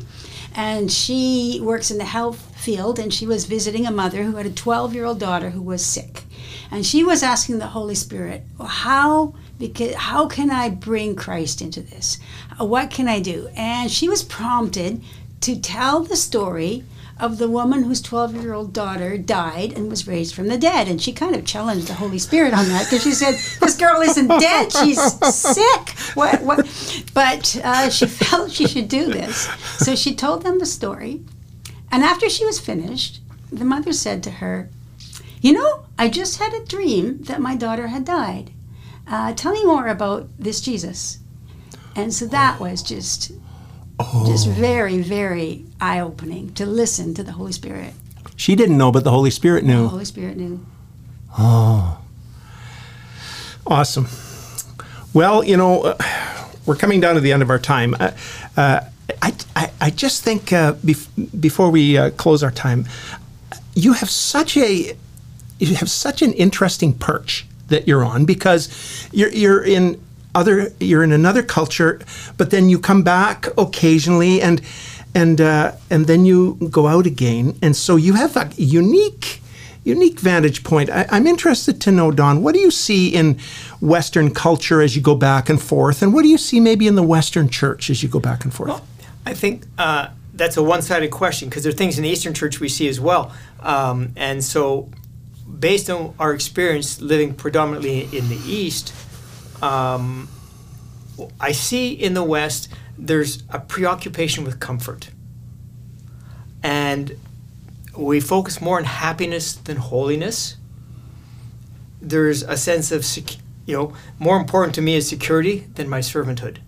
and 0.55 0.91
she 0.91 1.61
works 1.63 1.91
in 1.91 1.99
the 1.99 2.05
health 2.05 2.41
field. 2.57 2.99
And 2.99 3.13
she 3.13 3.27
was 3.27 3.45
visiting 3.45 3.87
a 3.87 3.91
mother 3.91 4.23
who 4.23 4.37
had 4.37 4.47
a 4.47 4.51
12-year-old 4.51 5.19
daughter 5.19 5.51
who 5.51 5.63
was 5.63 5.85
sick, 5.85 6.23
and 6.71 6.87
she 6.87 7.03
was 7.03 7.23
asking 7.23 7.59
the 7.59 7.69
Holy 7.69 7.97
Spirit, 7.97 8.45
"How? 8.65 9.35
Because 9.59 9.95
how 9.95 10.27
can 10.29 10.51
I 10.51 10.69
bring 10.71 11.17
Christ 11.17 11.61
into 11.61 11.81
this? 11.81 12.19
What 12.59 12.91
can 12.91 13.09
I 13.09 13.19
do?" 13.19 13.49
And 13.57 13.91
she 13.91 14.09
was 14.09 14.23
prompted 14.23 15.03
to 15.41 15.59
tell 15.59 16.05
the 16.05 16.17
story 16.17 16.85
of 17.23 17.39
the 17.39 17.49
woman 17.49 17.85
whose 17.85 18.03
12 18.03 18.43
year 18.43 18.53
old 18.53 18.73
daughter 18.73 19.17
died 19.17 19.73
and 19.73 19.89
was 19.89 20.09
raised 20.09 20.35
from 20.35 20.49
the 20.49 20.59
dead. 20.59 20.89
And 20.89 21.01
she 21.01 21.13
kind 21.13 21.37
of 21.37 21.47
challenged 21.47 21.87
the 21.87 21.95
Holy 21.95 22.19
Spirit 22.19 22.53
on 22.53 22.69
that 22.69 22.85
because 22.85 23.05
she 23.05 23.13
said, 23.13 23.35
This 23.61 23.77
girl 23.77 24.03
isn't 24.03 24.27
dead, 24.27 24.73
she's 24.73 25.01
sick. 25.33 25.91
What, 26.15 26.43
what? 26.43 26.67
But 27.15 27.57
uh, 27.63 27.89
she 27.91 28.07
felt 28.25 28.51
she 28.51 28.67
should 28.67 28.89
do 28.89 29.07
this. 29.07 29.49
So 29.79 29.95
she 29.95 30.15
told 30.15 30.43
them 30.43 30.59
the 30.59 30.67
story. 30.67 31.23
And 31.93 32.03
after 32.03 32.29
she 32.29 32.45
was 32.45 32.59
finished, 32.59 33.21
the 33.53 33.65
mother 33.65 33.93
said 33.93 34.23
to 34.25 34.31
her, 34.33 34.69
You 35.41 35.53
know, 35.53 35.85
I 35.97 36.09
just 36.09 36.39
had 36.39 36.53
a 36.53 36.65
dream 36.65 37.23
that 37.25 37.41
my 37.41 37.55
daughter 37.55 37.87
had 37.87 38.05
died. 38.05 38.51
Uh, 39.07 39.33
tell 39.33 39.53
me 39.53 39.65
more 39.65 39.87
about 39.87 40.29
this 40.39 40.61
Jesus. 40.61 41.21
And 41.95 42.13
so 42.13 42.27
that 42.27 42.59
was 42.59 42.83
just 42.83 43.33
just 44.27 44.49
very, 44.49 44.99
very 45.01 45.65
eye 45.83 46.01
opening 46.01 46.55
to 46.55 46.65
listen 46.65 47.13
to 47.15 47.23
the 47.23 47.33
Holy 47.33 47.53
Spirit. 47.53 47.95
She 48.37 48.55
didn't 48.55 48.79
know, 48.79 48.93
but 48.93 49.05
the 49.05 49.11
Holy 49.11 49.31
Spirit 49.31 49.65
knew. 49.65 49.83
The. 49.83 49.89
Holy 49.89 50.05
Spirit 50.05 50.37
knew. 50.37 50.65
Oh. 51.37 51.99
Awesome. 53.67 54.07
Well, 55.13 55.45
you 55.45 55.57
know, 55.57 55.83
uh, 55.83 55.99
we're 56.65 56.77
coming 56.77 57.01
down 57.01 57.17
to 57.17 57.21
the 57.21 57.33
end 57.33 57.43
of 57.43 57.51
our 57.51 57.59
time. 57.59 57.95
Uh, 57.99 58.13
uh, 58.57 58.81
I, 59.21 59.35
I, 59.57 59.71
I 59.81 59.91
just 59.91 60.23
think 60.23 60.53
uh, 60.53 60.75
bef- 60.75 61.41
before 61.41 61.71
we 61.71 61.99
uh, 61.99 62.11
close 62.11 62.43
our 62.43 62.51
time, 62.51 62.87
you 63.75 63.95
have 63.95 64.09
such 64.11 64.57
a 64.57 64.97
you 65.59 65.75
have 65.77 65.91
such 65.91 66.23
an 66.23 66.33
interesting 66.33 66.93
perch 66.93 67.47
that 67.69 67.87
you're 67.87 68.05
on 68.05 68.25
because 68.25 69.09
you're 69.13 69.31
you're 69.31 69.63
in 69.63 70.01
other 70.35 70.73
you're 70.81 71.03
in 71.03 71.13
another 71.13 71.43
culture, 71.43 72.01
but 72.37 72.51
then 72.51 72.69
you 72.69 72.79
come 72.79 73.03
back 73.03 73.47
occasionally 73.59 74.41
and 74.41 74.61
and 75.15 75.41
uh, 75.41 75.73
and 75.91 76.07
then 76.07 76.25
you 76.25 76.55
go 76.71 76.87
out 76.87 77.07
again, 77.07 77.57
and 77.63 77.77
so 77.77 77.97
you 77.97 78.15
have 78.15 78.37
a 78.37 78.51
unique 78.57 79.41
unique 79.85 80.21
vantage 80.21 80.63
point. 80.63 80.89
I, 80.91 81.07
I'm 81.11 81.27
interested 81.27 81.81
to 81.83 81.93
know, 81.93 82.11
Don, 82.11 82.43
what 82.43 82.55
do 82.55 82.61
you 82.61 82.71
see 82.71 83.09
in 83.09 83.39
Western 83.81 84.33
culture 84.33 84.81
as 84.81 84.95
you 84.95 85.03
go 85.03 85.15
back 85.15 85.49
and 85.49 85.61
forth, 85.61 86.03
and 86.03 86.15
what 86.15 86.23
do 86.23 86.29
you 86.29 86.39
see 86.39 86.61
maybe 86.61 86.87
in 86.87 86.95
the 86.95 87.03
Western 87.03 87.49
church 87.49 87.91
as 87.91 88.03
you 88.03 88.09
go 88.09 88.21
back 88.21 88.45
and 88.45 88.55
forth? 88.55 88.81
I 89.27 89.35
think 89.35 89.67
uh, 89.79 90.09
that's 90.35 90.57
a 90.57 90.63
one-sided 90.63 91.11
question 91.11 91.49
because 91.49 91.63
there 91.63 91.73
are 91.73 91.77
things 91.77 91.97
in 91.99 92.05
the 92.05 92.11
Eastern 92.11 92.35
Church 92.35 92.59
we 92.61 92.69
see 92.69 92.89
as 92.89 93.01
well, 93.01 93.33
um, 93.61 94.13
and 94.17 94.43
so 94.43 94.89
based 95.59 95.91
on 95.91 96.15
our 96.19 96.33
experience 96.33 97.01
living 97.01 97.35
predominantly 97.35 98.09
in 98.17 98.29
the 98.29 98.41
East, 98.47 98.93
um, 99.63 100.29
I 101.41 101.53
see 101.53 101.93
in 101.93 102.15
the 102.15 102.25
West 102.25 102.69
there's 103.03 103.43
a 103.51 103.59
preoccupation 103.59 104.45
with 104.45 104.61
comfort, 104.61 105.11
and 106.63 107.17
we 107.97 108.21
focus 108.21 108.61
more 108.61 108.79
on 108.79 108.85
happiness 108.85 109.55
than 109.55 109.77
holiness. 109.77 110.57
There's 112.01 112.43
a 112.43 112.57
sense 112.57 112.93
of, 112.93 113.05
sec- 113.05 113.37
you 113.67 113.77
know, 113.77 113.95
more 114.19 114.37
important 114.37 114.75
to 114.77 114.83
me 114.83 114.95
is 114.95 115.09
security 115.09 115.67
than 115.75 115.89
my 115.89 115.99
servanthood. 115.99 116.59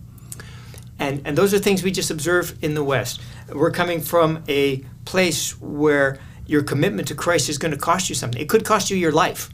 And, 0.98 1.22
and 1.24 1.38
those 1.38 1.54
are 1.54 1.58
things 1.58 1.82
we 1.82 1.90
just 1.90 2.10
observe 2.10 2.56
in 2.62 2.74
the 2.74 2.84
West. 2.84 3.20
We're 3.52 3.70
coming 3.70 4.00
from 4.00 4.42
a 4.48 4.84
place 5.04 5.60
where 5.60 6.18
your 6.46 6.62
commitment 6.62 7.08
to 7.08 7.14
Christ 7.14 7.48
is 7.48 7.58
going 7.58 7.72
to 7.72 7.78
cost 7.78 8.08
you 8.08 8.14
something. 8.14 8.40
It 8.40 8.48
could 8.48 8.64
cost 8.64 8.90
you 8.90 8.96
your 8.96 9.12
life. 9.12 9.50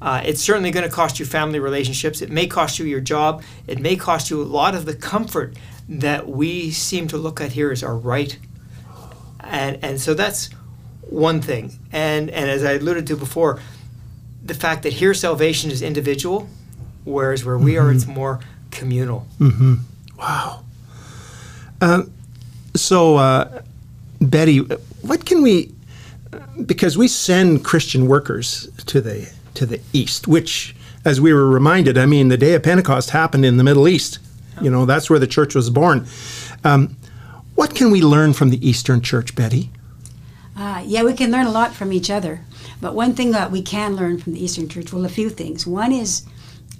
Uh, 0.00 0.22
it's 0.24 0.42
certainly 0.42 0.70
going 0.70 0.88
to 0.88 0.94
cost 0.94 1.18
you 1.18 1.24
family 1.24 1.58
relationships. 1.58 2.20
It 2.20 2.30
may 2.30 2.46
cost 2.46 2.78
you 2.78 2.84
your 2.84 3.00
job. 3.00 3.42
It 3.66 3.78
may 3.78 3.96
cost 3.96 4.30
you 4.30 4.42
a 4.42 4.44
lot 4.44 4.74
of 4.74 4.84
the 4.84 4.94
comfort 4.94 5.56
that 5.88 6.28
we 6.28 6.70
seem 6.70 7.08
to 7.08 7.16
look 7.16 7.40
at 7.40 7.52
here 7.52 7.70
as 7.70 7.82
our 7.82 7.96
right. 7.96 8.38
And, 9.40 9.78
and 9.82 10.00
so 10.00 10.14
that's 10.14 10.50
one 11.02 11.40
thing. 11.40 11.72
And, 11.92 12.30
and 12.30 12.48
as 12.50 12.64
I 12.64 12.72
alluded 12.72 13.06
to 13.08 13.16
before, 13.16 13.60
the 14.42 14.54
fact 14.54 14.82
that 14.82 14.94
here 14.94 15.14
salvation 15.14 15.70
is 15.70 15.82
individual, 15.82 16.48
whereas 17.04 17.44
where 17.44 17.58
we 17.58 17.76
are, 17.76 17.90
it's 17.92 18.06
more 18.06 18.40
communal. 18.70 19.26
Wow. 20.18 20.64
Um, 21.80 22.12
so, 22.74 23.16
uh, 23.16 23.62
Betty, 24.20 24.58
what 24.58 25.24
can 25.26 25.42
we? 25.42 25.72
Because 26.64 26.96
we 26.96 27.08
send 27.08 27.64
Christian 27.64 28.06
workers 28.06 28.68
to 28.86 29.00
the 29.00 29.30
to 29.54 29.66
the 29.66 29.80
East, 29.92 30.26
which, 30.26 30.74
as 31.04 31.20
we 31.20 31.32
were 31.32 31.48
reminded, 31.48 31.96
I 31.98 32.06
mean, 32.06 32.28
the 32.28 32.36
day 32.36 32.54
of 32.54 32.62
Pentecost 32.62 33.10
happened 33.10 33.44
in 33.44 33.56
the 33.56 33.64
Middle 33.64 33.86
East. 33.86 34.18
You 34.64 34.70
know, 34.70 34.86
that's 34.86 35.10
where 35.10 35.18
the 35.18 35.26
church 35.26 35.54
was 35.54 35.68
born. 35.68 36.06
Um, 36.64 36.96
what 37.54 37.74
can 37.74 37.90
we 37.90 38.00
learn 38.00 38.32
from 38.32 38.48
the 38.48 38.66
Eastern 38.66 39.02
Church, 39.02 39.34
Betty? 39.34 39.70
Uh, 40.56 40.82
yeah, 40.86 41.02
we 41.02 41.12
can 41.12 41.30
learn 41.30 41.46
a 41.46 41.52
lot 41.52 41.74
from 41.74 41.92
each 41.92 42.10
other. 42.10 42.40
But 42.80 42.94
one 42.94 43.14
thing 43.14 43.32
that 43.32 43.50
we 43.50 43.60
can 43.60 43.94
learn 43.94 44.18
from 44.18 44.32
the 44.32 44.42
Eastern 44.42 44.68
Church, 44.68 44.92
well, 44.92 45.04
a 45.04 45.10
few 45.10 45.28
things. 45.28 45.66
One 45.66 45.92
is 45.92 46.24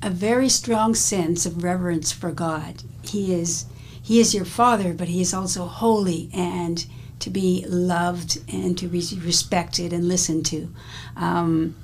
a 0.03 0.11
very 0.11 0.49
strong 0.49 0.95
sense 0.95 1.45
of 1.45 1.63
reverence 1.63 2.11
for 2.11 2.33
God. 2.33 2.83
He 3.03 3.35
is 3.35 3.67
He 4.03 4.19
is 4.19 4.35
your 4.35 4.45
Father, 4.45 4.95
but 4.95 5.09
He 5.09 5.21
is 5.21 5.35
also 5.35 5.67
holy 5.67 6.31
and 6.33 6.85
to 7.21 7.31
be 7.31 7.65
loved 7.69 8.39
and 8.53 8.77
to 8.79 8.87
be 8.87 9.03
respected 9.21 9.93
and 9.93 10.09
listened 10.09 10.47
to. 10.47 10.73
Um, 11.17 11.75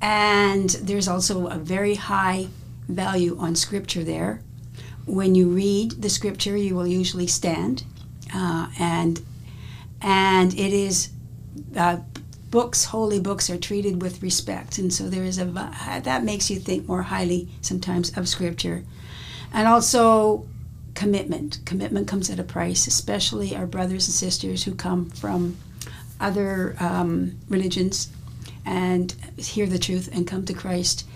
and 0.00 0.70
there's 0.70 1.08
also 1.08 1.46
a 1.46 1.56
very 1.56 1.94
high 1.94 2.48
value 2.88 3.36
on 3.38 3.54
Scripture 3.54 4.04
there. 4.04 4.42
When 5.06 5.34
you 5.34 5.48
read 5.48 6.02
the 6.02 6.10
Scripture, 6.10 6.56
you 6.56 6.74
will 6.74 6.86
usually 6.86 7.26
stand, 7.26 7.84
uh, 8.34 8.68
and 8.78 9.20
and 10.00 10.52
it 10.54 10.72
is 10.72 11.10
uh, 11.76 11.98
books, 12.50 12.86
holy 12.86 13.20
books, 13.20 13.50
are 13.50 13.58
treated 13.58 14.02
with 14.02 14.22
respect, 14.22 14.78
and 14.78 14.92
so 14.92 15.08
there 15.08 15.24
is 15.24 15.38
a 15.38 15.44
that 15.44 16.24
makes 16.24 16.50
you 16.50 16.58
think 16.60 16.86
more 16.86 17.02
highly 17.02 17.48
sometimes 17.60 18.16
of 18.16 18.28
Scripture, 18.28 18.84
and 19.52 19.66
also 19.66 20.46
commitment. 20.94 21.60
Commitment 21.64 22.06
comes 22.06 22.30
at 22.30 22.38
a 22.38 22.44
price, 22.44 22.86
especially 22.86 23.56
our 23.56 23.66
brothers 23.66 24.06
and 24.06 24.14
sisters 24.14 24.64
who 24.64 24.74
come 24.74 25.10
from 25.10 25.56
other 26.20 26.76
um, 26.78 27.38
religions 27.48 28.10
and 28.66 29.14
hear 29.36 29.66
the 29.66 29.78
truth 29.78 30.08
and 30.12 30.26
come 30.26 30.44
to 30.44 30.52
Christ. 30.52 31.06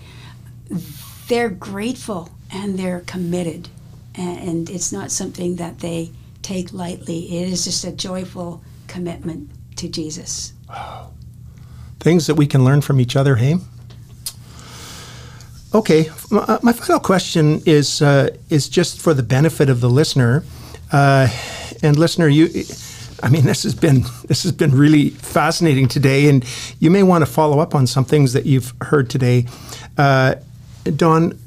They're 1.27 1.49
grateful 1.49 2.34
and 2.51 2.77
they're 2.77 3.01
committed, 3.01 3.69
and 4.15 4.69
it's 4.69 4.91
not 4.91 5.11
something 5.11 5.55
that 5.57 5.79
they 5.79 6.11
take 6.41 6.71
lightly. 6.73 7.39
It 7.39 7.49
is 7.51 7.65
just 7.65 7.83
a 7.83 7.91
joyful 7.91 8.63
commitment 8.87 9.49
to 9.77 9.89
Jesus. 9.89 10.53
Wow. 10.69 11.11
Things 11.99 12.27
that 12.27 12.35
we 12.35 12.47
can 12.47 12.63
learn 12.63 12.81
from 12.81 12.99
each 12.99 13.15
other, 13.15 13.35
hey? 13.35 13.55
Okay, 15.73 16.09
my, 16.31 16.59
my 16.61 16.71
final 16.71 16.99
question 16.99 17.61
is 17.65 18.01
uh, 18.01 18.29
is 18.49 18.69
just 18.69 19.01
for 19.01 19.13
the 19.13 19.23
benefit 19.23 19.69
of 19.69 19.81
the 19.81 19.89
listener. 19.89 20.43
Uh, 20.91 21.27
and 21.81 21.97
listener, 21.97 22.29
you, 22.29 22.63
I 23.21 23.29
mean, 23.29 23.43
this 23.43 23.63
has 23.63 23.75
been 23.75 24.05
this 24.27 24.43
has 24.43 24.53
been 24.53 24.71
really 24.71 25.09
fascinating 25.09 25.89
today, 25.89 26.29
and 26.29 26.45
you 26.79 26.89
may 26.89 27.03
want 27.03 27.25
to 27.25 27.31
follow 27.31 27.59
up 27.59 27.75
on 27.75 27.87
some 27.87 28.05
things 28.05 28.31
that 28.33 28.45
you've 28.45 28.73
heard 28.81 29.09
today. 29.09 29.47
Uh, 29.97 30.35
Don, 30.95 31.37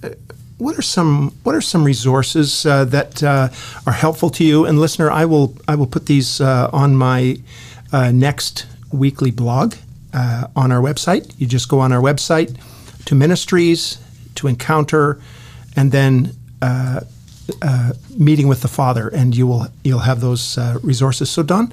what 0.58 0.76
are 0.76 0.82
some 0.82 1.30
what 1.44 1.54
are 1.54 1.60
some 1.60 1.84
resources 1.84 2.66
uh, 2.66 2.84
that 2.86 3.22
uh, 3.22 3.48
are 3.86 3.92
helpful 3.92 4.28
to 4.30 4.44
you? 4.44 4.66
And 4.66 4.78
listener, 4.78 5.10
I 5.10 5.24
will 5.24 5.56
I 5.66 5.76
will 5.76 5.86
put 5.86 6.06
these 6.06 6.40
uh, 6.40 6.68
on 6.72 6.96
my 6.96 7.38
uh, 7.92 8.10
next 8.10 8.66
weekly 8.92 9.30
blog 9.30 9.76
uh, 10.12 10.48
on 10.56 10.72
our 10.72 10.82
website. 10.82 11.32
You 11.38 11.46
just 11.46 11.68
go 11.68 11.78
on 11.78 11.92
our 11.92 12.02
website 12.02 12.56
to 13.06 13.14
ministries 13.14 13.98
to 14.34 14.46
encounter, 14.46 15.20
and 15.76 15.92
then. 15.92 16.34
Uh, 16.60 17.00
meeting 18.18 18.46
with 18.46 18.60
the 18.60 18.68
Father, 18.68 19.08
and 19.08 19.34
you 19.34 19.46
will 19.46 19.68
you'll 19.82 20.00
have 20.00 20.20
those 20.20 20.58
resources. 20.82 21.30
So, 21.30 21.42
Don, 21.42 21.72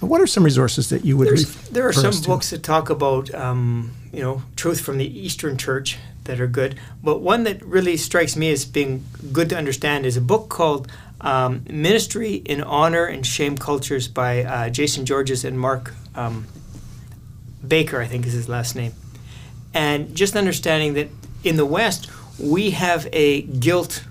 what 0.00 0.20
are 0.20 0.26
some 0.26 0.44
resources 0.44 0.90
that 0.90 1.06
you 1.06 1.16
would? 1.16 1.28
There's, 1.28 1.54
there 1.70 1.88
are 1.88 1.92
some 1.92 2.12
books 2.22 2.50
that 2.50 2.62
talk 2.62 2.90
about 2.90 3.34
um, 3.34 3.92
you 4.12 4.20
know 4.20 4.42
truth 4.56 4.80
from 4.80 4.98
the 4.98 5.06
Eastern 5.06 5.56
Church 5.56 5.96
that 6.26 6.40
are 6.40 6.46
good. 6.46 6.78
But 7.02 7.20
one 7.20 7.44
that 7.44 7.64
really 7.64 7.96
strikes 7.96 8.36
me 8.36 8.50
as 8.50 8.64
being 8.64 9.04
good 9.32 9.48
to 9.50 9.56
understand 9.56 10.06
is 10.06 10.16
a 10.16 10.20
book 10.20 10.48
called 10.48 10.90
um, 11.20 11.64
Ministry 11.68 12.34
in 12.34 12.62
Honor 12.62 13.04
and 13.04 13.26
Shame 13.26 13.56
Cultures 13.56 14.08
by 14.08 14.44
uh, 14.44 14.68
Jayson 14.70 15.04
Georges 15.04 15.44
and 15.44 15.58
Mark 15.58 15.94
um, 16.14 16.46
Baker, 17.66 18.00
I 18.00 18.06
think 18.06 18.26
is 18.26 18.32
his 18.32 18.48
last 18.48 18.76
name. 18.76 18.92
And 19.74 20.14
just 20.14 20.36
understanding 20.36 20.94
that 20.94 21.08
in 21.44 21.56
the 21.56 21.66
West, 21.66 22.10
we 22.38 22.70
have 22.70 23.08
a 23.12 23.42
guilt 23.42 24.04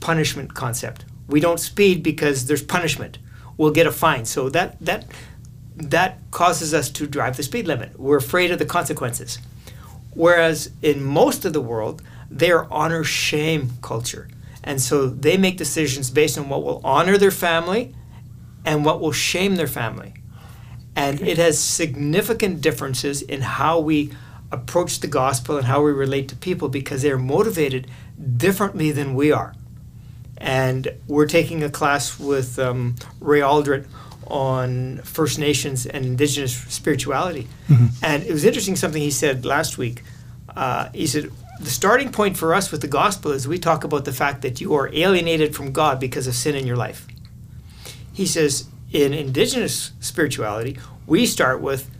punishment 0.00 0.54
concept. 0.54 1.04
We 1.28 1.40
don't 1.40 1.60
speed 1.60 2.02
because 2.02 2.46
there's 2.46 2.62
punishment. 2.62 3.18
We'll 3.56 3.70
get 3.70 3.86
a 3.86 3.92
fine. 3.92 4.24
So 4.24 4.48
that 4.50 4.80
that 4.80 5.06
that 5.76 6.18
causes 6.30 6.74
us 6.74 6.90
to 6.90 7.06
drive 7.06 7.36
the 7.36 7.42
speed 7.42 7.66
limit. 7.66 7.98
We're 7.98 8.18
afraid 8.18 8.50
of 8.50 8.58
the 8.58 8.66
consequences. 8.66 9.38
Whereas 10.14 10.70
in 10.82 11.02
most 11.02 11.44
of 11.44 11.52
the 11.52 11.60
world, 11.60 12.02
they're 12.30 12.70
honor 12.72 13.04
shame 13.04 13.72
culture. 13.82 14.28
And 14.64 14.80
so 14.80 15.06
they 15.06 15.36
make 15.36 15.56
decisions 15.56 16.10
based 16.10 16.38
on 16.38 16.48
what 16.48 16.62
will 16.62 16.80
honor 16.84 17.18
their 17.18 17.30
family 17.30 17.94
and 18.64 18.84
what 18.84 19.00
will 19.00 19.12
shame 19.12 19.56
their 19.56 19.66
family. 19.66 20.14
And 20.94 21.20
okay. 21.20 21.32
it 21.32 21.38
has 21.38 21.58
significant 21.58 22.60
differences 22.60 23.22
in 23.22 23.40
how 23.40 23.80
we 23.80 24.12
approach 24.50 25.00
the 25.00 25.06
gospel 25.06 25.56
and 25.56 25.66
how 25.66 25.82
we 25.82 25.90
relate 25.90 26.28
to 26.28 26.36
people 26.36 26.68
because 26.68 27.02
they're 27.02 27.18
motivated 27.18 27.88
differently 28.36 28.92
than 28.92 29.14
we 29.14 29.32
are. 29.32 29.54
And 30.36 30.88
we're 31.06 31.26
taking 31.26 31.62
a 31.62 31.70
class 31.70 32.18
with 32.20 32.58
um, 32.58 32.96
Ray 33.20 33.40
Aldred 33.40 33.88
on 34.26 34.98
First 34.98 35.38
Nations 35.38 35.86
and 35.86 36.04
Indigenous 36.04 36.54
spirituality. 36.54 37.48
Mm-hmm. 37.68 37.86
And 38.02 38.22
it 38.22 38.32
was 38.32 38.44
interesting 38.44 38.76
something 38.76 39.00
he 39.00 39.10
said 39.10 39.44
last 39.44 39.78
week. 39.78 40.02
Uh, 40.54 40.90
he 40.94 41.06
said, 41.06 41.30
The 41.60 41.70
starting 41.70 42.12
point 42.12 42.36
for 42.36 42.54
us 42.54 42.70
with 42.70 42.80
the 42.80 42.88
gospel 42.88 43.32
is 43.32 43.48
we 43.48 43.58
talk 43.58 43.84
about 43.84 44.04
the 44.04 44.12
fact 44.12 44.42
that 44.42 44.60
you 44.60 44.74
are 44.74 44.92
alienated 44.92 45.54
from 45.54 45.72
God 45.72 46.00
because 46.00 46.26
of 46.26 46.34
sin 46.34 46.54
in 46.54 46.66
your 46.66 46.76
life. 46.76 47.06
He 48.12 48.26
says, 48.26 48.68
in 48.92 49.14
Indigenous 49.14 49.92
spirituality, 50.00 50.78
we 51.06 51.26
start 51.26 51.60
with, 51.60 51.90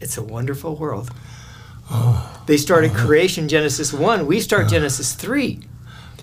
It's 0.00 0.16
a 0.16 0.22
wonderful 0.22 0.76
world. 0.76 1.10
Oh. 1.90 2.42
They 2.46 2.56
started 2.56 2.92
uh-huh. 2.92 3.06
creation, 3.06 3.48
Genesis 3.48 3.92
1. 3.92 4.26
We 4.26 4.40
start 4.40 4.62
uh-huh. 4.62 4.70
Genesis 4.70 5.14
3. 5.14 5.60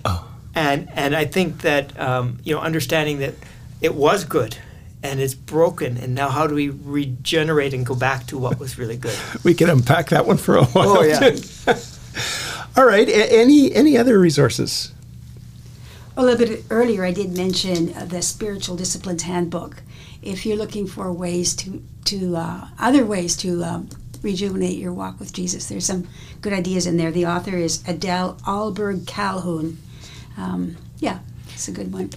Oh. 0.06 0.32
And, 0.56 0.90
and 0.94 1.16
I 1.16 1.26
think 1.26 1.62
that, 1.62 1.98
um, 2.00 2.40
you 2.44 2.56
know, 2.56 2.62
understanding 2.62 3.20
that 3.20 3.36
it 3.82 3.94
was 3.94 4.24
good 4.24 4.58
and 5.04 5.20
it's 5.20 5.34
broken 5.36 5.98
and 5.98 6.16
now 6.16 6.30
how 6.30 6.48
do 6.48 6.56
we 6.56 6.70
regenerate 6.70 7.74
and 7.74 7.86
go 7.86 7.96
back 7.96 8.26
to 8.28 8.38
what 8.38 8.60
was 8.60 8.78
really 8.78 8.98
good? 8.98 9.18
We 9.44 9.54
can 9.54 9.70
unpack 9.70 10.10
that 10.10 10.26
one 10.26 10.38
for 10.38 10.56
a 10.58 10.66
while. 10.66 10.98
Oh 10.98 11.02
yeah. 11.04 11.36
All 12.78 12.86
right 12.86 13.08
a- 13.08 13.34
any 13.34 13.74
any 13.74 13.98
other 13.98 14.20
resources? 14.20 14.92
A 16.16 16.24
little 16.24 16.38
bit 16.48 16.64
earlier 16.72 17.06
i 17.06 17.12
did 17.12 17.36
mention 17.38 17.94
uh, 17.94 18.06
the 18.06 18.22
spiritual 18.22 18.76
disciplines 18.76 19.24
handbook. 19.24 19.84
If 20.22 20.46
you're 20.46 20.58
looking 20.58 20.88
for 20.88 21.12
ways 21.14 21.56
to 21.58 21.84
to 22.06 22.36
uh, 22.36 22.68
other 22.80 23.06
ways 23.06 23.36
to 23.38 23.64
um, 23.64 23.90
rejuvenate 24.24 24.78
your 24.80 24.92
walk 24.94 25.20
with 25.20 25.32
jesus 25.32 25.68
there's 25.70 25.86
some 25.86 26.08
good 26.42 26.54
ideas 26.54 26.88
in 26.88 26.98
there. 26.98 27.12
The 27.12 27.26
author 27.28 27.56
is 27.56 27.84
adele 27.88 28.36
Ahlberg 28.46 29.06
calhoun. 29.08 29.78
Um, 30.38 30.78
yeah 31.00 31.20
it's 31.54 31.68
a 31.68 31.72
good 31.72 31.94
one 31.94 32.10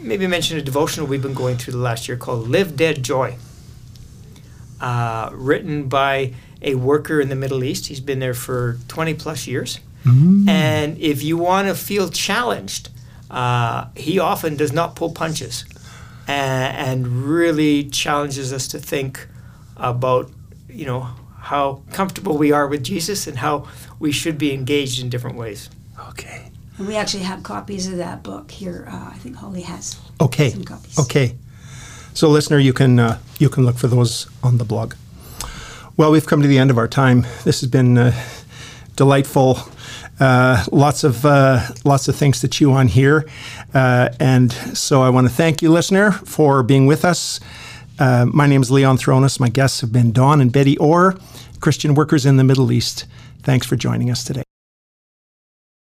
maybe 0.00 0.26
mention 0.26 0.58
a 0.58 0.62
devotional 0.62 1.06
we've 1.06 1.22
been 1.22 1.34
going 1.34 1.56
through 1.56 1.72
the 1.72 1.78
last 1.78 2.08
year 2.08 2.16
called 2.16 2.48
Live 2.48 2.76
Dead 2.76 3.02
Joy, 3.02 3.36
uh, 4.80 5.30
written 5.32 5.88
by 5.88 6.34
a 6.62 6.74
worker 6.74 7.20
in 7.20 7.28
the 7.28 7.36
Middle 7.36 7.62
East. 7.64 7.86
He's 7.86 8.00
been 8.00 8.18
there 8.18 8.34
for 8.34 8.78
20 8.88 9.14
plus 9.14 9.46
years. 9.46 9.80
Mm. 10.04 10.48
And 10.48 10.98
if 10.98 11.22
you 11.22 11.36
want 11.36 11.68
to 11.68 11.74
feel 11.74 12.08
challenged, 12.08 12.90
uh, 13.30 13.86
he 13.96 14.18
often 14.18 14.56
does 14.56 14.72
not 14.72 14.96
pull 14.96 15.12
punches 15.12 15.64
and, 16.26 16.76
and 16.76 17.06
really 17.24 17.84
challenges 17.84 18.52
us 18.52 18.68
to 18.68 18.78
think 18.78 19.26
about, 19.76 20.30
you 20.68 20.86
know, 20.86 21.08
how 21.38 21.82
comfortable 21.92 22.38
we 22.38 22.52
are 22.52 22.66
with 22.66 22.82
Jesus 22.82 23.26
and 23.26 23.38
how 23.38 23.68
we 23.98 24.12
should 24.12 24.38
be 24.38 24.52
engaged 24.52 25.02
in 25.02 25.10
different 25.10 25.36
ways. 25.36 25.68
Okay. 26.08 26.50
And 26.78 26.88
we 26.88 26.96
actually 26.96 27.22
have 27.22 27.42
copies 27.42 27.86
of 27.86 27.98
that 27.98 28.22
book 28.22 28.50
here. 28.50 28.86
Uh, 28.90 29.10
I 29.12 29.18
think 29.18 29.36
Holly 29.36 29.62
has 29.62 29.96
okay. 30.20 30.50
some 30.50 30.64
copies. 30.64 30.98
Okay. 30.98 31.36
So, 32.14 32.28
listener, 32.28 32.58
you 32.58 32.72
can 32.72 32.98
uh, 32.98 33.18
you 33.38 33.48
can 33.48 33.64
look 33.64 33.76
for 33.76 33.88
those 33.88 34.28
on 34.42 34.58
the 34.58 34.64
blog. 34.64 34.94
Well, 35.96 36.10
we've 36.10 36.26
come 36.26 36.42
to 36.42 36.48
the 36.48 36.58
end 36.58 36.70
of 36.70 36.78
our 36.78 36.88
time. 36.88 37.26
This 37.44 37.60
has 37.60 37.70
been 37.70 37.98
uh, 37.98 38.12
delightful. 38.96 39.58
Uh, 40.20 40.64
lots 40.70 41.02
of 41.02 41.24
uh, 41.24 41.60
lots 41.84 42.06
of 42.08 42.16
things 42.16 42.40
to 42.40 42.48
chew 42.48 42.72
on 42.72 42.86
here, 42.86 43.28
uh, 43.74 44.10
and 44.20 44.52
so 44.52 45.02
I 45.02 45.10
want 45.10 45.26
to 45.26 45.32
thank 45.32 45.60
you, 45.60 45.72
listener, 45.72 46.12
for 46.12 46.62
being 46.62 46.86
with 46.86 47.04
us. 47.04 47.40
Uh, 47.98 48.26
my 48.26 48.46
name 48.46 48.62
is 48.62 48.70
Leon 48.70 48.98
Thronis. 48.98 49.40
My 49.40 49.48
guests 49.48 49.80
have 49.80 49.92
been 49.92 50.12
Don 50.12 50.40
and 50.40 50.52
Betty 50.52 50.76
Orr, 50.78 51.16
Christian 51.60 51.94
workers 51.94 52.26
in 52.26 52.36
the 52.36 52.44
Middle 52.44 52.70
East. 52.70 53.06
Thanks 53.42 53.66
for 53.66 53.74
joining 53.74 54.10
us 54.10 54.22
today. 54.22 54.44